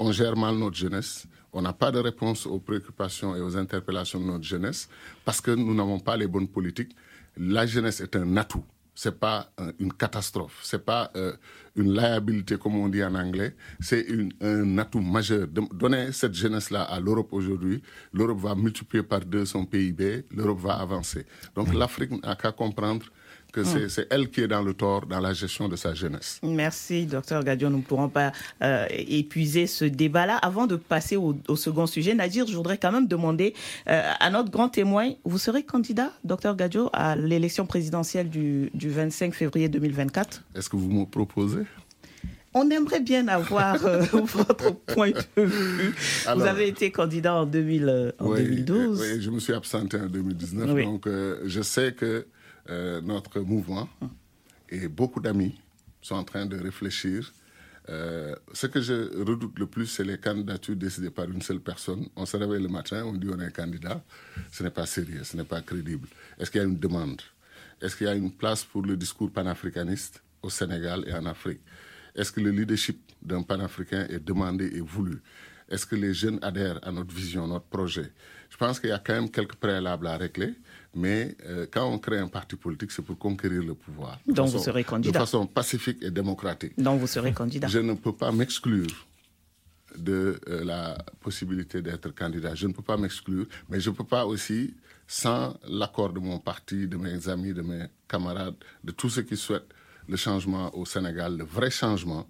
on 0.02 0.11
gère 0.12 0.37
mal 0.37 0.56
notre 0.56 0.76
jeunesse, 0.76 1.26
on 1.52 1.62
n'a 1.62 1.72
pas 1.72 1.92
de 1.92 1.98
réponse 1.98 2.46
aux 2.46 2.58
préoccupations 2.58 3.37
et 3.37 3.40
aux 3.40 3.56
interpellations 3.56 4.18
de 4.20 4.24
notre 4.24 4.44
jeunesse 4.44 4.88
parce 5.24 5.40
que 5.40 5.50
nous 5.52 5.74
n'avons 5.74 6.00
pas 6.00 6.16
les 6.16 6.26
bonnes 6.26 6.48
politiques. 6.48 6.94
La 7.37 7.66
jeunesse 7.66 8.01
est 8.01 8.16
un 8.16 8.37
atout. 8.37 8.64
C'est 8.95 9.18
pas 9.18 9.51
une 9.79 9.92
catastrophe. 9.92 10.61
C'est 10.62 10.85
pas 10.85 11.11
euh, 11.16 11.33
une 11.77 11.95
liabilité 11.95 12.59
comme 12.59 12.77
on 12.77 12.88
dit 12.88 13.03
en 13.03 13.14
anglais. 13.14 13.57
C'est 13.81 14.07
un 14.42 14.77
atout 14.79 15.01
majeur. 15.01 15.47
donner 15.49 16.12
cette 16.12 16.35
jeunesse-là 16.35 16.83
à 16.83 17.01
l'Europe 17.01 17.33
aujourd'hui, 17.33 17.83
l'Europe 18.12 18.38
va 18.38 18.55
multiplier 18.55 19.03
par 19.03 19.21
deux 19.21 19.47
son 19.47 19.64
PIB. 19.64 20.27
L'Europe 20.31 20.61
va 20.61 20.75
avancer. 20.75 21.25
Donc 21.55 21.73
l'Afrique 21.73 22.23
n'a 22.23 22.37
qu'à 22.37 22.53
comprendre 22.53 23.07
que 23.52 23.60
hmm. 23.60 23.88
c'est 23.88 24.06
elle 24.10 24.30
qui 24.30 24.40
est 24.40 24.48
dans 24.48 24.62
le 24.62 24.72
tort 24.74 25.06
dans 25.06 25.20
la 25.20 25.34
gestion 25.34 25.68
de 25.68 25.76
sa 25.76 25.94
jeunesse. 25.94 26.40
Merci, 26.42 27.06
docteur 27.06 27.44
Gadion. 27.44 27.70
Nous 27.70 27.78
ne 27.78 27.82
pourrons 27.82 28.08
pas 28.08 28.32
euh, 28.62 28.86
épuiser 28.90 29.66
ce 29.66 29.84
débat-là. 29.84 30.36
Avant 30.38 30.66
de 30.66 30.76
passer 30.76 31.16
au, 31.16 31.36
second 31.56 31.86
sujet, 31.86 32.14
Nadir, 32.14 32.46
je 32.46 32.56
voudrais 32.56 32.78
quand 32.78 32.90
même 32.90 33.06
demander 33.06 33.54
euh, 33.88 34.02
à 34.18 34.30
notre 34.30 34.50
grand 34.50 34.70
témoin, 34.70 35.12
vous 35.24 35.38
serez 35.38 35.62
candidat, 35.62 36.12
docteur 36.24 36.56
Gadio, 36.56 36.88
à 36.92 37.14
l'élection 37.14 37.66
présidentielle 37.66 38.30
du, 38.30 38.70
du 38.74 38.88
25 38.88 39.34
février 39.34 39.68
2024 39.68 40.42
Est-ce 40.54 40.70
que 40.70 40.76
vous 40.76 40.90
me 40.90 41.04
proposez? 41.04 41.62
On 42.54 42.68
aimerait 42.70 43.00
bien 43.00 43.28
avoir 43.28 43.84
euh, 43.84 44.00
votre 44.12 44.74
point 44.74 45.10
de 45.10 45.42
vue. 45.42 45.94
vous 46.34 46.42
avez 46.42 46.68
été 46.68 46.90
candidat 46.90 47.34
en, 47.34 47.46
2000, 47.46 48.14
en 48.18 48.34
2012. 48.34 49.00
Oui, 49.00 49.22
je 49.22 49.30
me 49.30 49.40
suis 49.40 49.52
absenté 49.54 49.98
en 49.98 50.06
2019. 50.06 50.84
Donc, 50.84 51.06
je 51.06 51.62
sais 51.62 51.92
que 51.92 52.26
euh, 52.70 53.01
notre 53.01 53.40
mouvement 53.40 53.88
et 54.68 54.88
beaucoup 54.88 55.20
d'amis 55.20 55.61
sont 56.01 56.14
en 56.16 56.25
train 56.25 56.46
de 56.46 56.59
réfléchir. 56.59 57.33
Euh, 57.88 58.35
ce 58.53 58.66
que 58.66 58.81
je 58.81 59.18
redoute 59.25 59.59
le 59.59 59.66
plus, 59.66 59.87
c'est 59.87 60.05
les 60.05 60.18
candidatures 60.18 60.77
décidées 60.77 61.11
par 61.11 61.29
une 61.29 61.42
seule 61.42 61.61
personne. 61.61 62.09
On 62.14 62.25
se 62.27 62.37
réveille 62.37 62.62
le 62.62 62.68
matin, 62.68 63.05
on 63.05 63.12
dit 63.12 63.29
on 63.29 63.40
est 63.40 63.53
candidat. 63.55 64.03
Ce 64.53 64.62
n'est 64.62 64.70
pas 64.70 64.87
sérieux, 64.87 65.25
ce 65.25 65.37
n'est 65.37 65.44
pas 65.44 65.61
crédible. 65.62 66.09
Est-ce 66.38 66.51
qu'il 66.51 66.61
y 66.61 66.64
a 66.64 66.66
une 66.66 66.79
demande? 66.79 67.20
Est-ce 67.81 67.96
qu'il 67.96 68.07
y 68.07 68.11
a 68.11 68.14
une 68.14 68.31
place 68.33 68.64
pour 68.64 68.83
le 68.83 68.96
discours 68.96 69.31
panafricaniste 69.33 70.22
au 70.42 70.51
Sénégal 70.51 71.05
et 71.09 71.12
en 71.12 71.27
Afrique? 71.27 71.61
Est-ce 72.14 72.31
que 72.31 72.40
le 72.40 72.51
leadership 72.51 73.01
d'un 73.20 73.42
panafricain 73.42 74.07
est 74.09 74.20
demandé 74.25 74.70
et 74.75 74.81
voulu? 74.81 75.20
Est-ce 75.68 75.87
que 75.87 75.96
les 75.96 76.14
jeunes 76.14 76.38
adhèrent 76.42 76.79
à 76.87 76.92
notre 76.92 77.12
vision, 77.14 77.46
notre 77.48 77.64
projet? 77.64 78.12
Je 78.51 78.57
pense 78.57 78.78
qu'il 78.78 78.91
y 78.91 78.93
a 78.93 78.99
quand 78.99 79.14
même 79.14 79.30
quelques 79.30 79.55
préalables 79.57 80.07
à 80.07 80.16
régler. 80.16 80.55
Mais 80.95 81.36
euh, 81.47 81.66
quand 81.70 81.86
on 81.90 81.99
crée 81.99 82.18
un 82.18 82.28
parti 82.28 82.57
politique, 82.57 82.90
c'est 82.93 83.03
pour 83.03 83.18
conquérir 83.18 83.62
le 83.62 83.74
pouvoir. 83.74 84.18
Donc 84.26 84.49
vous 84.49 84.59
serez 84.59 84.84
candidat. 84.84 85.20
De 85.20 85.24
façon 85.24 85.47
pacifique 85.47 86.03
et 86.03 86.11
démocratique. 86.11 86.78
Donc 86.78 87.01
vous 87.01 87.07
serez 87.07 87.32
candidat. 87.32 87.68
Je 87.68 87.78
ne 87.78 87.95
peux 87.95 88.12
pas 88.14 88.30
m'exclure 88.30 89.07
de 89.97 90.38
euh, 90.49 90.64
la 90.64 90.99
possibilité 91.20 91.80
d'être 91.80 92.14
candidat. 92.14 92.55
Je 92.55 92.66
ne 92.66 92.72
peux 92.72 92.82
pas 92.82 92.97
m'exclure, 92.97 93.47
mais 93.70 93.80
je 93.80 93.90
ne 93.90 93.95
peux 93.95 94.05
pas 94.05 94.26
aussi, 94.26 94.74
sans 95.07 95.57
l'accord 95.66 96.12
de 96.12 96.20
mon 96.20 96.38
parti, 96.38 96.86
de 96.86 96.97
mes 96.97 97.28
amis, 97.28 97.55
de 97.55 97.62
mes 97.62 97.84
camarades, 98.09 98.57
de 98.84 98.93
tous 98.93 99.09
ceux 99.09 99.22
qui 99.22 99.36
souhaitent 99.36 99.72
le 100.09 100.16
changement 100.16 100.76
au 100.76 100.84
Sénégal, 100.84 101.38
le 101.38 101.45
vrai 101.45 101.70
changement, 101.70 102.26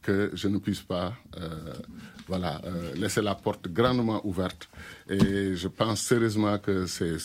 que 0.00 0.30
je 0.32 0.48
ne 0.48 0.58
puisse 0.58 0.80
pas 0.80 1.12
euh, 1.38 1.72
voilà, 2.28 2.62
laisser 2.94 3.20
la 3.20 3.34
porte 3.34 3.68
grandement 3.68 4.24
ouverte. 4.24 4.68
Et 5.08 5.56
je 5.56 5.66
pense 5.68 6.00
sérieusement 6.00 6.58
que 6.58 6.86
c'est 6.86 7.18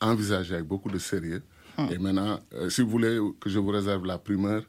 envisager 0.00 0.54
avec 0.54 0.66
beaucoup 0.66 0.90
de 0.90 0.98
sérieux 0.98 1.42
Et 1.90 1.98
maintenant, 1.98 2.40
si 2.68 2.82
vous 2.82 2.90
voulez 2.90 3.18
que 3.40 3.48
je 3.48 3.58
vous 3.58 3.70
réserve 3.70 4.04
la 4.04 4.18
primeur, 4.18 4.62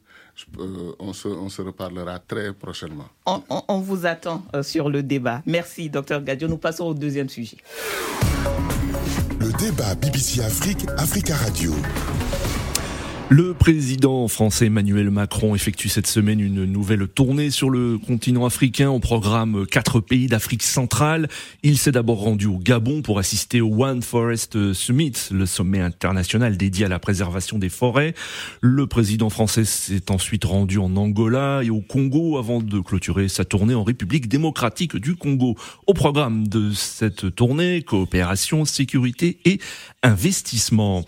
on, 1.00 1.12
se, 1.14 1.28
on, 1.28 1.50
se, 1.50 1.62
reparlera 1.62 2.20
très 2.20 2.54
prochainement. 2.54 3.10
On, 3.26 3.42
on 3.68 3.80
vous 3.80 4.06
attend 4.06 4.44
sur 4.62 4.90
le 4.90 5.04
débat. 5.04 5.42
Merci, 5.46 5.90
docteur 5.90 6.24
Gadio. 6.24 6.48
Nous 6.48 6.58
passons 6.58 6.86
au 6.86 6.94
deuxième 6.94 7.28
sujet. 7.28 7.58
Le 9.40 9.52
débat 9.58 9.96
BBC 9.96 10.42
Afrique, 10.42 10.86
Africa 10.98 11.36
Radio. 11.36 11.74
Le 13.34 13.54
président 13.54 14.28
français 14.28 14.66
Emmanuel 14.66 15.10
Macron 15.10 15.56
effectue 15.56 15.88
cette 15.88 16.06
semaine 16.06 16.42
une 16.42 16.66
nouvelle 16.66 17.08
tournée 17.08 17.50
sur 17.50 17.70
le 17.70 17.98
continent 17.98 18.46
africain 18.46 18.90
au 18.90 19.00
programme 19.00 19.66
quatre 19.66 20.02
pays 20.02 20.28
d'Afrique 20.28 20.64
centrale. 20.64 21.30
Il 21.64 21.78
s'est 21.78 21.94
d'abord 21.94 22.20
rendu 22.20 22.48
au 22.48 22.58
Gabon 22.58 23.02
pour 23.02 23.20
assister 23.20 23.62
au 23.62 23.86
One 23.86 24.02
Forest 24.02 24.74
Summit, 24.74 25.14
le 25.32 25.46
sommet 25.46 25.80
international 25.80 26.58
dédié 26.58 26.84
à 26.84 26.90
la 26.90 27.00
préservation 27.00 27.58
des 27.58 27.70
forêts. 27.70 28.16
Le 28.60 28.86
président 28.86 29.30
français 29.30 29.64
s'est 29.64 30.12
ensuite 30.12 30.44
rendu 30.44 30.78
en 30.78 30.94
Angola 30.98 31.62
et 31.64 31.70
au 31.70 31.80
Congo 31.80 32.38
avant 32.38 32.60
de 32.60 32.82
clôturer 32.82 33.30
sa 33.30 33.46
tournée 33.46 33.76
en 33.76 33.86
République 33.86 34.28
démocratique 34.28 34.98
du 34.98 35.16
Congo. 35.16 35.56
Au 35.88 35.94
programme 35.94 36.50
de 36.50 36.74
cette 36.74 37.34
tournée, 37.34 37.82
coopération, 37.82 38.66
sécurité 38.66 39.38
et 39.46 39.62
investissement. 40.04 41.06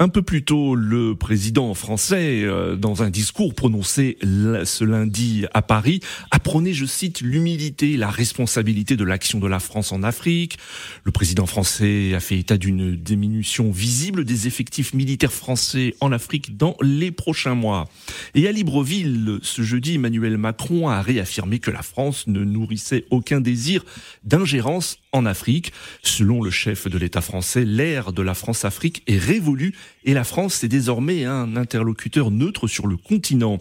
Un 0.00 0.08
peu 0.08 0.22
plus 0.22 0.44
tôt, 0.44 0.76
le 0.76 1.16
président 1.16 1.57
français, 1.74 2.42
euh, 2.44 2.76
dans 2.76 3.02
un 3.02 3.10
discours 3.10 3.54
prononcé 3.54 4.16
ce 4.22 4.84
lundi 4.84 5.44
à 5.54 5.62
Paris, 5.62 6.00
apprenait, 6.30 6.72
je 6.72 6.86
cite, 6.86 7.20
l'humilité, 7.20 7.96
la 7.96 8.10
responsabilité 8.10 8.96
de 8.96 9.04
l'action 9.04 9.40
de 9.40 9.46
la 9.48 9.58
France 9.58 9.90
en 9.90 10.02
Afrique. 10.02 10.58
Le 11.02 11.10
président 11.10 11.46
français 11.46 12.14
a 12.14 12.20
fait 12.20 12.38
état 12.38 12.58
d'une 12.58 12.94
diminution 12.94 13.70
visible 13.70 14.24
des 14.24 14.46
effectifs 14.46 14.94
militaires 14.94 15.32
français 15.32 15.96
en 16.00 16.12
Afrique 16.12 16.56
dans 16.56 16.76
les 16.80 17.10
prochains 17.10 17.54
mois. 17.54 17.88
Et 18.34 18.46
à 18.46 18.52
Libreville, 18.52 19.38
ce 19.42 19.62
jeudi, 19.62 19.96
Emmanuel 19.96 20.38
Macron 20.38 20.88
a 20.88 21.02
réaffirmé 21.02 21.58
que 21.58 21.72
la 21.72 21.82
France 21.82 22.26
ne 22.28 22.44
nourrissait 22.44 23.04
aucun 23.10 23.40
désir 23.40 23.84
d'ingérence 24.22 24.98
en 25.12 25.26
Afrique. 25.26 25.72
Selon 26.02 26.42
le 26.42 26.50
chef 26.50 26.88
de 26.88 26.98
l'État 26.98 27.20
français, 27.20 27.64
l'ère 27.64 28.12
de 28.12 28.22
la 28.22 28.34
France-Afrique 28.34 29.02
est 29.06 29.18
révolue 29.18 29.74
et 30.04 30.14
la 30.14 30.24
France 30.24 30.62
est 30.64 30.68
désormais 30.68 31.24
un 31.24 31.56
interlocuteur 31.56 32.30
neutre 32.30 32.66
sur 32.66 32.86
le 32.86 32.96
continent. 32.96 33.58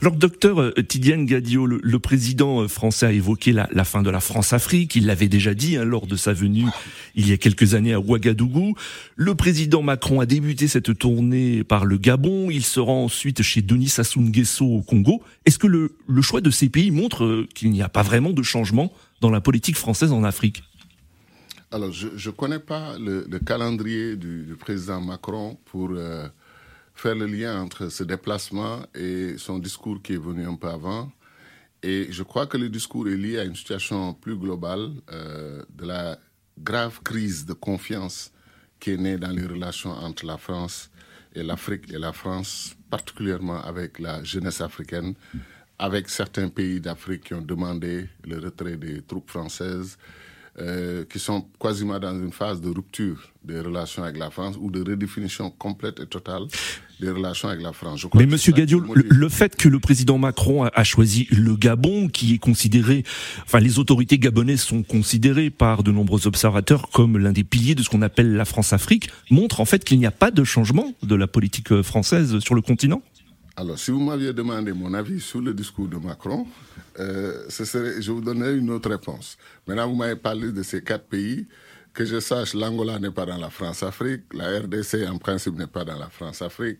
Alors, 0.00 0.14
docteur 0.14 0.60
euh, 0.60 0.72
Tidiane 0.82 1.26
Gadio, 1.26 1.66
le, 1.66 1.98
président 1.98 2.62
euh, 2.62 2.68
français 2.68 3.06
a 3.06 3.12
évoqué 3.12 3.52
la, 3.52 3.84
fin 3.84 4.02
de 4.02 4.10
la 4.10 4.20
France-Afrique. 4.20 4.96
Il 4.96 5.06
l'avait 5.06 5.28
déjà 5.28 5.54
dit 5.54 5.76
hein, 5.76 5.84
lors 5.84 6.06
de 6.06 6.16
sa 6.16 6.32
venue 6.32 6.66
il 7.14 7.28
y 7.28 7.32
a 7.32 7.36
quelques 7.36 7.74
années 7.74 7.92
à 7.92 8.00
Ouagadougou. 8.00 8.74
Le 9.16 9.34
président 9.34 9.82
Macron 9.82 10.20
a 10.20 10.26
débuté 10.26 10.68
cette 10.68 10.96
tournée 10.98 11.64
par 11.64 11.84
le 11.84 11.96
Gabon. 11.98 12.50
Il 12.50 12.64
se 12.64 12.80
rend 12.80 13.04
ensuite 13.04 13.42
chez 13.42 13.62
Denis 13.62 13.88
Sassou 13.88 14.20
Nguesso 14.20 14.64
au 14.64 14.82
Congo. 14.82 15.22
Est-ce 15.46 15.58
que 15.58 15.66
le, 15.66 15.90
choix 16.22 16.40
de 16.40 16.50
ces 16.50 16.68
pays 16.68 16.90
montre 16.90 17.24
euh, 17.24 17.48
qu'il 17.54 17.70
n'y 17.70 17.82
a 17.82 17.88
pas 17.88 18.02
vraiment 18.02 18.30
de 18.30 18.42
changement 18.42 18.92
dans 19.20 19.30
la 19.30 19.40
politique 19.40 19.76
française 19.76 20.12
en 20.12 20.22
Afrique? 20.24 20.62
Alors, 21.70 21.92
je 21.92 22.08
ne 22.08 22.34
connais 22.34 22.58
pas 22.58 22.98
le, 22.98 23.26
calendrier 23.40 24.16
du, 24.16 24.56
président 24.58 25.00
Macron 25.00 25.58
pour 25.66 25.90
euh, 25.92 26.26
faire 26.94 27.14
le 27.14 27.26
lien 27.26 27.60
entre 27.60 27.90
ce 27.90 28.04
déplacement 28.04 28.86
et 28.94 29.36
son 29.36 29.58
discours 29.58 30.00
qui 30.02 30.14
est 30.14 30.22
venu 30.22 30.46
un 30.46 30.54
peu 30.54 30.68
avant. 30.68 31.12
Et 31.82 32.08
je 32.10 32.22
crois 32.22 32.46
que 32.46 32.56
le 32.56 32.70
discours 32.70 33.06
est 33.08 33.16
lié 33.16 33.38
à 33.38 33.44
une 33.44 33.54
situation 33.54 34.14
plus 34.14 34.36
globale 34.36 34.90
euh, 35.12 35.62
de 35.70 35.86
la 35.86 36.18
grave 36.58 37.00
crise 37.04 37.44
de 37.44 37.52
confiance 37.52 38.32
qui 38.80 38.92
est 38.92 38.96
née 38.96 39.18
dans 39.18 39.30
les 39.30 39.46
relations 39.46 39.90
entre 39.90 40.24
la 40.24 40.38
France 40.38 40.90
et 41.34 41.42
l'Afrique 41.42 41.92
et 41.92 41.98
la 41.98 42.12
France, 42.12 42.76
particulièrement 42.88 43.60
avec 43.62 43.98
la 43.98 44.24
jeunesse 44.24 44.60
africaine, 44.60 45.14
avec 45.78 46.08
certains 46.08 46.48
pays 46.48 46.80
d'Afrique 46.80 47.24
qui 47.24 47.34
ont 47.34 47.42
demandé 47.42 48.08
le 48.24 48.38
retrait 48.38 48.76
des 48.76 49.02
troupes 49.02 49.30
françaises, 49.30 49.98
euh, 50.60 51.04
qui 51.04 51.18
sont 51.18 51.46
quasiment 51.60 51.98
dans 51.98 52.12
une 52.12 52.32
phase 52.32 52.60
de 52.60 52.68
rupture 52.68 53.32
des 53.44 53.60
relations 53.60 54.02
avec 54.02 54.18
la 54.18 54.30
France 54.30 54.56
ou 54.60 54.70
de 54.70 54.80
redéfinition 54.80 55.50
complète 55.50 56.00
et 56.00 56.06
totale 56.06 56.42
des 57.00 57.10
relations 57.10 57.48
avec 57.48 57.62
la 57.62 57.72
France. 57.72 58.04
Mais 58.14 58.26
Monsieur 58.26 58.52
Gadio, 58.52 58.84
le, 58.92 59.28
fait 59.28 59.54
que 59.54 59.68
le 59.68 59.78
président 59.78 60.18
Macron 60.18 60.64
a, 60.64 60.84
choisi 60.84 61.28
le 61.30 61.54
Gabon, 61.54 62.08
qui 62.08 62.34
est 62.34 62.38
considéré, 62.38 63.04
enfin 63.44 63.60
les 63.60 63.78
autorités 63.78 64.18
gabonaises 64.18 64.62
sont 64.62 64.82
considérées 64.82 65.50
par 65.50 65.84
de 65.84 65.92
nombreux 65.92 66.26
observateurs 66.26 66.88
comme 66.90 67.18
l'un 67.18 67.32
des 67.32 67.44
piliers 67.44 67.76
de 67.76 67.82
ce 67.84 67.88
qu'on 67.88 68.02
appelle 68.02 68.34
la 68.34 68.44
France-Afrique, 68.44 69.10
montre 69.30 69.60
en 69.60 69.64
fait 69.64 69.84
qu'il 69.84 70.00
n'y 70.00 70.06
a 70.06 70.10
pas 70.10 70.32
de 70.32 70.42
changement 70.42 70.92
de 71.04 71.14
la 71.14 71.28
politique 71.28 71.82
française 71.82 72.40
sur 72.40 72.56
le 72.56 72.62
continent? 72.62 73.02
Alors, 73.60 73.76
si 73.76 73.90
vous 73.90 73.98
m'aviez 73.98 74.32
demandé 74.32 74.72
mon 74.72 74.94
avis 74.94 75.18
sur 75.18 75.40
le 75.40 75.52
discours 75.52 75.88
de 75.88 75.96
Macron, 75.96 76.46
euh, 77.00 77.42
je 77.48 78.12
vous 78.12 78.20
donnerais 78.20 78.56
une 78.56 78.70
autre 78.70 78.88
réponse. 78.88 79.36
Maintenant, 79.66 79.88
vous 79.88 79.96
m'avez 79.96 80.14
parlé 80.14 80.52
de 80.52 80.62
ces 80.62 80.80
quatre 80.80 81.06
pays. 81.06 81.44
Que 81.92 82.04
je 82.04 82.20
sache, 82.20 82.54
l'Angola 82.54 83.00
n'est 83.00 83.10
pas 83.10 83.26
dans 83.26 83.36
la 83.36 83.50
France-Afrique, 83.50 84.22
la 84.32 84.60
RDC 84.60 85.08
en 85.10 85.18
principe 85.18 85.58
n'est 85.58 85.66
pas 85.66 85.84
dans 85.84 85.98
la 85.98 86.08
France-Afrique. 86.08 86.78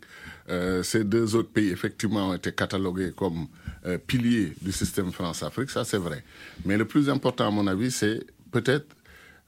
Euh, 0.49 0.85
ces 0.85 1.03
deux 1.03 1.35
autres 1.35 1.51
pays, 1.51 1.71
effectivement, 1.71 2.29
ont 2.29 2.35
été 2.35 2.53
catalogués 2.53 3.11
comme 3.11 3.49
euh, 3.85 3.99
piliers 3.99 4.53
du 4.63 4.71
système 4.71 5.11
France-Afrique, 5.11 5.71
ça 5.71 5.83
c'est 5.85 5.99
vrai. 5.99 6.23
Mais 6.65 6.77
le 6.77 6.85
plus 6.85 7.11
important, 7.11 7.49
à 7.49 7.51
mon 7.51 7.67
avis, 7.67 7.91
c'est 7.91 8.25
peut-être 8.53 8.95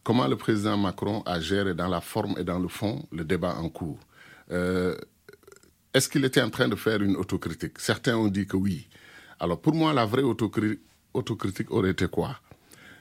comment 0.02 0.26
le 0.26 0.34
président 0.34 0.76
Macron 0.76 1.22
a 1.24 1.38
géré 1.38 1.74
dans 1.74 1.86
la 1.86 2.00
forme 2.00 2.34
et 2.40 2.42
dans 2.42 2.58
le 2.58 2.66
fond 2.66 3.06
le 3.12 3.24
débat 3.24 3.54
en 3.54 3.68
cours. 3.68 4.00
Est-ce 5.92 6.08
qu'il 6.08 6.24
était 6.24 6.42
en 6.42 6.50
train 6.50 6.68
de 6.68 6.76
faire 6.76 7.02
une 7.02 7.16
autocritique? 7.16 7.78
Certains 7.78 8.16
ont 8.16 8.28
dit 8.28 8.46
que 8.46 8.56
oui. 8.56 8.88
Alors 9.38 9.60
pour 9.60 9.74
moi, 9.74 9.92
la 9.92 10.06
vraie 10.06 10.22
autocritique 10.22 11.70
aurait 11.70 11.90
été 11.90 12.06
quoi? 12.06 12.38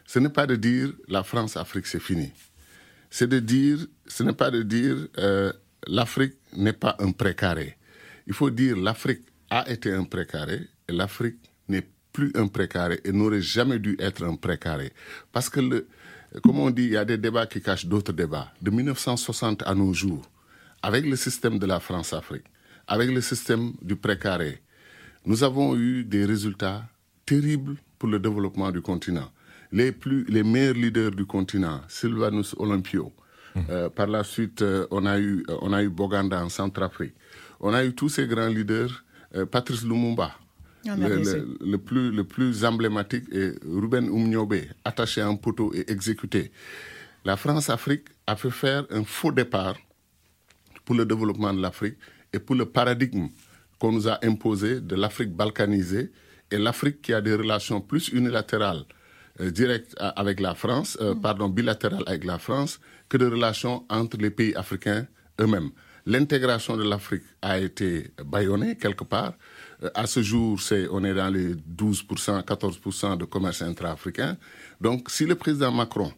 Ce 0.05 0.17
n'est 0.17 0.29
pas 0.29 0.47
de 0.47 0.55
dire 0.55 0.91
la 1.07 1.23
France-Afrique 1.23 1.85
c'est 1.85 1.99
fini. 1.99 2.31
C'est 3.11 3.27
de 3.27 3.39
dire, 3.39 3.77
ce 4.07 4.23
n'est 4.23 4.33
pas 4.33 4.49
de 4.49 4.63
dire 4.63 5.07
euh, 5.17 5.53
l'Afrique 5.87 6.33
n'est 6.53 6.73
pas 6.73 6.95
un 6.99 7.11
précaré. 7.11 7.77
Il 8.25 8.33
faut 8.33 8.49
dire 8.49 8.75
l'Afrique 8.75 9.21
a 9.49 9.69
été 9.69 9.91
un 9.93 10.03
précaré 10.03 10.67
et 10.87 10.91
l'Afrique 10.91 11.37
n'est 11.67 11.87
plus 12.11 12.31
un 12.35 12.47
précaré 12.47 12.99
et 13.03 13.11
n'aurait 13.11 13.41
jamais 13.41 13.79
dû 13.79 13.95
être 13.99 14.23
un 14.23 14.35
précaré. 14.35 14.93
Parce 15.31 15.49
que, 15.49 15.85
comme 16.43 16.59
on 16.59 16.69
dit, 16.69 16.83
il 16.83 16.91
y 16.91 16.97
a 16.97 17.05
des 17.05 17.17
débats 17.17 17.45
qui 17.47 17.61
cachent 17.61 17.85
d'autres 17.85 18.13
débats. 18.13 18.51
De 18.61 18.71
1960 18.71 19.63
à 19.63 19.75
nos 19.75 19.93
jours, 19.93 20.29
avec 20.81 21.05
le 21.05 21.15
système 21.15 21.59
de 21.59 21.65
la 21.65 21.79
France-Afrique, 21.79 22.45
avec 22.89 23.11
le 23.11 23.21
système 23.21 23.73
du 23.81 23.95
précaré, 23.95 24.61
nous 25.25 25.43
avons 25.43 25.77
eu 25.77 26.03
des 26.03 26.25
résultats 26.25 26.83
terribles 27.25 27.75
pour 27.99 28.09
le 28.09 28.19
développement 28.19 28.71
du 28.71 28.81
continent. 28.81 29.31
Les, 29.71 29.91
plus, 29.91 30.25
les 30.27 30.43
meilleurs 30.43 30.73
leaders 30.73 31.11
du 31.11 31.25
continent, 31.25 31.81
Sylvanus 31.87 32.55
Olympio. 32.57 33.13
Euh, 33.69 33.89
par 33.89 34.07
la 34.07 34.23
suite, 34.23 34.61
euh, 34.61 34.87
on, 34.89 35.05
a 35.05 35.19
eu, 35.19 35.43
euh, 35.49 35.57
on 35.61 35.73
a 35.73 35.83
eu 35.83 35.89
Boganda 35.89 36.43
en 36.43 36.49
Centrafrique. 36.49 37.13
On 37.59 37.73
a 37.73 37.83
eu 37.83 37.93
tous 37.93 38.09
ces 38.09 38.25
grands 38.27 38.47
leaders. 38.47 39.03
Patrice 39.51 39.83
Lumumba, 39.83 40.31
le, 40.85 41.75
plus, 41.77 42.09
le 42.11 42.23
plus 42.23 42.65
emblématique 42.65 43.25
est 43.31 43.59
Ruben 43.63 44.05
Umniobe, 44.07 44.55
attaché 44.83 45.21
à 45.21 45.27
un 45.27 45.35
poteau 45.35 45.71
et 45.75 45.85
exécuté. 45.91 46.51
La 47.23 47.37
France-Afrique 47.37 48.05
a 48.25 48.35
fait 48.35 48.49
faire 48.49 48.87
un 48.89 49.03
faux 49.03 49.31
départ 49.31 49.75
pour 50.83 50.95
le 50.95 51.05
développement 51.05 51.53
de 51.53 51.61
l'Afrique 51.61 51.97
et 52.33 52.39
pour 52.39 52.55
le 52.55 52.65
paradigme 52.65 53.27
qu'on 53.79 53.91
nous 53.91 54.07
a 54.07 54.19
imposé 54.23 54.81
de 54.81 54.95
l'Afrique 54.95 55.31
balkanisée 55.35 56.11
et 56.51 56.57
l'Afrique 56.57 57.01
qui 57.01 57.13
a 57.13 57.21
des 57.21 57.33
relations 57.35 57.81
plus 57.81 58.09
unilatérales 58.09 58.83
euh, 59.41 59.51
directes 59.51 59.95
avec 59.99 60.39
la 60.39 60.55
France, 60.55 60.97
euh, 61.01 61.15
mm. 61.15 61.21
pardon, 61.21 61.49
bilatérales 61.49 62.03
avec 62.07 62.25
la 62.25 62.39
France, 62.39 62.79
que 63.07 63.17
de 63.17 63.25
relations 63.25 63.85
entre 63.89 64.17
les 64.17 64.31
pays 64.31 64.53
africains 64.55 65.05
eux-mêmes. 65.39 65.69
L'intégration 66.05 66.75
de 66.75 66.83
l'Afrique 66.83 67.23
a 67.41 67.59
été 67.59 68.11
bâillonnée 68.25 68.75
quelque 68.75 69.03
part. 69.03 69.33
Euh, 69.83 69.89
à 69.93 70.07
ce 70.07 70.21
jour, 70.21 70.59
c'est, 70.59 70.87
on 70.91 71.03
est 71.03 71.13
dans 71.13 71.29
les 71.29 71.53
12%, 71.55 72.43
14% 72.43 73.17
de 73.17 73.25
commerce 73.25 73.61
intra-africain. 73.61 74.37
Donc, 74.81 75.09
si 75.09 75.25
le 75.25 75.35
président 75.35 75.71
Macron 75.71 76.11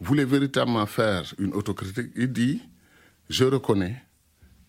voulait 0.00 0.24
véritablement 0.24 0.86
faire 0.86 1.24
une 1.38 1.52
autocritique, 1.54 2.10
il 2.16 2.32
dit, 2.32 2.62
je 3.28 3.44
reconnais 3.44 4.02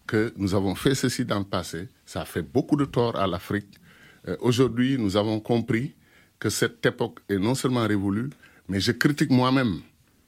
que 0.07 0.33
nous 0.37 0.53
avons 0.55 0.75
fait 0.75 0.95
ceci 0.95 1.25
dans 1.25 1.39
le 1.39 1.45
passé. 1.45 1.87
Ça 2.05 2.21
a 2.21 2.25
fait 2.25 2.41
beaucoup 2.41 2.75
de 2.75 2.85
tort 2.85 3.15
à 3.15 3.27
l'Afrique. 3.27 3.79
Euh, 4.27 4.35
aujourd'hui, 4.39 4.97
nous 4.97 5.17
avons 5.17 5.39
compris 5.39 5.95
que 6.39 6.49
cette 6.49 6.85
époque 6.85 7.19
est 7.29 7.37
non 7.37 7.55
seulement 7.55 7.87
révolue, 7.87 8.29
mais 8.67 8.79
je 8.79 8.91
critique 8.91 9.29
moi-même. 9.31 9.81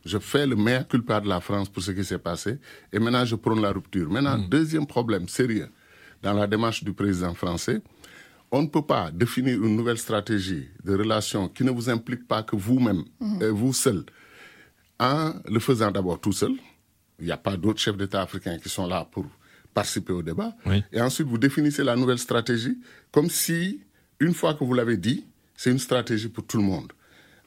Je 0.05 0.17
fais 0.19 0.45
le 0.45 0.55
meilleur 0.55 0.88
culpa 0.88 1.19
de 1.19 1.28
la 1.28 1.41
France 1.41 1.67
pour 1.67 1.82
ce 1.82 1.91
qui 1.91 2.05
s'est 2.05 2.19
passé. 2.19 2.59
Et 2.93 2.99
maintenant, 2.99 3.26
je 3.26 3.36
prône 3.36 3.61
la 3.61 3.71
rupture. 3.71 4.09
Maintenant, 4.09 4.38
hmm. 4.38 4.49
deuxième 4.49 4.86
problème 4.86 5.28
sérieux 5.28 5.69
dans 6.21 6.34
la 6.34 6.47
démarche 6.47 6.84
du 6.84 6.93
président 6.93 7.34
français. 7.34 7.82
On 8.51 8.61
ne 8.61 8.67
peut 8.67 8.86
pas 8.86 9.11
définir 9.11 9.61
une 9.61 9.76
nouvelle 9.76 9.97
stratégie 9.97 10.67
de 10.84 10.95
relation 10.95 11.49
qui 11.49 11.63
ne 11.63 11.71
vous 11.71 11.89
implique 11.89 12.28
pas 12.28 12.43
que 12.43 12.55
vous-même, 12.55 13.03
hmm. 13.19 13.41
et 13.41 13.49
vous 13.49 13.73
seul, 13.73 14.05
en 14.99 15.34
le 15.45 15.59
faisant 15.59 15.91
d'abord 15.91 16.21
tout 16.21 16.32
seul. 16.32 16.53
Il 17.19 17.26
n'y 17.26 17.32
a 17.32 17.38
pas 17.38 17.57
d'autres 17.57 17.80
chefs 17.80 17.97
d'État 17.97 18.21
africains 18.21 18.57
qui 18.59 18.69
sont 18.69 18.88
là 18.88 19.07
pour 19.09 19.26
participer 19.76 20.13
au 20.13 20.23
débat. 20.23 20.55
Et 20.91 20.99
ensuite, 20.99 21.28
vous 21.28 21.38
définissez 21.38 21.84
la 21.84 21.95
nouvelle 21.95 22.17
stratégie 22.17 22.78
comme 23.11 23.30
si, 23.30 23.82
une 24.19 24.34
fois 24.34 24.55
que 24.55 24.63
vous 24.63 24.73
l'avez 24.73 24.97
dit, 24.97 25.23
c'est 25.55 25.69
une 25.69 25.80
stratégie 25.80 26.30
pour 26.30 26.45
tout 26.47 26.57
le 26.57 26.63
monde. 26.63 26.91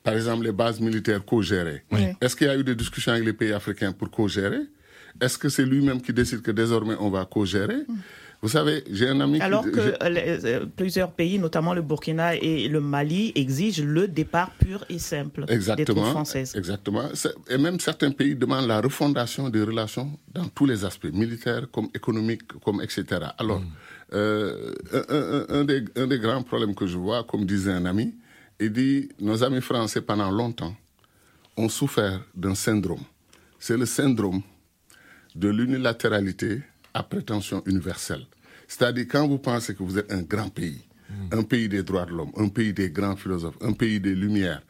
Par 0.05 0.15
exemple, 0.15 0.45
les 0.45 0.53
bases 0.53 0.81
militaires 0.81 1.25
co-gérées. 1.25 1.83
Est-ce 2.21 2.37
qu'il 2.37 2.47
y 2.47 2.51
a 2.51 2.57
eu 2.57 2.63
des 2.65 2.77
discussions 2.77 3.13
avec 3.13 3.25
les 3.25 3.33
pays 3.33 3.53
africains 3.53 3.93
pour 3.93 4.11
co-gérer? 4.11 4.61
Est-ce 5.21 5.37
que 5.37 5.49
c'est 5.49 5.65
lui-même 5.65 6.01
qui 6.01 6.13
décide 6.13 6.43
que 6.43 6.53
désormais 6.53 6.95
on 7.01 7.11
va 7.11 7.25
co-gérer? 7.25 7.83
Mm. 7.89 7.95
Vous 8.41 8.49
savez, 8.49 8.85
j'ai 8.89 9.09
un 9.09 9.21
ami 9.21 9.41
Alors 9.41 9.65
que 9.65 9.95
euh, 10.01 10.67
plusieurs 10.77 11.11
pays, 11.11 11.41
notamment 11.41 11.75
le 11.75 11.83
Burkina 11.83 12.37
et 12.37 12.69
le 12.69 12.81
Mali, 12.81 13.33
exigent 13.35 13.83
le 13.85 14.07
départ 14.07 14.53
pur 14.53 14.85
et 14.89 15.01
simple 15.01 15.45
des 15.47 15.85
troupes 15.85 16.05
françaises. 16.05 16.55
Exactement. 16.55 17.03
Et 17.51 17.59
même 17.59 17.81
certains 17.81 18.13
pays 18.13 18.37
demandent 18.37 18.69
la 18.69 18.81
refondation 18.81 19.49
des 19.49 19.63
relations 19.63 20.17
dans 20.33 20.47
tous 20.49 20.67
les 20.67 20.85
aspects, 20.85 21.13
militaires 21.13 21.67
comme 21.73 21.89
économiques, 21.93 22.47
comme 22.65 22.81
etc. 22.81 23.05
Alors, 23.39 23.59
mm. 23.59 23.73
euh, 24.13 24.75
un, 25.49 25.65
des, 25.65 25.85
un 25.97 26.07
des 26.07 26.21
grands 26.21 26.43
problèmes 26.45 26.77
que 26.77 26.87
je 26.87 26.97
vois, 26.97 27.25
comme 27.25 27.45
disait 27.45 27.73
un 27.73 27.87
ami, 27.87 28.15
il 28.61 28.73
dit, 28.73 29.09
nos 29.21 29.43
amis 29.43 29.61
français 29.61 30.01
pendant 30.01 30.31
longtemps 30.31 30.75
ont 31.57 31.69
souffert 31.69 32.21
d'un 32.37 32.55
syndrome. 32.55 33.03
C'est 33.59 33.77
le 33.77 33.87
syndrome 33.87 34.43
de 35.35 35.49
l'unilatéralité 35.49 36.63
à 36.95 37.03
prétention 37.03 37.63
universelle. 37.67 38.27
C'est-à-dire 38.67 39.07
quand 39.09 39.27
vous 39.27 39.39
pensez 39.39 39.75
que 39.75 39.83
vous 39.83 39.99
êtes 39.99 40.13
un 40.13 40.23
grand 40.23 40.49
pays, 40.51 40.83
un 41.33 41.43
pays 41.43 41.69
des 41.69 41.83
droits 41.83 42.05
de 42.05 42.13
l'homme, 42.13 42.33
un 42.37 42.49
pays 42.49 42.73
des 42.73 42.91
grands 42.91 43.17
philosophes, 43.17 43.57
un 43.63 43.73
pays 43.73 43.99
des 43.99 44.15
lumières. 44.15 44.63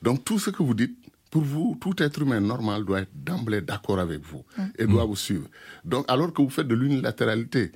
Donc 0.00 0.24
tout 0.24 0.38
ce 0.38 0.50
que 0.50 0.62
vous 0.62 0.74
dites, 0.74 0.96
pour 1.30 1.42
vous, 1.42 1.78
tout 1.80 1.94
être 2.02 2.20
humain 2.20 2.40
normal 2.40 2.84
doit 2.84 3.00
être 3.00 3.12
d'emblée 3.14 3.62
d'accord 3.62 3.98
avec 3.98 4.20
vous 4.22 4.44
et 4.78 4.86
doit 4.86 5.06
vous 5.06 5.16
suivre. 5.16 5.48
Donc 5.84 6.04
alors 6.08 6.32
que 6.32 6.42
vous 6.42 6.50
faites 6.50 6.68
de 6.68 6.74
l'unilatéralité, 6.74 7.72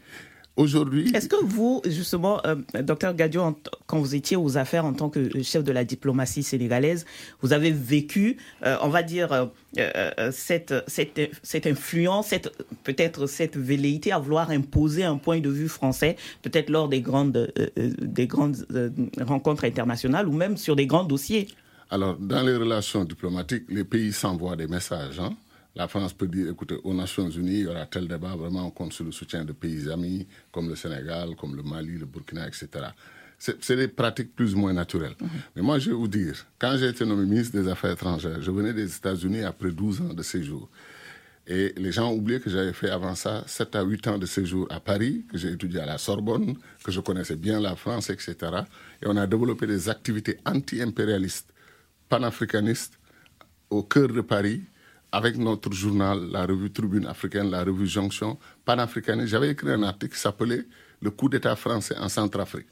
Aujourd'hui. 0.56 1.10
Est-ce 1.14 1.28
que 1.28 1.44
vous, 1.44 1.82
justement, 1.84 2.40
euh, 2.46 2.54
docteur 2.82 3.14
Gadio, 3.14 3.58
quand 3.86 3.98
vous 3.98 4.14
étiez 4.14 4.38
aux 4.38 4.56
affaires 4.56 4.86
en 4.86 4.94
tant 4.94 5.10
que 5.10 5.42
chef 5.42 5.62
de 5.62 5.70
la 5.70 5.84
diplomatie 5.84 6.42
sénégalaise, 6.42 7.04
vous 7.42 7.52
avez 7.52 7.70
vécu, 7.70 8.38
euh, 8.64 8.78
on 8.80 8.88
va 8.88 9.02
dire, 9.02 9.50
euh, 9.78 10.30
cette, 10.32 10.72
cette, 10.86 11.20
cette, 11.42 11.66
influence, 11.66 12.28
cette, 12.28 12.50
peut-être 12.84 13.26
cette 13.26 13.58
velléité 13.58 14.12
à 14.12 14.18
vouloir 14.18 14.50
imposer 14.50 15.04
un 15.04 15.18
point 15.18 15.40
de 15.40 15.50
vue 15.50 15.68
français, 15.68 16.16
peut-être 16.40 16.70
lors 16.70 16.88
des 16.88 17.02
grandes, 17.02 17.52
des 17.76 18.26
grandes 18.26 18.66
rencontres 19.20 19.66
internationales 19.66 20.26
ou 20.26 20.32
même 20.32 20.56
sur 20.56 20.74
des 20.74 20.86
grands 20.86 21.04
dossiers? 21.04 21.48
Alors, 21.90 22.16
dans 22.18 22.42
les 22.42 22.56
relations 22.56 23.04
diplomatiques, 23.04 23.64
les 23.68 23.84
pays 23.84 24.12
s'envoient 24.12 24.56
des 24.56 24.66
messages. 24.66 25.20
Hein 25.20 25.36
la 25.76 25.88
France 25.88 26.14
peut 26.14 26.26
dire, 26.26 26.50
écoutez, 26.50 26.78
aux 26.82 26.94
Nations 26.94 27.28
Unies, 27.28 27.60
il 27.60 27.64
y 27.64 27.66
aura 27.66 27.84
tel 27.84 28.08
débat, 28.08 28.34
vraiment, 28.34 28.66
on 28.66 28.70
compte 28.70 28.94
sur 28.94 29.04
le 29.04 29.12
soutien 29.12 29.44
de 29.44 29.52
pays 29.52 29.90
amis, 29.90 30.26
comme 30.50 30.68
le 30.70 30.74
Sénégal, 30.74 31.36
comme 31.36 31.54
le 31.54 31.62
Mali, 31.62 31.98
le 31.98 32.06
Burkina, 32.06 32.48
etc. 32.48 32.86
C'est 33.38 33.76
des 33.76 33.88
pratiques 33.88 34.34
plus 34.34 34.54
ou 34.54 34.58
moins 34.58 34.72
naturelles. 34.72 35.14
Mhm. 35.20 35.28
Mais 35.54 35.62
moi, 35.62 35.78
je 35.78 35.90
vais 35.90 35.96
vous 35.96 36.08
dire, 36.08 36.46
quand 36.58 36.74
j'ai 36.78 36.88
été 36.88 37.04
nommé 37.04 37.26
ministre 37.26 37.60
des 37.60 37.68
Affaires 37.68 37.92
étrangères, 37.92 38.40
je 38.40 38.50
venais 38.50 38.72
des 38.72 38.96
États-Unis 38.96 39.42
après 39.42 39.70
12 39.70 40.00
ans 40.00 40.14
de 40.14 40.22
séjour. 40.22 40.70
Et 41.46 41.74
les 41.76 41.92
gens 41.92 42.10
ont 42.10 42.16
oublié 42.16 42.40
que 42.40 42.48
j'avais 42.48 42.72
fait 42.72 42.88
avant 42.88 43.14
ça 43.14 43.44
7 43.46 43.76
à 43.76 43.82
8 43.82 44.08
ans 44.08 44.18
de 44.18 44.24
séjour 44.24 44.66
à 44.70 44.80
Paris, 44.80 45.26
que 45.30 45.36
j'ai 45.36 45.52
étudié 45.52 45.80
à 45.80 45.86
la 45.86 45.98
Sorbonne, 45.98 46.56
que 46.82 46.90
je 46.90 47.00
connaissais 47.00 47.36
bien 47.36 47.60
la 47.60 47.76
France, 47.76 48.08
etc. 48.08 48.34
Et 49.02 49.06
on 49.06 49.16
a 49.16 49.26
développé 49.26 49.66
des 49.66 49.90
activités 49.90 50.38
anti-impérialistes, 50.46 51.52
panafricanistes, 52.08 52.98
au 53.68 53.82
cœur 53.82 54.08
de 54.08 54.22
Paris, 54.22 54.62
avec 55.12 55.36
notre 55.38 55.72
journal, 55.72 56.28
la 56.30 56.46
revue 56.46 56.70
Tribune 56.70 57.06
africaine, 57.06 57.50
la 57.50 57.64
revue 57.64 57.86
Jonction, 57.86 58.38
panafricaine, 58.64 59.26
j'avais 59.26 59.50
écrit 59.50 59.70
un 59.70 59.82
article 59.82 60.14
qui 60.14 60.20
s'appelait 60.20 60.66
Le 61.02 61.10
coup 61.10 61.28
d'État 61.28 61.56
français 61.56 61.96
en 61.98 62.08
Centrafrique. 62.08 62.66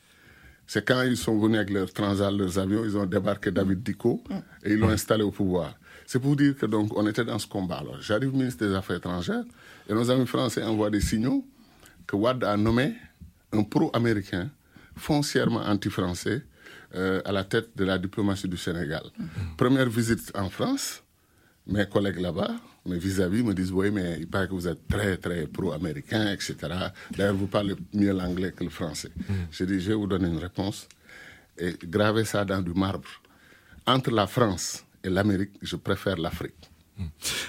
C'est 0.67 0.87
quand 0.87 1.03
ils 1.03 1.17
sont 1.17 1.39
venus 1.39 1.59
avec 1.59 1.71
leurs 1.71 1.93
transat, 1.93 2.33
leurs 2.33 2.59
avions, 2.59 2.85
ils 2.85 2.97
ont 2.97 3.05
débarqué 3.07 3.51
David 3.51 3.83
Dicot 3.83 4.23
et 4.65 4.73
ils 4.73 4.79
l'ont 4.79 4.89
installé 4.89 5.23
au 5.23 5.31
pouvoir. 5.31 5.75
C'est 6.07 6.19
pour 6.19 6.37
dire 6.37 6.57
que 6.57 6.67
donc 6.67 6.97
on 6.97 7.07
était 7.07 7.25
dans 7.25 7.39
ce 7.39 7.47
combat. 7.47 7.77
Alors 7.79 8.01
j'arrive 8.01 8.33
ministre 8.33 8.67
des 8.67 8.75
Affaires 8.75 8.97
étrangères 8.97 9.45
et 9.89 9.93
nos 9.93 10.11
amis 10.11 10.27
français 10.27 10.63
envoient 10.63 10.91
des 10.91 11.01
signaux 11.01 11.47
que 12.07 12.17
Wad 12.17 12.45
a 12.45 12.57
nommé 12.57 12.95
un 13.53 13.63
pro-américain 13.63 14.51
foncièrement 14.97 15.61
anti-français 15.61 16.43
euh, 16.95 17.21
à 17.25 17.33
la 17.33 17.45
tête 17.45 17.77
de 17.77 17.85
la 17.85 17.99
diplomatie 17.99 18.49
du 18.49 18.57
Sénégal. 18.57 19.03
Première 19.57 19.89
visite 19.89 20.31
en 20.35 20.49
France, 20.49 21.03
mes 21.67 21.87
collègues 21.87 22.21
là-bas, 22.21 22.57
mes 22.87 22.99
vis-à-vis, 22.99 23.43
me 23.43 23.55
disent 23.55 23.73
Oui, 23.73 23.91
mais 23.91 24.17
il 24.21 24.27
paraît 24.27 24.47
que 24.49 24.53
vous 24.53 24.69
êtes 24.69 24.87
très, 24.89 25.17
très 25.17 25.47
pro-américain, 25.47 26.33
etc. 26.33 26.57
D'ailleurs, 27.17 27.35
vous 27.35 27.47
parlez 27.47 27.75
mieux 27.93 28.13
l'anglais 28.13 28.53
que 28.53 28.65
le 28.65 28.71
français. 28.71 29.11
Mm. 29.17 29.33
Je 29.51 29.65
dis 29.65 29.81
Je 29.81 29.89
vais 29.89 29.95
vous 29.95 30.07
donner 30.07 30.29
une 30.29 30.39
réponse 30.39 30.89
et 31.59 31.75
graver 31.85 32.25
ça 32.25 32.45
dans 32.45 32.61
du 32.61 32.75
marbre. 32.75 33.09
Entre 33.87 34.11
la 34.11 34.27
France 34.27 34.85
et 35.03 35.11
l'Amérique, 35.11 35.53
je 35.63 35.77
préfère 35.77 36.17
l'Afrique. 36.17 36.71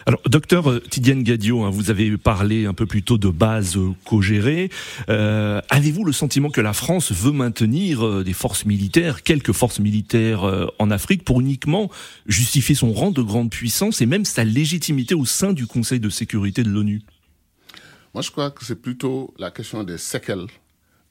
Alors, 0.06 0.22
docteur 0.28 0.70
euh, 0.70 0.80
Tidiane 0.80 1.24
Gadio, 1.24 1.64
hein, 1.64 1.70
vous 1.70 1.90
avez 1.90 2.18
parlé 2.18 2.66
un 2.66 2.74
peu 2.74 2.86
plus 2.86 3.04
tôt 3.04 3.18
de 3.18 3.30
bases 3.30 3.78
euh, 3.78 3.92
co-gérées. 4.06 4.70
Euh, 5.10 5.62
avez-vous 5.70 6.04
le 6.04 6.12
sentiment 6.12 6.50
que 6.50 6.62
la 6.62 6.74
France 6.74 7.12
veut 7.12 7.32
maintenir 7.32 8.24
des 8.24 8.34
forces 8.34 8.66
militaires, 8.66 9.24
quelques 9.24 9.52
forces 9.52 9.80
militaires 9.80 10.70
en 10.80 10.92
Afrique, 10.92 11.24
pour 11.24 11.42
uniquement 11.42 11.90
justifier 12.26 12.76
son 12.76 12.94
rang 12.94 13.12
de 13.12 13.22
grande 13.22 13.50
puissance 13.50 14.02
et 14.02 14.06
même 14.06 14.26
sa 14.26 14.44
légitimité 14.44 15.16
au 15.16 15.26
sein 15.26 15.54
du 15.54 15.68
Conseil 15.68 16.00
de 16.00 16.10
sécurité 16.10 16.64
de 16.64 16.70
l'ONU? 16.70 17.02
Moi, 18.14 18.22
je 18.22 18.32
crois 18.32 18.52
que 18.52 18.64
c'est 18.66 18.82
plutôt 18.82 19.34
la 19.38 19.52
question 19.52 19.84
des 19.84 19.98
séquelles 19.98 20.48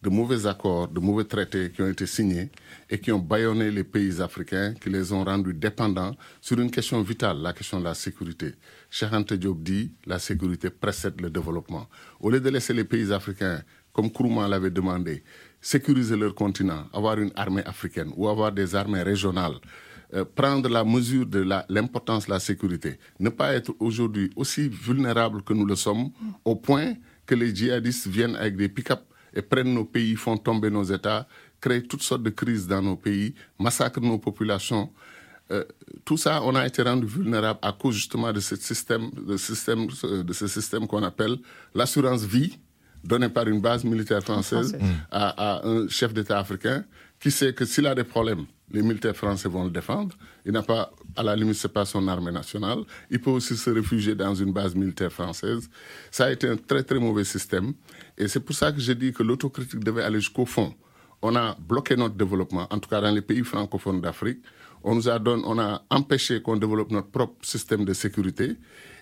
de 0.04 0.10
mauvais 0.10 0.46
accords, 0.46 0.88
de 0.88 1.00
mauvais 1.00 1.24
traités 1.24 1.70
qui 1.72 1.80
ont 1.80 1.88
été 1.88 2.04
signés 2.06 2.50
et 2.90 2.98
qui 3.00 3.10
ont 3.10 3.18
bâillonné 3.18 3.70
les 3.70 3.84
pays 3.84 4.20
africains, 4.20 4.74
qui 4.74 4.90
les 4.90 5.12
ont 5.14 5.24
rendus 5.24 5.54
dépendants 5.54 6.14
sur 6.42 6.60
une 6.60 6.70
question 6.70 7.00
vitale, 7.00 7.38
la 7.38 7.54
question 7.54 7.80
de 7.80 7.84
la 7.84 7.94
sécurité. 7.94 8.52
Cheikh 8.90 9.32
Diop 9.32 9.62
dit 9.62 9.92
la 10.04 10.18
sécurité 10.18 10.68
précède 10.68 11.18
le 11.22 11.30
développement. 11.30 11.88
Au 12.20 12.28
lieu 12.30 12.38
de 12.38 12.50
laisser 12.50 12.74
les 12.74 12.84
pays 12.84 13.10
africains, 13.12 13.62
comme 13.94 14.10
Kourouman 14.12 14.46
l'avait 14.46 14.70
demandé, 14.70 15.24
sécuriser 15.60 16.16
leur 16.16 16.34
continent, 16.34 16.84
avoir 16.92 17.18
une 17.18 17.32
armée 17.34 17.64
africaine 17.64 18.12
ou 18.14 18.28
avoir 18.28 18.52
des 18.52 18.74
armées 18.74 19.02
régionales, 19.02 19.54
euh, 20.12 20.26
prendre 20.26 20.68
la 20.68 20.84
mesure 20.84 21.24
de 21.24 21.46
l'importance 21.70 22.26
de 22.26 22.30
la 22.32 22.40
sécurité, 22.40 22.98
ne 23.20 23.30
pas 23.30 23.54
être 23.54 23.72
aujourd'hui 23.78 24.30
aussi 24.36 24.68
vulnérable 24.68 25.42
que 25.42 25.54
nous 25.54 25.64
le 25.64 25.76
sommes, 25.76 26.10
au 26.44 26.56
point 26.56 26.92
que 27.24 27.34
les 27.34 27.54
djihadistes 27.54 28.06
viennent 28.08 28.36
avec 28.36 28.54
des 28.56 28.68
pick-up 28.68 29.00
et 29.34 29.42
prennent 29.42 29.74
nos 29.74 29.84
pays, 29.84 30.16
font 30.16 30.36
tomber 30.36 30.70
nos 30.70 30.84
États, 30.84 31.26
créent 31.60 31.82
toutes 31.82 32.02
sortes 32.02 32.22
de 32.22 32.30
crises 32.30 32.66
dans 32.66 32.82
nos 32.82 32.96
pays, 32.96 33.34
massacrent 33.58 34.00
nos 34.00 34.18
populations. 34.18 34.90
Euh, 35.50 35.64
tout 36.04 36.16
ça, 36.16 36.42
on 36.42 36.54
a 36.54 36.66
été 36.66 36.82
rendu 36.82 37.06
vulnérable 37.06 37.58
à 37.62 37.72
cause 37.72 37.94
justement 37.96 38.32
de 38.32 38.40
ce 38.40 38.56
système, 38.56 39.10
de, 39.10 39.36
système, 39.36 39.86
de 39.86 40.32
ce 40.32 40.46
système 40.46 40.86
qu'on 40.86 41.02
appelle 41.02 41.36
l'assurance 41.74 42.24
vie, 42.24 42.58
donnée 43.02 43.28
par 43.28 43.46
une 43.48 43.60
base 43.60 43.84
militaire 43.84 44.22
française 44.22 44.76
à, 45.10 45.58
à 45.58 45.66
un 45.66 45.88
chef 45.88 46.14
d'État 46.14 46.38
africain 46.38 46.84
qui 47.20 47.30
sait 47.30 47.52
que 47.54 47.64
s'il 47.64 47.86
a 47.86 47.94
des 47.94 48.04
problèmes, 48.04 48.46
les 48.70 48.82
militaires 48.82 49.16
français 49.16 49.48
vont 49.48 49.64
le 49.64 49.70
défendre. 49.70 50.16
Il 50.44 50.52
n'a 50.52 50.62
pas, 50.62 50.92
à 51.16 51.22
la 51.22 51.36
limite, 51.36 51.54
c'est 51.56 51.72
pas 51.72 51.84
son 51.84 52.06
armée 52.08 52.32
nationale. 52.32 52.80
Il 53.10 53.20
peut 53.20 53.30
aussi 53.30 53.56
se 53.56 53.70
réfugier 53.70 54.14
dans 54.14 54.34
une 54.34 54.52
base 54.52 54.74
militaire 54.74 55.12
française. 55.12 55.68
Ça 56.10 56.26
a 56.26 56.32
été 56.32 56.48
un 56.48 56.56
très 56.56 56.82
très 56.82 56.98
mauvais 56.98 57.24
système. 57.24 57.72
Et 58.18 58.28
c'est 58.28 58.40
pour 58.40 58.54
ça 58.54 58.72
que 58.72 58.80
je 58.80 58.92
dis 58.92 59.12
que 59.12 59.22
l'autocritique 59.22 59.80
devait 59.80 60.02
aller 60.02 60.20
jusqu'au 60.20 60.46
fond. 60.46 60.74
On 61.22 61.34
a 61.36 61.56
bloqué 61.58 61.96
notre 61.96 62.16
développement, 62.16 62.66
en 62.70 62.78
tout 62.78 62.88
cas 62.88 63.00
dans 63.00 63.10
les 63.10 63.22
pays 63.22 63.44
francophones 63.44 64.00
d'Afrique. 64.00 64.42
On 64.82 64.94
nous 64.94 65.08
a 65.08 65.18
donné, 65.18 65.42
on 65.46 65.58
a 65.58 65.82
empêché 65.90 66.42
qu'on 66.42 66.56
développe 66.56 66.90
notre 66.90 67.08
propre 67.08 67.36
système 67.46 67.84
de 67.84 67.94
sécurité. 67.94 68.56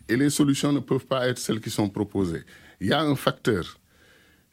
Et 0.08 0.16
les 0.16 0.30
solutions 0.30 0.72
ne 0.72 0.80
peuvent 0.80 1.06
pas 1.06 1.26
être 1.28 1.38
celles 1.38 1.60
qui 1.60 1.70
sont 1.70 1.88
proposées. 1.88 2.44
Il 2.80 2.88
y 2.88 2.92
a 2.92 3.00
un 3.00 3.16
facteur 3.16 3.78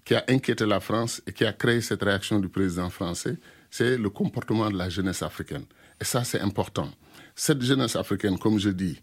qui 0.05 0.15
a 0.15 0.23
inquiété 0.27 0.65
la 0.65 0.79
France 0.79 1.21
et 1.27 1.33
qui 1.33 1.45
a 1.45 1.53
créé 1.53 1.81
cette 1.81 2.03
réaction 2.03 2.39
du 2.39 2.49
président 2.49 2.89
français, 2.89 3.37
c'est 3.69 3.97
le 3.97 4.09
comportement 4.09 4.69
de 4.69 4.77
la 4.77 4.89
jeunesse 4.89 5.21
africaine. 5.21 5.65
Et 6.01 6.03
ça, 6.03 6.23
c'est 6.23 6.41
important. 6.41 6.89
Cette 7.35 7.61
jeunesse 7.61 7.95
africaine, 7.95 8.37
comme 8.37 8.57
je 8.59 8.69
dis, 8.69 8.99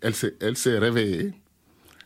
elle 0.00 0.14
s'est 0.14 0.78
réveillée, 0.78 1.32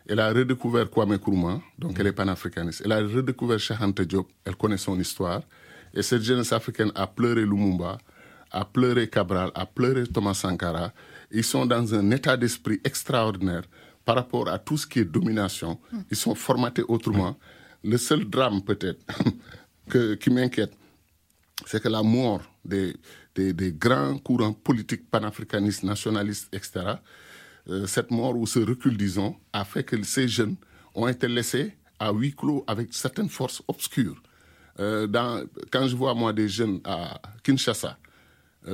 elle 0.06 0.20
a 0.20 0.32
redécouvert 0.32 0.88
Kwame 0.90 1.14
Nkrumah, 1.14 1.60
donc 1.78 1.98
elle 2.00 2.06
est 2.08 2.12
panafricaniste. 2.12 2.82
Elle 2.84 2.92
a 2.92 3.00
redécouvert 3.00 3.58
Cheikh 3.58 3.78
Diop, 4.08 4.28
elle 4.44 4.56
connaît 4.56 4.78
son 4.78 4.98
histoire. 4.98 5.42
Et 5.92 6.02
cette 6.02 6.22
jeunesse 6.22 6.52
africaine 6.52 6.90
a 6.94 7.06
pleuré 7.06 7.42
Lumumba, 7.42 7.98
a 8.50 8.64
pleuré 8.64 9.08
Cabral, 9.08 9.50
a 9.54 9.66
pleuré 9.66 10.06
Thomas 10.06 10.34
Sankara. 10.34 10.92
Ils 11.30 11.44
sont 11.44 11.66
dans 11.66 11.94
un 11.94 12.10
état 12.10 12.36
d'esprit 12.36 12.80
extraordinaire 12.84 13.62
par 14.04 14.16
rapport 14.16 14.48
à 14.48 14.58
tout 14.58 14.76
ce 14.76 14.86
qui 14.86 15.00
est 15.00 15.04
domination. 15.04 15.78
Ils 16.10 16.16
sont 16.16 16.34
formatés 16.34 16.82
autrement. 16.88 17.36
Le 17.82 17.96
seul 17.96 18.24
drame 18.28 18.62
peut-être 18.62 19.04
qui 20.20 20.30
m'inquiète, 20.30 20.72
c'est 21.66 21.82
que 21.82 21.88
la 21.88 22.02
mort 22.02 22.42
des, 22.64 22.94
des, 23.34 23.72
grands 23.72 24.18
courants 24.18 24.52
politiques 24.52 25.10
panafricanistes, 25.10 25.82
nationalistes, 25.82 26.48
etc., 26.52 26.94
euh, 27.68 27.86
cette 27.86 28.10
mort 28.10 28.36
ou 28.36 28.46
ce 28.46 28.58
recul, 28.60 28.96
disons, 28.96 29.36
a 29.52 29.64
fait 29.64 29.84
que 29.84 30.02
ces 30.02 30.28
jeunes 30.28 30.56
ont 30.94 31.06
été 31.06 31.28
laissés 31.28 31.76
à 31.98 32.12
huis 32.12 32.34
clos 32.34 32.64
avec 32.66 32.92
certaines 32.92 33.28
forces 33.28 33.62
obscures. 33.68 34.20
Euh, 34.78 35.06
quand 35.70 35.86
je 35.86 35.94
vois 35.94 36.14
moi 36.14 36.32
des 36.32 36.48
jeunes 36.48 36.80
à 36.84 37.20
Kinshasa, 37.42 37.98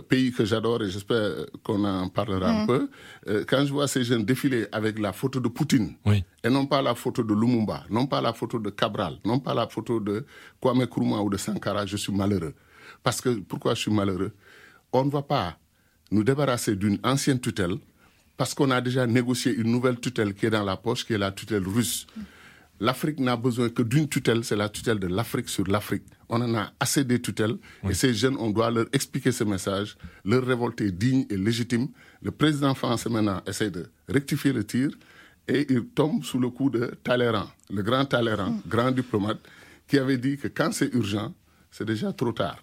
pays 0.09 0.33
que 0.33 0.45
j'adore 0.45 0.83
et 0.83 0.91
j'espère 0.91 1.47
qu'on 1.63 1.85
en 1.85 2.09
parlera 2.09 2.51
un 2.51 2.65
mm. 2.65 2.67
peu, 2.67 2.89
euh, 3.29 3.45
quand 3.47 3.65
je 3.65 3.73
vois 3.73 3.87
ces 3.87 4.03
jeunes 4.05 4.25
défiler 4.25 4.67
avec 4.73 4.99
la 4.99 5.13
photo 5.13 5.39
de 5.41 5.49
Poutine, 5.49 5.95
et 6.43 6.49
non 6.51 6.67
pas 6.67 6.83
la 6.83 6.95
photo 6.95 7.23
de 7.23 7.33
Lumumba, 7.33 7.85
non 7.91 8.07
pas 8.07 8.21
la 8.21 8.33
photo 8.33 8.59
de 8.59 8.71
Cabral, 8.71 9.19
non 9.25 9.39
pas 9.39 9.55
la 9.55 9.69
photo 9.69 10.01
de 10.01 10.25
Kwame 10.61 10.85
Nkrumah 10.85 11.23
ou 11.23 11.31
de 11.31 11.37
Sankara, 11.37 11.87
je 11.87 11.97
suis 11.97 12.13
malheureux. 12.13 12.55
Parce 13.03 13.21
que, 13.21 13.29
pourquoi 13.29 13.75
je 13.75 13.83
suis 13.83 13.93
malheureux? 13.93 14.33
On 14.93 15.05
ne 15.05 15.11
va 15.11 15.23
pas 15.23 15.59
nous 16.11 16.25
débarrasser 16.25 16.77
d'une 16.77 16.99
ancienne 17.05 17.41
tutelle 17.41 17.77
parce 18.37 18.55
qu'on 18.55 18.71
a 18.71 18.81
déjà 18.81 19.07
négocié 19.07 19.53
une 19.55 19.71
nouvelle 19.71 19.99
tutelle 19.99 20.35
qui 20.35 20.47
est 20.47 20.51
dans 20.51 20.65
la 20.65 20.77
poche, 20.77 21.05
qui 21.07 21.13
est 21.13 21.19
la 21.19 21.33
tutelle 21.33 21.67
russe. 21.67 22.07
L'Afrique 22.79 23.21
n'a 23.21 23.37
besoin 23.37 23.71
que 23.71 23.83
d'une 23.83 24.09
tutelle, 24.09 24.45
c'est 24.45 24.57
la 24.57 24.69
tutelle 24.69 24.99
de 24.99 25.07
l'Afrique 25.07 25.49
sur 25.49 25.67
l'Afrique. 25.67 26.05
On 26.29 26.41
en 26.43 26.55
a 26.55 26.73
assez 26.79 27.05
des 27.05 27.21
tutelles 27.21 27.57
et 27.89 27.95
ces 27.95 28.13
jeunes, 28.13 28.37
on 28.39 28.51
doit 28.51 28.71
leur 28.71 28.87
expliquer 28.93 29.33
ce 29.33 29.45
message. 29.45 29.97
Leur 30.25 30.45
révolte 30.45 30.81
est 30.83 30.93
digne 30.93 31.25
et 31.31 31.37
légitime. 31.37 31.89
Le 32.23 32.31
président 32.31 32.75
français 32.75 33.09
maintenant 33.09 33.41
essaie 33.47 33.71
de 33.71 33.87
rectifier 34.09 34.53
le 34.53 34.65
tir 34.65 34.91
et 35.49 35.67
il 35.73 35.87
tombe 35.87 36.25
sous 36.25 36.39
le 36.39 36.51
coup 36.51 36.71
de 36.71 36.93
Talleyrand, 37.03 37.47
le 37.71 37.83
grand 37.83 38.05
Talleyrand, 38.05 38.51
mm. 38.51 38.63
grand 38.67 38.91
diplomate, 38.91 39.39
qui 39.87 39.99
avait 39.99 40.19
dit 40.19 40.37
que 40.37 40.49
quand 40.49 40.73
c'est 40.73 40.93
urgent, 40.93 41.33
c'est 41.77 41.85
déjà 41.85 42.11
trop 42.11 42.33
tard. 42.33 42.57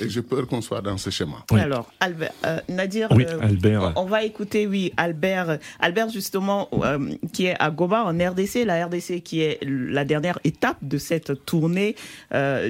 Et 0.00 0.08
j'ai 0.08 0.22
peur 0.22 0.46
qu'on 0.46 0.62
soit 0.62 0.80
dans 0.80 0.96
ce 0.96 1.10
schéma. 1.10 1.44
Alors, 1.52 1.92
Albert, 2.00 2.32
euh, 2.46 2.58
Nadir, 2.70 3.12
euh, 3.12 3.38
Albert. 3.42 3.92
On, 3.96 4.06
va 4.06 4.24
écouter, 4.24 4.66
oui, 4.66 4.94
Albert, 4.96 5.58
Albert 5.78 6.08
justement, 6.08 6.70
euh, 6.72 7.12
qui 7.34 7.46
est 7.46 7.56
à 7.60 7.70
Goma, 7.70 8.04
en 8.04 8.12
RDC, 8.16 8.64
la 8.64 8.86
RDC 8.86 9.20
qui 9.22 9.42
est 9.42 9.58
la 9.62 10.06
dernière 10.06 10.38
étape 10.44 10.78
de 10.80 10.96
cette 10.96 11.44
tournée 11.44 11.96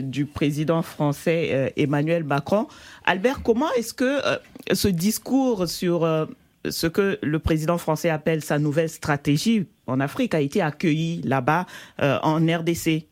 du 0.01 0.27
président 0.27 0.83
français 0.83 1.73
Emmanuel 1.77 2.25
Macron. 2.25 2.67
Albert, 3.05 3.43
comment 3.45 3.71
est-ce 3.75 3.95
que 3.95 4.19
ce 4.73 4.89
discours 4.89 5.69
sur 5.69 6.01
ce 6.69 6.87
que 6.89 7.19
le 7.23 7.39
président 7.39 7.79
français 7.79 8.11
appelle 8.11 8.43
sa 8.43 8.59
nouvelle 8.59 8.89
stratégie 8.89 9.67
en 9.87 10.01
Afrique 10.01 10.35
a 10.35 10.41
été 10.41 10.61
accueilli 10.61 11.21
là-bas 11.23 11.67
en 12.01 12.39
RDC 12.39 13.07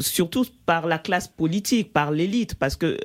surtout 0.00 0.44
par 0.66 0.86
la 0.86 0.98
classe 0.98 1.28
politique, 1.28 1.92
par 1.92 2.10
l'élite, 2.10 2.54
parce 2.54 2.76
que 2.76 2.86
euh, 2.86 2.98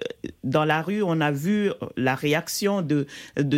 dans 0.44 0.66
la 0.66 0.82
rue, 0.82 1.04
on 1.04 1.22
a 1.22 1.32
vu 1.32 1.72
la 1.98 2.16
réaction 2.16 2.82
de, 2.82 3.06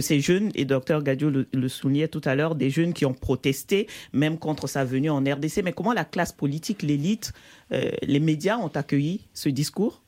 ces 0.01 0.19
jeunes, 0.19 0.51
et 0.55 0.65
docteur 0.65 1.03
Gadio 1.03 1.29
le, 1.29 1.67
soulignait 1.67 2.07
tout 2.07 2.21
à 2.25 2.35
l'heure, 2.35 2.55
des 2.55 2.69
jeunes 2.69 2.93
qui 2.93 3.05
ont 3.05 3.13
protesté, 3.13 3.87
même 4.13 4.37
contre 4.37 4.67
sa 4.67 4.83
venue 4.83 5.09
en 5.09 5.19
RDC. 5.19 5.61
Mais 5.63 5.73
comment 5.73 5.93
la 5.93 6.05
classe 6.05 6.31
politique, 6.31 6.81
l'élite, 6.81 7.33
euh, 7.71 7.91
les 8.01 8.19
médias 8.19 8.57
ont 8.57 8.71
accueilli 8.73 9.21
ce 9.33 9.49
discours? 9.49 10.01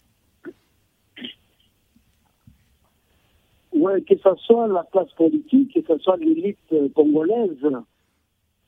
Que 3.71 4.15
ce 4.21 4.36
soit 4.45 4.67
la 4.67 4.86
classe 4.91 5.11
politique, 5.13 5.73
que 5.73 5.80
ce 5.88 5.97
soit 6.03 6.17
l'élite 6.17 6.57
congolaise, 6.95 7.55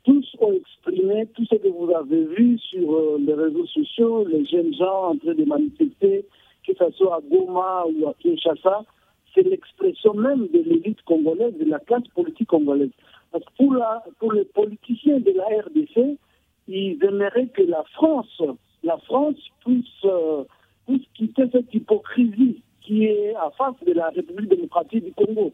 tous 0.03 0.35
ont 0.39 0.53
exprimé 0.53 1.27
tout 1.35 1.45
ce 1.45 1.55
que 1.55 1.67
vous 1.67 1.91
avez 1.91 2.25
vu 2.25 2.57
sur 2.59 2.93
euh, 2.93 3.17
les 3.19 3.33
réseaux 3.33 3.67
sociaux, 3.67 4.25
les 4.27 4.45
jeunes 4.45 4.73
gens 4.73 5.11
en 5.11 5.17
train 5.17 5.33
de 5.33 5.45
manifester, 5.45 6.25
que 6.65 6.73
ce 6.77 6.91
soit 6.97 7.17
à 7.17 7.21
Goma 7.21 7.85
ou 7.87 8.07
à 8.07 8.13
Kinshasa, 8.19 8.83
c'est 9.33 9.43
l'expression 9.43 10.13
même 10.13 10.47
de 10.47 10.59
l'élite 10.59 11.01
congolaise, 11.03 11.57
de 11.57 11.69
la 11.69 11.79
classe 11.79 12.07
politique 12.15 12.47
congolaise. 12.47 12.91
Pour 13.57 14.33
les 14.33 14.45
politiciens 14.45 15.19
de 15.19 15.31
la 15.31 15.45
RDC, 15.45 16.17
ils 16.67 17.03
aimeraient 17.03 17.47
que 17.47 17.63
la 17.63 17.83
France, 17.93 18.41
la 18.83 18.97
France 18.97 19.37
puisse, 19.63 19.85
euh, 20.05 20.43
puisse 20.87 21.05
quitter 21.13 21.43
cette 21.51 21.73
hypocrisie 21.73 22.61
qui 22.81 23.05
est 23.05 23.33
à 23.35 23.51
face 23.51 23.75
de 23.85 23.93
la 23.93 24.09
République 24.09 24.49
démocratique 24.49 25.05
du 25.05 25.13
Congo. 25.13 25.53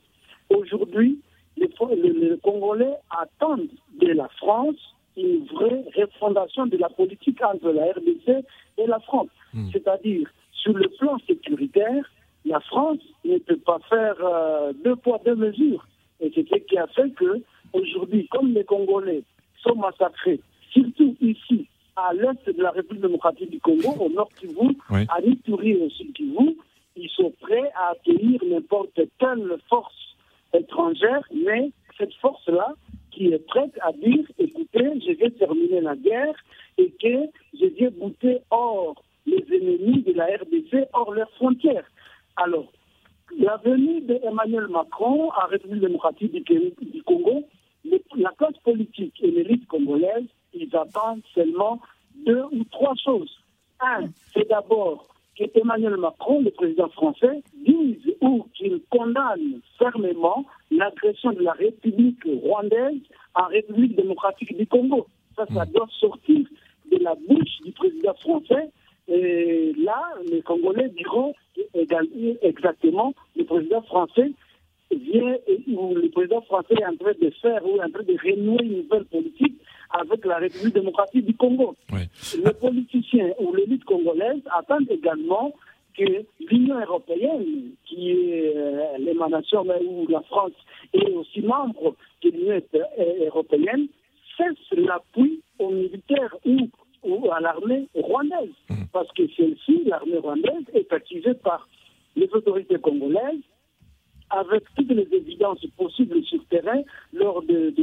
Aujourd'hui, 0.50 1.20
les, 1.58 2.38
Congolais 2.44 2.96
attendent 3.10 3.70
de 4.00 4.08
la 4.08 4.28
France 4.38 4.76
une 5.16 5.46
vraie 5.46 5.84
refondation 5.96 6.68
de 6.68 6.78
la 6.78 6.90
politique 6.90 7.42
entre 7.44 7.72
la 7.72 7.86
RDC 7.92 8.46
et 8.78 8.86
la 8.86 9.00
France. 9.00 9.30
Hmm. 9.54 9.70
C'est-à-dire, 9.72 10.30
sur 10.52 10.74
le 10.74 10.88
plan 11.00 11.18
sécuritaire, 11.26 12.06
la 12.46 12.60
France 12.60 13.00
ne 13.26 13.38
peut 13.40 13.58
pas 13.58 13.80
faire 13.90 14.16
euh, 14.22 14.74
deux 14.84 14.96
poids, 14.96 15.20
deux 15.26 15.36
mesures. 15.36 15.88
Et 16.20 16.32
c'est 16.34 16.48
ce 16.48 16.56
qui 16.56 16.78
a 16.78 16.88
fait 16.88 17.10
que, 17.12 17.42
aujourd'hui, 17.74 18.28
comme 18.28 18.54
les 18.54 18.64
Congolais 18.64 19.24
sont 19.64 19.76
massacrés, 19.76 20.40
surtout 20.72 21.16
ici, 21.22 21.68
à 21.96 22.14
l'est 22.14 22.56
de 22.56 22.62
la 22.62 22.72
République 22.72 23.02
démocratique 23.02 23.50
du 23.50 23.60
Congo, 23.60 23.96
au 24.00 24.10
nord 24.10 24.30
Kivu, 24.40 24.78
à 24.90 25.22
Nituri 25.22 25.72
et 25.72 25.86
au 25.86 25.90
sud 25.90 26.14
Kivu, 26.14 26.56
ils 26.96 27.10
sont 27.10 27.34
prêts 27.42 27.72
à 27.76 27.92
accueillir 27.92 28.40
n'importe 28.46 29.00
quelle 29.20 29.58
force 29.68 30.07
étrangère, 30.54 31.24
mais 31.34 31.72
cette 31.98 32.14
force-là 32.16 32.74
qui 33.12 33.28
est 33.34 33.46
prête 33.48 33.74
à 33.82 33.92
dire, 33.94 34.26
écoutez, 34.38 35.02
je 35.06 35.14
vais 35.18 35.32
terminer 35.32 35.82
la 35.82 35.96
guerre 35.96 36.36
et 36.78 36.92
que 36.92 37.30
je 37.60 37.66
vais 37.66 37.90
bouter 37.90 38.40
hors 38.52 39.04
les 39.26 39.44
ennemis 39.52 40.04
de 40.04 40.14
la 40.14 40.26
RDC, 40.26 40.88
hors 40.94 41.12
leurs 41.12 41.32
frontières. 41.32 41.90
Alors, 42.36 42.72
la 43.38 43.58
venue 43.58 44.02
d'Emmanuel 44.02 44.68
Macron 44.68 45.32
à 45.32 45.48
République 45.48 45.82
démocratique 45.82 46.32
du 46.32 47.04
Congo, 47.04 47.44
la 48.16 48.32
classe 48.38 48.58
politique 48.64 49.16
et 49.22 49.32
l'élite 49.32 49.68
congolaise, 49.68 50.26
ils 50.54 50.74
attendent 50.76 51.24
seulement 51.34 51.80
deux 52.26 52.44
ou 52.52 52.64
trois 52.72 52.94
choses. 53.04 53.32
Un, 53.80 54.10
c'est 54.34 54.48
d'abord 54.48 55.08
qu'Emmanuel 55.38 55.98
Macron, 55.98 56.42
le 56.42 56.52
président 56.52 56.90
français, 56.90 57.42
dise 57.66 58.16
ou 58.22 58.46
qu'il 58.56 58.82
condamne 58.90 59.62
fermement 59.78 60.46
l'agression 60.72 61.32
de 61.32 61.42
la 61.42 61.54
République 61.54 62.24
rwandaise 62.26 63.02
en 63.36 63.46
République 63.46 63.96
démocratique 63.96 64.58
du 64.58 64.66
Congo. 64.68 65.08
Ça, 65.36 65.46
ça 65.54 65.66
hmm. 65.66 65.72
doit 65.72 65.88
sortir 66.00 66.48
de 66.92 66.98
la 67.04 67.16
bouche 67.16 67.62
du 67.64 67.72
président 67.72 68.14
français. 68.16 68.70
Et 69.08 69.74
là, 69.78 70.02
les 70.30 70.42
Congolais 70.42 70.90
diront 70.90 71.34
exactement 72.42 73.14
le 73.36 73.44
président 73.46 73.82
français 73.84 74.32
vient 74.92 75.36
ou 75.68 75.96
le 75.96 76.10
président 76.10 76.42
français 76.42 76.76
est 76.80 76.86
en 76.86 76.96
train 76.96 77.14
de 77.22 77.30
faire 77.42 77.66
ou 77.66 77.76
en 77.82 77.90
train 77.90 78.04
de 78.04 78.18
renouer 78.24 78.64
une 78.64 78.78
nouvelle 78.84 79.06
politique 79.06 79.60
avec 79.92 80.26
la 80.26 80.38
République 80.38 80.74
démocratique 80.74 81.26
du 81.26 81.36
Congo. 81.36 81.76
Les 81.92 82.54
politiciens 82.54 83.30
ou 83.40 83.54
l'élite 83.54 83.84
congolaise 83.86 84.42
attendent 84.58 84.90
également 84.90 85.54
que 85.98 86.26
l'Union 86.52 86.80
européenne, 86.80 87.72
qui 87.86 88.12
est 88.12 88.54
euh, 88.56 88.98
l'émanation 89.00 89.66
où 89.66 90.08
la 90.08 90.22
France 90.22 90.52
est 90.94 91.10
aussi 91.12 91.42
membre 91.42 91.96
de 92.24 92.30
l'Union 92.30 92.62
européenne, 93.26 93.88
cesse 94.38 94.78
l'appui 94.78 95.42
aux 95.58 95.72
militaires 95.72 96.36
ou, 96.46 96.70
ou 97.04 97.32
à 97.32 97.40
l'armée 97.40 97.88
rwandaise. 97.96 98.54
Mmh. 98.70 98.76
Parce 98.94 99.12
que 99.14 99.24
celle-ci, 99.36 99.84
l'armée 99.86 100.18
rwandaise, 100.18 100.66
est 100.74 100.92
accusée 100.94 101.34
par 101.34 101.68
les 102.16 102.30
autorités 102.32 102.78
congolaises 102.80 103.42
avec 104.30 104.64
toutes 104.76 104.92
les 104.92 105.08
évidences 105.12 105.66
possibles 105.78 106.24
sur 106.24 106.44
terrain 106.46 106.82
lors 107.14 107.42
de, 107.44 107.74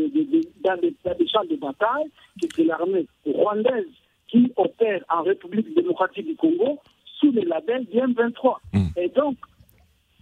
dans, 0.63 0.77
des, 0.81 1.29
champs 1.29 1.45
de 1.45 1.57
bataille, 1.57 2.11
que 2.41 2.49
c'est 2.55 2.65
l'armée 2.65 3.07
rwandaise 3.27 3.87
qui 4.29 4.53
opère 4.57 5.05
en 5.09 5.23
République 5.23 5.75
démocratique 5.75 6.27
du 6.27 6.37
Congo 6.37 6.79
sous 7.19 7.33
le 7.33 7.43
label 7.43 7.85
du 7.87 7.99
M23. 7.99 8.57
Hmm. 8.73 8.87
Et 8.97 9.09
donc, 9.09 9.37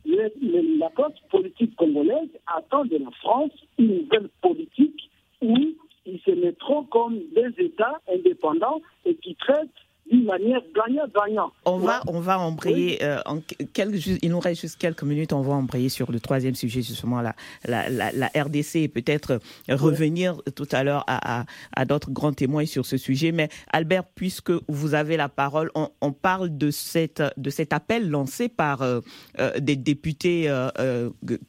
la 0.05 0.91
classe 0.91 1.19
politique 1.31 1.75
congolaise 1.77 2.29
attend 2.47 2.85
de 2.85 2.99
la 2.99 3.11
France 3.21 3.53
une 3.79 4.03
nouvelle 4.03 4.29
politique 4.41 5.11
où 5.41 5.57
ils 6.07 6.21
se 6.21 6.31
mettront 6.33 6.85
comme 6.85 7.19
des 7.35 7.65
États 7.65 8.01
indépendants 8.13 8.81
et 9.05 9.15
qui 9.17 9.35
traitent 9.37 9.69
d'une 10.11 10.22
manière 10.33 10.63
gagnant-gagnant. 10.75 11.53
On 11.65 11.79
va, 11.79 12.03
on 12.07 12.21
va 12.21 12.39
embrayer, 12.39 13.03
euh, 13.03 13.21
en 13.27 13.41
quelques, 13.73 14.07
il 14.07 14.31
nous 14.31 14.41
reste 14.41 14.63
juste 14.63 14.79
quelques 14.79 15.03
minutes, 15.03 15.33
on 15.33 15.43
va 15.43 15.55
embrayer 15.55 15.89
sur 15.89 16.11
le 16.11 16.21
troisième 16.21 16.55
sujet, 16.55 16.83
justement, 16.83 17.21
la, 17.21 17.35
la, 17.67 17.89
la, 17.89 18.27
RDC, 18.35 18.77
et 18.77 18.89
peut-être 18.89 19.41
revenir 19.69 20.41
tout 20.57 20.69
à 20.73 20.85
l'heure 20.85 21.05
à, 21.07 21.45
à, 21.77 21.85
d'autres 21.85 22.11
grands 22.11 22.33
témoins 22.33 22.67
sur 22.67 22.87
ce 22.87 22.97
sujet. 22.97 23.33
Mais 23.33 23.49
Albert, 23.73 24.05
puisque 24.05 24.53
vous 24.69 24.95
avez 24.95 25.17
la 25.17 25.29
parole, 25.29 25.71
on, 25.75 26.13
parle 26.13 26.57
de, 26.57 26.71
cette, 26.71 27.23
de 27.37 27.51
cet 27.51 27.73
appel 27.73 28.09
lancé 28.09 28.49
par 28.49 28.83
euh, 28.83 29.01
euh, 29.39 29.59
des 29.59 29.77
députés 29.77 30.51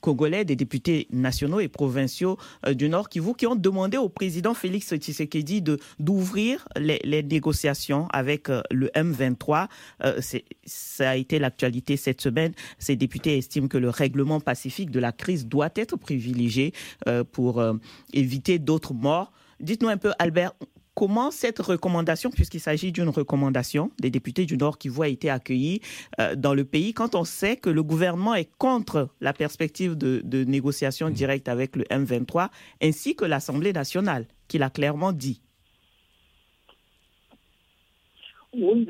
congolais, 0.02 0.46
des 0.46 0.56
députés 0.56 1.08
nationaux 1.12 1.60
et 1.60 1.68
provinciaux 1.68 2.38
du 2.72 2.90
Nord 2.90 3.10
qui, 3.10 3.20
vous, 3.20 3.34
qui 3.34 3.48
ont 3.48 3.56
demandé 3.56 3.98
au 3.98 4.10
président 4.10 4.54
Félix 4.54 4.94
Tshisekedi 4.96 5.64
d'ouvrir 6.00 6.68
les, 6.76 7.00
les 7.04 7.24
négociations 7.24 8.08
avec 8.12 8.50
le 8.74 8.88
M23. 8.96 9.68
Euh, 10.04 10.22
ça 10.66 11.12
a 11.12 11.16
été 11.16 11.40
l'actualité 11.40 11.98
cette 11.98 12.22
semaine. 12.22 12.54
Ces 12.80 12.96
députés 12.96 13.38
estiment 13.38 13.68
que 13.68 13.78
le 13.78 13.90
règlement 13.90 14.40
pacifique 14.40 14.92
de 14.92 15.00
la 15.00 15.12
crise 15.12 15.48
doit 15.48 15.70
être 15.76 15.98
privilégié 15.98 16.74
euh, 17.08 17.24
pour 17.24 17.60
euh, 17.60 17.74
éviter 18.14 18.60
d'autres 18.60 18.94
morts. 18.94 19.32
Dites-nous 19.60 19.90
un 19.90 19.98
peu, 19.98 20.12
Albert, 20.20 20.54
comment 20.96 21.32
cette 21.32 21.60
recommandation, 21.60 22.30
puisqu'il 22.30 22.60
s'agit 22.60 22.92
d'une 22.92 23.10
recommandation 23.10 23.92
des 24.00 24.12
députés 24.12 24.46
du 24.46 24.58
Nord 24.58 24.78
qui 24.78 24.90
voient 24.90 25.08
été 25.08 25.30
accueillis 25.30 25.82
euh, 26.20 26.36
dans 26.36 26.54
le 26.54 26.66
pays, 26.66 26.94
quand 26.94 27.16
on 27.16 27.24
sait 27.24 27.58
que 27.58 27.70
le 27.70 27.84
gouvernement 27.84 28.36
est 28.36 28.50
contre 28.58 29.10
la 29.22 29.34
perspective 29.34 29.96
de, 29.96 30.22
de 30.24 30.44
négociation 30.44 31.10
mmh. 31.10 31.14
directe 31.14 31.48
avec 31.48 31.76
le 31.76 31.84
M23, 31.86 32.50
ainsi 32.82 33.16
que 33.16 33.26
l'Assemblée 33.26 33.74
nationale, 33.74 34.28
qui 34.48 34.58
l'a 34.58 34.70
clairement 34.70 35.12
dit? 35.12 35.42
Oui, 38.56 38.88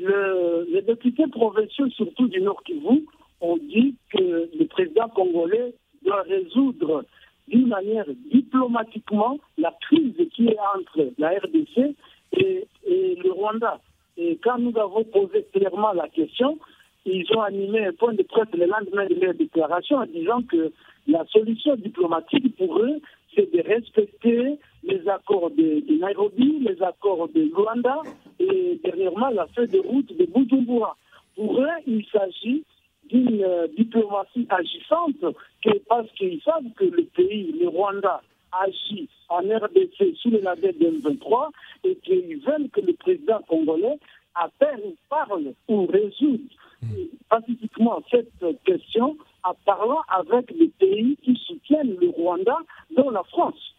les 0.68 0.82
députés 0.82 1.26
provinciaux, 1.26 1.88
surtout 1.90 2.28
du 2.28 2.40
Nord 2.40 2.62
Kivu, 2.64 3.06
ont 3.40 3.56
dit 3.56 3.94
que 4.10 4.48
le 4.58 4.66
président 4.66 5.08
congolais 5.08 5.74
doit 6.04 6.22
résoudre 6.22 7.04
d'une 7.48 7.68
manière 7.68 8.06
diplomatiquement 8.30 9.38
la 9.58 9.74
crise 9.82 10.14
qui 10.34 10.48
est 10.48 10.58
entre 10.76 11.12
la 11.18 11.30
RDC 11.30 11.94
et, 12.32 12.66
le 12.86 13.32
Rwanda. 13.32 13.80
Et 14.16 14.38
quand 14.42 14.58
nous 14.58 14.76
avons 14.78 15.04
posé 15.04 15.46
clairement 15.52 15.92
la 15.92 16.08
question, 16.08 16.58
ils 17.06 17.26
ont 17.36 17.42
animé 17.42 17.86
un 17.86 17.92
point 17.92 18.14
de 18.14 18.22
presse 18.22 18.48
le 18.54 18.66
lendemain 18.66 19.06
de 19.06 19.14
leur 19.14 19.34
déclaration 19.34 19.98
en 19.98 20.06
disant 20.06 20.42
que 20.42 20.72
la 21.06 21.24
solution 21.26 21.76
diplomatique 21.76 22.56
pour 22.56 22.78
eux, 22.78 23.00
c'est 23.34 23.52
de 23.52 23.62
respecter 23.62 24.58
les 24.84 25.08
accords 25.08 25.50
de, 25.50 25.82
Nairobi, 25.98 26.58
les 26.60 26.82
accords 26.82 27.28
de 27.28 27.50
Rwanda 27.54 28.02
et 28.38 28.80
dernièrement 28.82 29.30
la 29.30 29.46
feuille 29.48 29.68
de 29.68 29.80
route 29.80 30.16
de 30.16 30.26
Bujumbura. 30.26 30.96
Pour 31.36 31.60
eux, 31.60 31.68
il 31.86 32.04
s'agit 32.12 32.64
d'une 33.08 33.42
euh, 33.42 33.66
diplomatie 33.76 34.46
agissante 34.48 35.24
parce 35.88 36.10
qu'ils 36.12 36.40
savent 36.42 36.72
que 36.76 36.84
le 36.84 37.04
pays, 37.04 37.54
le 37.60 37.68
Rwanda, 37.68 38.22
agit 38.62 39.08
en 39.28 39.40
RDC 39.40 40.16
sous 40.16 40.30
le 40.30 40.40
label 40.40 40.76
de 40.78 41.00
23 41.02 41.50
et 41.84 41.96
qu'ils 41.96 42.38
veulent 42.38 42.70
que 42.70 42.80
le 42.80 42.92
président 42.94 43.40
congolais 43.48 43.98
appelle, 44.34 44.94
parle 45.08 45.52
ou 45.68 45.86
résout 45.86 46.40
hmm. 46.82 46.86
pacifiquement 47.28 48.02
cette 48.10 48.62
question 48.64 49.16
en 49.42 49.54
parlant 49.66 50.00
avec 50.08 50.50
les 50.52 50.68
pays 50.68 51.16
qui 51.22 51.36
soutiennent 51.46 51.96
le 52.00 52.08
Rwanda, 52.10 52.58
dont 52.96 53.10
la 53.10 53.22
France. 53.24 53.73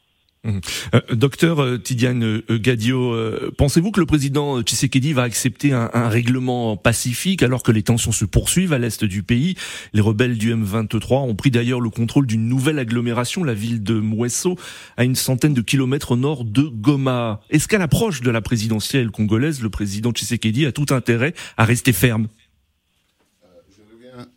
Mmh. 0.45 0.59
Euh, 0.93 1.01
docteur 1.11 1.59
euh, 1.59 1.77
Tidiane 1.79 2.23
euh, 2.23 2.59
Gadio, 2.59 3.15
pensez-vous 3.57 3.91
que 3.91 3.99
le 3.99 4.05
président 4.05 4.61
Tshisekedi 4.61 5.13
va 5.13 5.23
accepter 5.23 5.73
un, 5.73 6.07
règlement 6.07 6.77
pacifique 6.77 7.41
alors 7.41 7.63
que 7.63 7.71
les 7.71 7.81
tensions 7.81 8.11
se 8.11 8.25
poursuivent 8.25 8.73
à 8.73 8.77
l'est 8.77 9.03
du 9.03 9.23
pays? 9.23 9.55
Les 9.93 10.01
rebelles 10.01 10.37
du 10.37 10.53
M23 10.53 11.27
ont 11.27 11.35
pris 11.35 11.49
d'ailleurs 11.51 11.81
le 11.81 11.89
contrôle 11.89 12.27
d'une 12.27 12.47
nouvelle 12.47 12.77
agglomération, 12.77 13.43
la 13.43 13.53
ville 13.53 13.81
de 13.81 13.95
Mweso, 13.99 14.55
à 14.97 15.03
une 15.03 15.15
centaine 15.15 15.53
de 15.53 15.61
kilomètres 15.61 16.11
au 16.11 16.17
nord 16.17 16.45
de 16.45 16.63
Goma. 16.63 17.41
Est-ce 17.49 17.67
qu'à 17.67 17.79
l'approche 17.79 18.21
de 18.21 18.29
la 18.29 18.41
présidentielle 18.41 19.09
congolaise, 19.09 19.61
le 19.61 19.69
président 19.69 20.11
Tshisekedi 20.11 20.65
a 20.65 20.71
tout 20.71 20.93
intérêt 20.93 21.33
à 21.57 21.65
rester 21.65 21.93
ferme? 21.93 22.27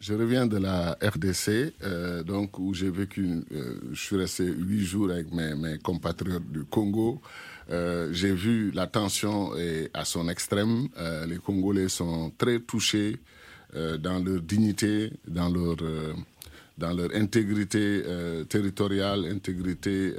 Je 0.00 0.14
reviens 0.14 0.46
de 0.46 0.56
la 0.56 0.96
RDC, 1.02 1.74
euh, 1.82 2.22
donc 2.22 2.58
où 2.58 2.74
j'ai 2.74 2.90
vécu, 2.90 3.44
euh, 3.52 3.74
je 3.92 4.00
suis 4.00 4.16
resté 4.16 4.44
huit 4.44 4.84
jours 4.84 5.10
avec 5.10 5.32
mes, 5.32 5.78
compatriotes 5.78 6.50
du 6.50 6.64
Congo. 6.64 7.20
Euh, 7.70 8.08
j'ai 8.12 8.32
vu 8.32 8.70
la 8.72 8.86
tension 8.86 9.52
à 9.94 10.04
son 10.04 10.28
extrême. 10.28 10.88
Les 11.26 11.36
Congolais 11.38 11.88
sont 11.88 12.32
très 12.36 12.60
touchés 12.60 13.16
dans 13.74 14.24
leur 14.24 14.40
dignité, 14.40 15.12
dans 15.26 15.48
leur 15.48 15.76
dans 16.78 16.92
leur 16.92 17.10
intégrité 17.12 18.02
territoriale, 18.48 19.26
intégrité 19.26 20.14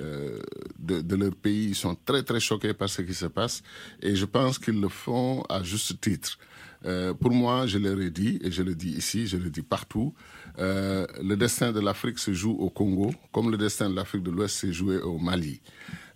de, 0.77 1.01
de, 1.01 1.15
leur 1.15 1.33
pays. 1.33 1.69
Ils 1.69 1.75
sont 1.75 1.95
très 2.05 2.21
très 2.21 2.41
choqués 2.41 2.73
par 2.73 2.89
ce 2.89 3.01
qui 3.01 3.13
se 3.13 3.27
passe 3.27 3.63
et 4.01 4.15
je 4.15 4.25
pense 4.25 4.59
qu'ils 4.59 4.79
le 4.79 4.89
font 4.89 5.41
à 5.49 5.63
juste 5.63 5.99
titre. 6.01 6.37
Euh, 6.85 7.13
pour 7.13 7.31
moi, 7.31 7.67
je 7.67 7.77
leur 7.77 7.99
ai 7.99 8.09
dit, 8.09 8.39
et 8.41 8.51
je 8.51 8.63
le 8.63 8.75
dis 8.75 8.91
ici, 8.91 9.27
je 9.27 9.37
le 9.37 9.49
dis 9.49 9.61
partout, 9.61 10.13
euh, 10.59 11.05
le 11.21 11.35
destin 11.35 11.71
de 11.71 11.79
l'Afrique 11.79 12.19
se 12.19 12.33
joue 12.33 12.51
au 12.53 12.69
Congo, 12.69 13.11
comme 13.31 13.51
le 13.51 13.57
destin 13.57 13.89
de 13.89 13.95
l'Afrique 13.95 14.23
de 14.23 14.31
l'Ouest 14.31 14.55
s'est 14.55 14.73
joué 14.73 14.97
au 14.97 15.17
Mali. 15.17 15.61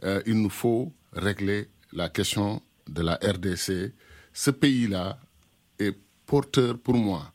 Euh, 0.03 0.22
il 0.26 0.41
nous 0.41 0.49
faut 0.49 0.93
régler 1.11 1.70
la 1.91 2.09
question 2.09 2.61
de 2.88 3.01
la 3.01 3.16
RDC. 3.16 3.93
Ce 4.32 4.51
pays-là 4.51 5.20
est 5.80 5.97
porteur, 6.26 6.78
pour 6.78 6.95
moi, 6.95 7.32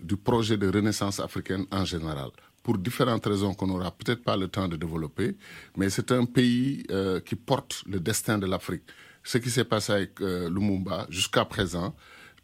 du 0.00 0.16
projet 0.16 0.56
de 0.56 0.68
renaissance 0.68 1.20
africaine 1.20 1.64
en 1.70 1.84
général 1.84 2.30
pour 2.64 2.78
différentes 2.78 3.26
raisons 3.26 3.54
qu'on 3.54 3.66
n'aura 3.66 3.90
peut-être 3.90 4.22
pas 4.22 4.36
le 4.36 4.46
temps 4.46 4.68
de 4.68 4.76
développer, 4.76 5.36
mais 5.76 5.90
c'est 5.90 6.12
un 6.12 6.24
pays 6.24 6.86
qui 7.26 7.34
porte 7.34 7.82
le 7.86 7.98
destin 7.98 8.38
de 8.38 8.46
l'Afrique. 8.46 8.84
Ce 9.24 9.38
qui 9.38 9.50
s'est 9.50 9.64
passé 9.64 9.92
avec 9.92 10.20
Lumumba 10.20 11.08
jusqu'à 11.10 11.44
présent, 11.44 11.92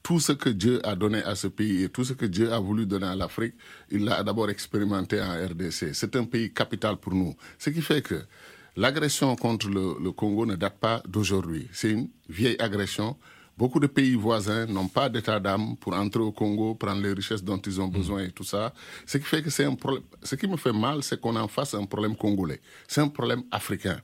tout 0.03 0.21
ce 0.21 0.33
que 0.33 0.49
Dieu 0.49 0.81
a 0.87 0.95
donné 0.95 1.23
à 1.23 1.35
ce 1.35 1.47
pays 1.49 1.85
et 1.85 1.89
tout 1.89 2.05
ce 2.05 2.13
que 2.13 2.27
Dieu 2.27 2.53
a 2.53 2.59
voulu 2.59 2.87
donner 2.87 3.07
à 3.07 3.17
l'Afrique, 3.17 3.55
il 3.91 4.05
l'a 4.05 4.23
d'abord 4.23 4.51
expérimenté 4.51 5.21
en 5.21 5.33
RDC. 5.33 5.93
C'est 5.93 6.17
un 6.17 6.25
pays 6.25 6.53
capital 6.53 6.97
pour 6.97 7.15
nous. 7.15 7.35
Ce 7.59 7.71
qui 7.71 7.83
fait 7.83 8.03
que 8.03 8.23
l'agression 8.77 9.35
contre 9.37 9.69
le, 9.69 10.13
Congo 10.13 10.47
ne 10.47 10.57
date 10.57 10.79
pas 10.79 11.03
d'aujourd'hui. 11.07 11.69
C'est 11.73 11.91
une 11.91 12.09
vieille 12.29 12.57
agression. 12.59 13.17
Beaucoup 13.57 13.81
de 13.81 13.89
pays 13.89 14.15
voisins 14.15 14.67
n'ont 14.67 14.87
pas 14.87 15.09
d'état 15.09 15.41
d'âme 15.41 15.77
pour 15.77 15.93
entrer 15.95 16.21
au 16.23 16.31
Congo, 16.31 16.77
prendre 16.77 17.03
les 17.03 17.13
richesses 17.13 17.43
dont 17.43 17.59
ils 17.59 17.81
ont 17.81 17.89
besoin 17.89 18.25
et 18.25 18.31
tout 18.31 18.45
ça. 18.45 18.73
Ce 19.05 19.19
qui 19.19 19.25
fait 19.25 19.43
que 19.43 19.51
c'est 19.51 19.65
un 19.65 19.75
problème. 19.75 20.05
Ce 20.23 20.37
qui 20.37 20.47
me 20.47 20.57
fait 20.57 20.73
mal, 20.73 21.03
c'est 21.03 21.21
qu'on 21.21 21.35
en 21.35 21.49
fasse 21.49 21.75
un 21.75 21.85
problème 21.85 22.17
congolais. 22.17 22.61
C'est 22.87 23.01
un 23.01 23.09
problème 23.09 23.43
africain 23.51 24.01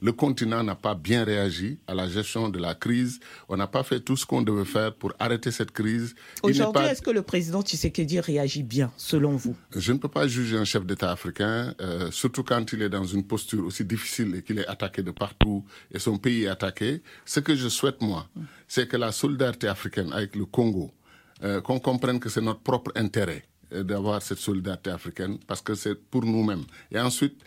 le 0.00 0.12
continent 0.12 0.62
n'a 0.62 0.74
pas 0.74 0.94
bien 0.94 1.24
réagi 1.24 1.78
à 1.86 1.94
la 1.94 2.08
gestion 2.08 2.48
de 2.48 2.58
la 2.58 2.74
crise. 2.74 3.20
On 3.48 3.56
n'a 3.56 3.66
pas 3.66 3.82
fait 3.82 4.00
tout 4.00 4.16
ce 4.16 4.26
qu'on 4.26 4.42
devait 4.42 4.64
faire 4.64 4.94
pour 4.94 5.12
arrêter 5.18 5.50
cette 5.50 5.72
crise. 5.72 6.14
Aujourd'hui, 6.42 6.84
est-ce 6.84 7.02
que 7.02 7.10
le 7.10 7.22
président 7.22 7.62
Tshisekedi 7.62 8.20
réagit 8.20 8.62
bien, 8.62 8.92
selon 8.96 9.32
vous 9.36 9.56
Je 9.74 9.92
ne 9.92 9.98
peux 9.98 10.08
pas 10.08 10.28
juger 10.28 10.56
un 10.56 10.64
chef 10.64 10.84
d'État 10.86 11.10
africain, 11.10 11.74
euh, 11.80 12.10
surtout 12.10 12.42
quand 12.42 12.72
il 12.72 12.82
est 12.82 12.88
dans 12.88 13.04
une 13.04 13.24
posture 13.24 13.64
aussi 13.66 13.84
difficile 13.84 14.34
et 14.36 14.42
qu'il 14.42 14.58
est 14.58 14.66
attaqué 14.66 15.02
de 15.02 15.10
partout 15.10 15.64
et 15.92 15.98
son 15.98 16.18
pays 16.18 16.44
est 16.44 16.48
attaqué. 16.48 17.02
Ce 17.24 17.40
que 17.40 17.54
je 17.54 17.68
souhaite, 17.68 18.00
moi, 18.00 18.28
c'est 18.66 18.88
que 18.88 18.96
la 18.96 19.12
solidarité 19.12 19.68
africaine 19.68 20.12
avec 20.12 20.36
le 20.36 20.44
Congo, 20.44 20.90
euh, 21.42 21.60
qu'on 21.60 21.78
comprenne 21.78 22.18
que 22.18 22.28
c'est 22.28 22.40
notre 22.40 22.60
propre 22.60 22.90
intérêt 22.96 23.44
euh, 23.72 23.82
d'avoir 23.82 24.22
cette 24.22 24.38
solidarité 24.38 24.90
africaine 24.90 25.38
parce 25.46 25.60
que 25.60 25.74
c'est 25.74 25.94
pour 25.94 26.24
nous-mêmes. 26.24 26.64
Et 26.90 26.98
ensuite, 26.98 27.38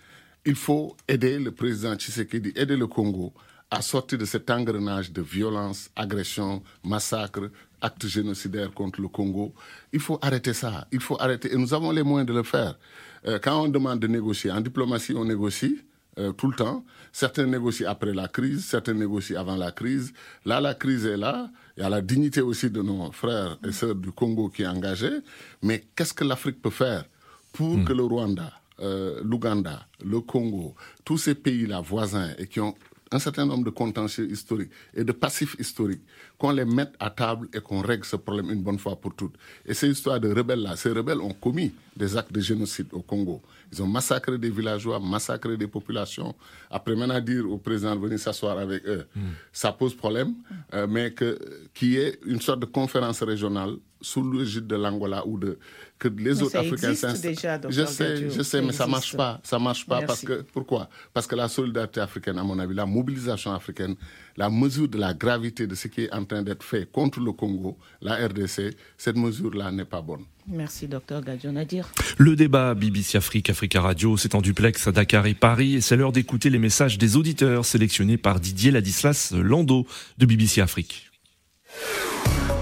il 0.45 0.55
faut 0.55 0.95
aider 1.07 1.39
le 1.39 1.51
président 1.51 1.95
Tshisekedi, 1.95 2.53
aider 2.55 2.77
le 2.77 2.87
Congo 2.87 3.33
à 3.69 3.81
sortir 3.81 4.17
de 4.17 4.25
cet 4.25 4.49
engrenage 4.49 5.11
de 5.11 5.21
violence, 5.21 5.89
agression, 5.95 6.61
massacre, 6.83 7.49
actes 7.79 8.05
génocidaires 8.05 8.73
contre 8.73 9.01
le 9.01 9.07
Congo. 9.07 9.53
Il 9.93 10.01
faut 10.01 10.19
arrêter 10.21 10.53
ça. 10.53 10.87
Il 10.91 10.99
faut 10.99 11.17
arrêter. 11.21 11.53
Et 11.53 11.57
nous 11.57 11.73
avons 11.73 11.91
les 11.91 12.03
moyens 12.03 12.27
de 12.27 12.33
le 12.33 12.43
faire. 12.43 12.77
Euh, 13.25 13.39
quand 13.41 13.63
on 13.63 13.69
demande 13.69 13.99
de 13.99 14.07
négocier, 14.07 14.51
en 14.51 14.59
diplomatie, 14.59 15.13
on 15.15 15.25
négocie. 15.25 15.79
Euh, 16.19 16.33
tout 16.33 16.49
le 16.49 16.55
temps. 16.57 16.83
Certains 17.13 17.45
négocient 17.45 17.89
après 17.89 18.13
la 18.13 18.27
crise, 18.27 18.65
certains 18.65 18.93
négocient 18.93 19.39
avant 19.39 19.55
la 19.55 19.71
crise. 19.71 20.11
Là, 20.43 20.59
la 20.59 20.73
crise 20.73 21.05
est 21.05 21.15
là. 21.15 21.49
Il 21.77 21.83
y 21.83 21.85
a 21.85 21.89
la 21.89 22.01
dignité 22.01 22.41
aussi 22.41 22.69
de 22.69 22.81
nos 22.81 23.13
frères 23.13 23.57
et 23.65 23.71
sœurs 23.71 23.95
du 23.95 24.11
Congo 24.11 24.49
qui 24.49 24.63
est 24.63 24.67
engagée. 24.67 25.19
Mais 25.61 25.85
qu'est-ce 25.95 26.13
que 26.13 26.25
l'Afrique 26.25 26.61
peut 26.61 26.69
faire 26.69 27.05
pour 27.53 27.77
hmm. 27.77 27.85
que 27.85 27.93
le 27.93 28.03
Rwanda, 28.03 28.51
euh, 28.81 29.21
l'Ouganda, 29.23 29.87
le 30.03 30.19
Congo, 30.21 30.75
tous 31.05 31.17
ces 31.17 31.35
pays-là 31.35 31.81
voisins 31.81 32.31
et 32.37 32.47
qui 32.47 32.59
ont 32.59 32.75
un 33.11 33.19
certain 33.19 33.45
nombre 33.45 33.65
de 33.65 33.69
contentieux 33.69 34.29
historiques 34.31 34.71
et 34.95 35.03
de 35.03 35.11
passifs 35.11 35.55
historiques, 35.59 36.01
qu'on 36.37 36.51
les 36.51 36.63
mette 36.65 36.93
à 36.99 37.09
table 37.09 37.49
et 37.53 37.59
qu'on 37.59 37.81
règle 37.81 38.05
ce 38.05 38.15
problème 38.15 38.49
une 38.49 38.61
bonne 38.63 38.79
fois 38.79 38.95
pour 38.95 39.13
toutes. 39.15 39.35
Et 39.65 39.73
ces 39.73 39.89
histoires 39.89 40.19
de 40.19 40.33
rebelles-là, 40.33 40.77
ces 40.77 40.91
rebelles 40.91 41.19
ont 41.19 41.33
commis 41.33 41.73
des 41.95 42.15
actes 42.15 42.31
de 42.31 42.39
génocide 42.39 42.87
au 42.93 43.01
Congo. 43.01 43.41
Ils 43.71 43.83
ont 43.83 43.87
massacré 43.87 44.37
des 44.37 44.49
villageois, 44.49 44.99
massacré 44.99 45.57
des 45.57 45.67
populations. 45.67 46.33
Après, 46.69 46.95
maintenant, 46.95 47.19
dire 47.19 47.49
au 47.49 47.57
président 47.57 47.95
de 47.95 48.01
venir 48.01 48.17
s'asseoir 48.19 48.57
avec 48.57 48.85
eux, 48.87 49.05
hmm. 49.15 49.19
ça 49.51 49.73
pose 49.73 49.93
problème, 49.93 50.33
euh, 50.73 50.87
mais 50.87 51.13
qu'il 51.13 51.89
y 51.89 51.97
ait 51.97 52.17
une 52.25 52.39
sorte 52.39 52.61
de 52.61 52.65
conférence 52.65 53.21
régionale 53.23 53.75
sous 54.01 54.29
l'égide 54.31 54.67
de 54.67 54.75
l'Angola 54.75 55.25
ou 55.25 55.37
de 55.37 55.57
que 56.01 56.07
les 56.07 56.41
autres 56.41 56.57
Africains 56.57 56.95
s'installent. 56.95 57.67
Je 57.69 57.85
sais, 57.85 58.29
je 58.29 58.41
sais, 58.41 58.61
mais 58.61 58.71
ça 58.71 58.87
marche 58.87 59.15
pas. 59.15 59.39
Ça 59.43 59.59
marche 59.59 59.85
pas 59.85 60.01
parce 60.01 60.21
que 60.21 60.41
pourquoi? 60.51 60.89
Parce 61.13 61.27
que 61.27 61.35
la 61.35 61.47
solidarité 61.47 61.99
africaine, 61.99 62.39
à 62.39 62.43
mon 62.43 62.57
avis, 62.57 62.73
la 62.73 62.87
mobilisation 62.87 63.53
africaine, 63.53 63.95
la 64.35 64.49
mesure 64.49 64.87
de 64.87 64.97
la 64.97 65.13
gravité 65.13 65.67
de 65.67 65.75
ce 65.75 65.87
qui 65.87 66.01
est 66.01 66.13
en 66.13 66.25
train 66.25 66.41
d'être 66.41 66.63
fait 66.63 66.91
contre 66.91 67.19
le 67.19 67.31
Congo, 67.33 67.77
la 68.01 68.15
RDC, 68.15 68.75
cette 68.97 69.15
mesure-là 69.15 69.71
n'est 69.71 69.85
pas 69.85 70.01
bonne. 70.01 70.23
Merci, 70.47 70.87
docteur 70.87 71.21
Gadion 71.21 71.51
Nadir. 71.51 71.91
Le 72.17 72.35
débat 72.35 72.73
BBC 72.73 73.19
Afrique, 73.19 73.51
Africa 73.51 73.81
Radio, 73.81 74.17
c'est 74.17 74.33
en 74.33 74.41
duplex 74.41 74.87
à 74.87 74.91
Dakar 74.91 75.27
et 75.27 75.35
Paris, 75.35 75.75
et 75.75 75.81
c'est 75.81 75.95
l'heure 75.95 76.11
d'écouter 76.11 76.49
les 76.49 76.57
messages 76.57 76.97
des 76.97 77.15
auditeurs 77.15 77.63
sélectionnés 77.63 78.17
par 78.17 78.39
Didier 78.39 78.71
Ladislas 78.71 79.33
Lando 79.33 79.85
de 80.17 80.25
BBC 80.25 80.61
Afrique. 80.61 81.11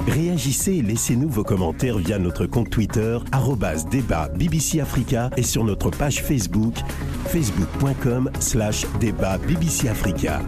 Réagissez 0.08 0.74
et 0.74 0.82
laissez-nous 0.82 1.30
vos 1.30 1.44
commentaires 1.44 1.98
via 1.98 2.18
notre 2.20 2.46
compte 2.46 2.70
Twitter, 2.70 3.18
débat 3.90 4.30
BBC 4.30 4.80
Africa 4.80 5.30
et 5.38 5.44
sur 5.44 5.64
notre 5.64 5.90
page 5.90 6.22
Facebook, 6.24 6.74
facebook.com 7.28 8.30
slash 8.40 8.86
débat 9.00 9.38
BBC 9.38 9.88
Africa. 9.88 10.42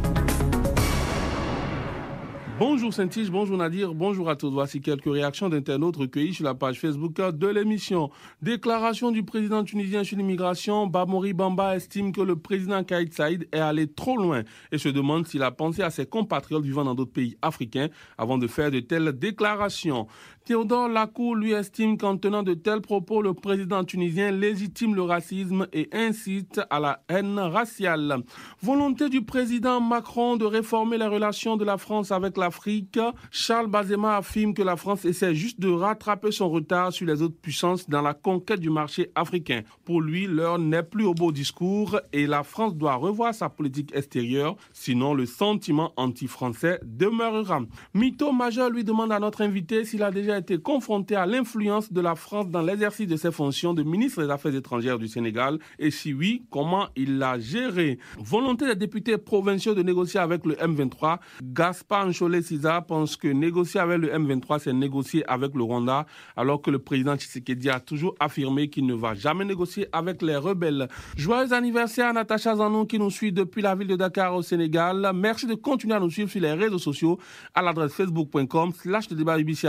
Bonjour 2.64 2.94
Saint-Tige, 2.94 3.32
bonjour 3.32 3.58
Nadir, 3.58 3.96
bonjour 3.96 4.30
à 4.30 4.36
tous. 4.36 4.52
Voici 4.52 4.82
quelques 4.82 5.12
réactions 5.12 5.50
d'internautes 5.50 5.98
recueillies 5.98 6.36
sur 6.36 6.44
la 6.44 6.54
page 6.54 6.80
Facebook 6.80 7.16
de 7.16 7.48
l'émission. 7.48 8.12
Déclaration 8.44 9.10
du 9.10 9.24
président 9.24 9.64
tunisien 9.64 10.04
sur 10.04 10.16
l'immigration. 10.16 10.86
Bamori 10.86 11.34
Bamba 11.34 11.76
estime 11.76 12.12
que 12.12 12.22
le 12.22 12.36
président 12.36 12.84
Kaïd 12.84 13.12
Saïd 13.16 13.48
est 13.52 13.58
allé 13.58 13.88
trop 13.88 14.16
loin 14.16 14.44
et 14.72 14.78
se 14.78 14.90
demande 14.90 15.26
s'il 15.26 15.42
a 15.42 15.50
pensé 15.50 15.82
à 15.82 15.90
ses 15.90 16.06
compatriotes 16.06 16.64
vivant 16.64 16.84
dans 16.84 16.94
d'autres 16.94 17.14
pays 17.14 17.36
africains 17.42 17.88
avant 18.16 18.38
de 18.38 18.46
faire 18.46 18.70
de 18.70 18.80
telles 18.80 19.12
déclarations. 19.14 20.06
Théodore 20.44 20.90
Lacour 20.90 21.36
lui 21.36 21.52
estime 21.52 22.00
qu'en 22.00 22.18
tenant 22.18 22.42
de 22.42 22.56
tels 22.56 22.82
propos, 22.82 23.22
le 23.22 23.36
président 23.36 23.84
tunisien 23.84 24.32
légitime 24.32 24.96
le 24.96 25.04
racisme 25.04 25.68
et 25.72 25.88
incite 25.94 26.60
à 26.72 26.80
la 26.80 27.04
haine 27.10 27.38
raciale. 27.38 28.18
Volonté 28.60 29.08
du 29.10 29.22
président 29.22 29.80
Macron 29.80 30.38
de 30.38 30.46
réformer 30.46 30.98
les 30.98 31.06
relations 31.06 31.58
de 31.58 31.64
la 31.64 31.78
France 31.78 32.12
avec 32.12 32.38
l'Afrique. 32.38 33.00
Charles 33.30 33.68
Bazema 33.68 34.18
affirme 34.18 34.56
que 34.56 34.64
la 34.64 34.78
France 34.78 35.06
essaie 35.06 35.36
juste 35.36 35.60
de 35.60 35.70
rattraper 35.70 36.32
son 36.32 36.50
retard 36.50 36.92
sur 36.92 37.06
les 37.06 37.22
autres 37.22 37.40
puissances 37.40 37.88
dans 37.88 38.02
la 38.02 38.16
conquête 38.16 38.60
du 38.60 38.72
marché 38.72 39.12
africain. 39.14 39.62
Pour 39.86 40.02
lui, 40.02 40.26
l'heure 40.26 40.58
n'est 40.58 40.82
plus 40.82 41.06
au 41.06 41.14
beau 41.14 41.32
discours 41.32 42.00
et 42.14 42.26
la 42.26 42.42
France 42.42 42.76
doit 42.76 42.96
revoir 42.96 43.36
sa 43.36 43.50
politique 43.50 43.96
extérieure, 43.96 44.56
sinon 44.74 45.14
le 45.14 45.28
sentiment 45.28 45.94
anti-français 45.98 46.80
demeurera. 46.84 47.62
Mytho 47.94 48.32
Major 48.32 48.72
lui 48.72 48.84
demande 48.84 49.12
à 49.12 49.20
notre 49.20 49.42
invité 49.42 49.86
s'il 49.86 50.02
a 50.02 50.10
déjà 50.10 50.31
été 50.38 50.58
confronté 50.60 51.16
à 51.16 51.26
l'influence 51.26 51.92
de 51.92 52.02
la 52.02 52.16
France 52.16 52.50
dans 52.50 52.62
l'exercice 52.62 53.08
de 53.08 53.16
ses 53.16 53.32
fonctions 53.32 53.74
de 53.74 53.84
ministre 53.84 54.24
des 54.24 54.30
Affaires 54.30 54.56
étrangères 54.56 55.00
du 55.00 55.08
Sénégal 55.08 55.60
et 55.80 55.92
si 55.92 56.14
oui, 56.14 56.44
comment 56.50 56.88
il 56.96 57.18
l'a 57.18 57.40
géré. 57.40 58.00
Volonté 58.18 58.66
des 58.68 58.76
députés 58.76 59.18
provinciaux 59.18 59.74
de 59.74 59.84
négocier 59.84 60.20
avec 60.20 60.46
le 60.46 60.56
M23, 60.56 61.20
Gaspard 61.44 62.08
Ncholet 62.08 62.42
Siza 62.42 62.82
pense 62.82 63.16
que 63.18 63.28
négocier 63.28 63.80
avec 63.80 64.00
le 64.00 64.10
M23, 64.10 64.60
c'est 64.60 64.74
négocier 64.74 65.24
avec 65.30 65.54
le 65.56 65.64
Rwanda, 65.64 66.06
alors 66.36 66.62
que 66.62 66.72
le 66.72 66.80
président 66.80 67.16
Tshisekedi 67.16 67.70
a 67.70 67.80
toujours 67.80 68.16
affirmé 68.20 68.70
qu'il 68.70 68.86
ne 68.86 68.94
va 68.94 69.14
jamais 69.14 69.46
négocier 69.46 69.88
avec 69.92 70.22
les 70.22 70.36
rebelles. 70.36 70.88
Joyeux 71.18 71.54
anniversaire 71.54 72.10
à 72.10 72.14
Natacha 72.14 72.56
Zanon 72.56 72.86
qui 72.86 73.00
nous 73.00 73.10
suit 73.10 73.32
depuis 73.32 73.62
la 73.62 73.76
ville 73.76 73.88
de 73.88 73.96
Dakar 73.96 74.36
au 74.36 74.42
Sénégal. 74.42 75.12
Merci 75.14 75.48
de 75.48 75.56
continuer 75.56 75.96
à 75.96 76.00
nous 76.00 76.10
suivre 76.10 76.30
sur 76.30 76.42
les 76.42 76.54
réseaux 76.54 76.80
sociaux 76.80 77.18
à 77.54 77.62
l'adresse 77.62 77.94
facebook.com 77.94 78.72
slash 78.74 79.08
débat 79.10 79.38
BBC 79.38 79.68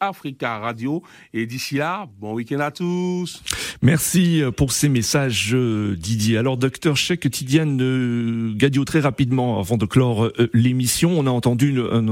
Africa 0.00 0.58
Radio. 0.58 1.02
Et 1.32 1.46
d'ici 1.46 1.76
là, 1.76 2.08
bon 2.20 2.34
week-end 2.34 2.60
à 2.60 2.70
tous. 2.70 3.42
Merci 3.82 4.42
pour 4.56 4.72
ces 4.72 4.88
messages, 4.88 5.54
Didier. 5.54 6.38
Alors, 6.38 6.56
docteur 6.56 6.96
Cheikh 6.96 7.30
Tidiane 7.30 7.80
euh, 7.80 8.52
Gadio, 8.54 8.84
très 8.84 9.00
rapidement, 9.00 9.58
avant 9.58 9.76
de 9.76 9.86
clore 9.86 10.24
euh, 10.24 10.50
l'émission, 10.52 11.18
on 11.18 11.26
a 11.26 11.30
entendu 11.30 11.78
un, 11.80 12.02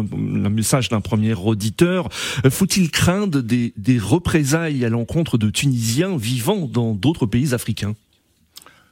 message 0.49 0.89
d'un 0.89 1.01
premier 1.01 1.35
auditeur. 1.35 2.09
Euh, 2.45 2.51
faut-il 2.51 2.91
craindre 2.91 3.43
des, 3.43 3.73
des 3.77 3.99
représailles 3.99 4.85
à 4.85 4.89
l'encontre 4.89 5.39
de 5.39 5.51
Tunisiens 5.51 6.17
vivant 6.17 6.67
dans 6.67 6.95
d'autres 6.95 7.27
pays 7.27 7.55
africains? 7.55 7.95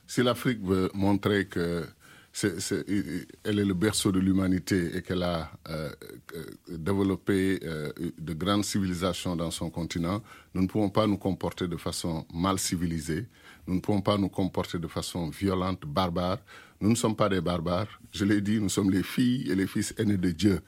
Si 0.06 0.22
l'Afrique 0.22 0.58
veut 0.62 0.90
montrer 0.94 1.46
que 1.46 1.86
elle 2.42 3.58
est 3.58 3.64
le 3.64 3.74
berceau 3.74 4.10
de 4.10 4.18
l'humanité 4.18 4.96
et 4.96 5.02
qu'elle 5.02 5.22
a 5.22 5.50
euh, 5.68 5.90
euh, 6.34 6.44
développé 6.68 7.60
euh, 7.62 7.92
de 8.18 8.32
grandes 8.32 8.64
civilisations 8.64 9.36
dans 9.36 9.52
son 9.52 9.70
continent, 9.70 10.20
nous 10.52 10.62
ne 10.62 10.66
pouvons 10.66 10.90
pas 10.90 11.06
nous 11.06 11.16
comporter 11.16 11.68
de 11.68 11.76
façon 11.76 12.26
mal 12.34 12.58
civilisée, 12.58 13.26
nous 13.68 13.76
ne 13.76 13.80
pouvons 13.80 14.00
pas 14.00 14.18
nous 14.18 14.28
comporter 14.28 14.78
de 14.78 14.88
façon 14.88 15.28
violente, 15.30 15.82
barbare. 15.86 16.38
Nous 16.80 16.90
ne 16.90 16.96
sommes 16.96 17.16
pas 17.16 17.28
des 17.28 17.40
barbares. 17.40 17.86
Je 18.10 18.24
l'ai 18.24 18.40
dit, 18.40 18.60
nous 18.60 18.68
sommes 18.68 18.90
les 18.90 19.04
filles 19.04 19.50
et 19.50 19.54
les 19.54 19.66
fils 19.66 19.94
aînés 19.96 20.18
de 20.18 20.30
Dieu. 20.30 20.60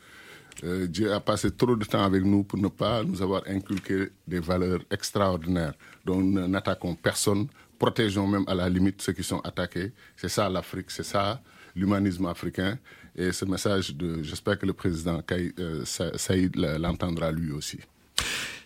Dieu 0.89 1.13
a 1.13 1.21
passé 1.21 1.51
trop 1.51 1.77
de 1.77 1.85
temps 1.85 2.03
avec 2.03 2.25
nous 2.25 2.43
pour 2.43 2.59
ne 2.59 2.69
pas 2.69 3.03
nous 3.05 3.21
avoir 3.21 3.43
inculqué 3.47 4.09
des 4.27 4.41
valeurs 4.41 4.81
extraordinaires 4.91 5.75
dont 6.07 6.19
nous 6.23 6.49
n'attaquons 6.49 6.95
personne, 6.95 7.49
protégeons 7.79 8.27
même 8.27 8.45
à 8.47 8.55
la 8.55 8.67
limite 8.71 9.03
ceux 9.03 9.13
qui 9.13 9.23
sont 9.25 9.41
attaqués. 9.41 9.93
C'est 10.17 10.31
ça 10.31 10.49
l'Afrique, 10.49 10.91
c'est 10.91 11.03
ça 11.03 11.43
l'humanisme 11.77 12.27
africain. 12.27 12.79
Et 13.15 13.33
ce 13.33 13.45
message, 13.45 13.95
j'espère 14.23 14.59
que 14.59 14.67
le 14.67 14.73
président 14.73 15.23
euh, 15.31 15.85
Saïd 15.85 16.57
l'entendra 16.57 17.31
lui 17.31 17.53
aussi. 17.53 17.79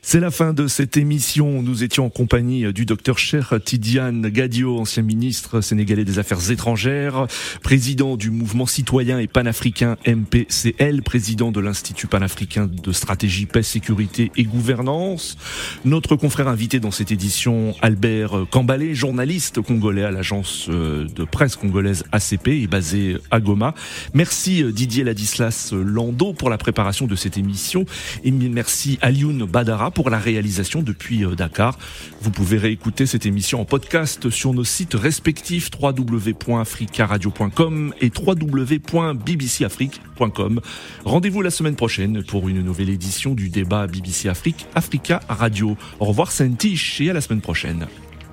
C'est 0.02 0.18
la 0.18 0.30
fin 0.30 0.54
de 0.54 0.66
cette 0.66 0.96
émission. 0.96 1.60
Nous 1.60 1.84
étions 1.84 2.06
en 2.06 2.10
compagnie 2.10 2.72
du 2.72 2.86
docteur 2.86 3.18
Cher 3.18 3.54
Tidiane 3.62 4.22
Gadio, 4.30 4.78
ancien 4.78 5.02
ministre 5.02 5.60
sénégalais 5.60 6.06
des 6.06 6.18
Affaires 6.18 6.50
étrangères, 6.50 7.26
président 7.62 8.16
du 8.16 8.30
mouvement 8.30 8.64
citoyen 8.64 9.18
et 9.18 9.26
panafricain 9.26 9.98
MPCL, 10.06 11.02
président 11.02 11.52
de 11.52 11.60
l'Institut 11.60 12.06
panafricain 12.06 12.66
de 12.66 12.92
stratégie, 12.92 13.44
paix, 13.44 13.62
sécurité 13.62 14.32
et 14.38 14.44
gouvernance. 14.44 15.36
Notre 15.84 16.16
confrère 16.16 16.48
invité 16.48 16.80
dans 16.80 16.90
cette 16.90 17.12
édition, 17.12 17.74
Albert 17.82 18.46
Kambalé, 18.50 18.94
journaliste 18.94 19.60
congolais 19.60 20.04
à 20.04 20.10
l'agence 20.10 20.68
euh, 20.70 21.06
de 21.14 21.24
presse 21.24 21.56
congolaise 21.56 22.04
ACP 22.10 22.48
et 22.48 22.66
basé 22.66 23.18
à 23.30 23.38
Goma. 23.38 23.74
Merci 24.14 24.62
euh, 24.62 24.72
Didier 24.72 25.04
Ladislas 25.04 25.72
Lando 25.72 26.32
pour 26.32 26.48
la 26.48 26.56
préparation 26.56 27.06
de 27.06 27.16
cette 27.16 27.36
émission 27.36 27.84
et 28.24 28.30
merci 28.30 28.98
Alioun 29.02 29.44
Badara 29.44 29.89
pour 29.90 30.10
la 30.10 30.18
réalisation 30.18 30.82
depuis 30.82 31.24
euh, 31.24 31.34
Dakar. 31.34 31.78
Vous 32.20 32.30
pouvez 32.30 32.58
réécouter 32.58 33.06
cette 33.06 33.24
émission 33.26 33.60
en 33.60 33.64
podcast 33.64 34.30
sur 34.30 34.54
nos 34.54 34.62
sites 34.64 34.94
respectifs 34.94 35.70
www.africaradio.com 35.80 37.94
et 38.00 38.12
www.bbcafrique.com. 38.16 40.60
Rendez-vous 41.04 41.42
la 41.42 41.50
semaine 41.50 41.76
prochaine 41.76 42.22
pour 42.22 42.48
une 42.48 42.62
nouvelle 42.62 42.90
édition 42.90 43.34
du 43.34 43.48
débat 43.48 43.86
BBC 43.86 44.28
Afrique 44.28 44.66
Africa 44.74 45.20
Radio. 45.28 45.76
Au 45.98 46.06
revoir 46.06 46.32
Saint-Tiche 46.32 47.00
et 47.00 47.10
à 47.10 47.12
la 47.12 47.20
semaine 47.20 47.40
prochaine. 47.40 47.86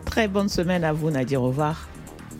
Très 0.05 0.27
bonne 0.27 0.49
semaine 0.49 0.83
à 0.83 0.93
vous 0.93 1.11
Nadir. 1.11 1.41
Au 1.41 1.47
revoir. 1.47 1.87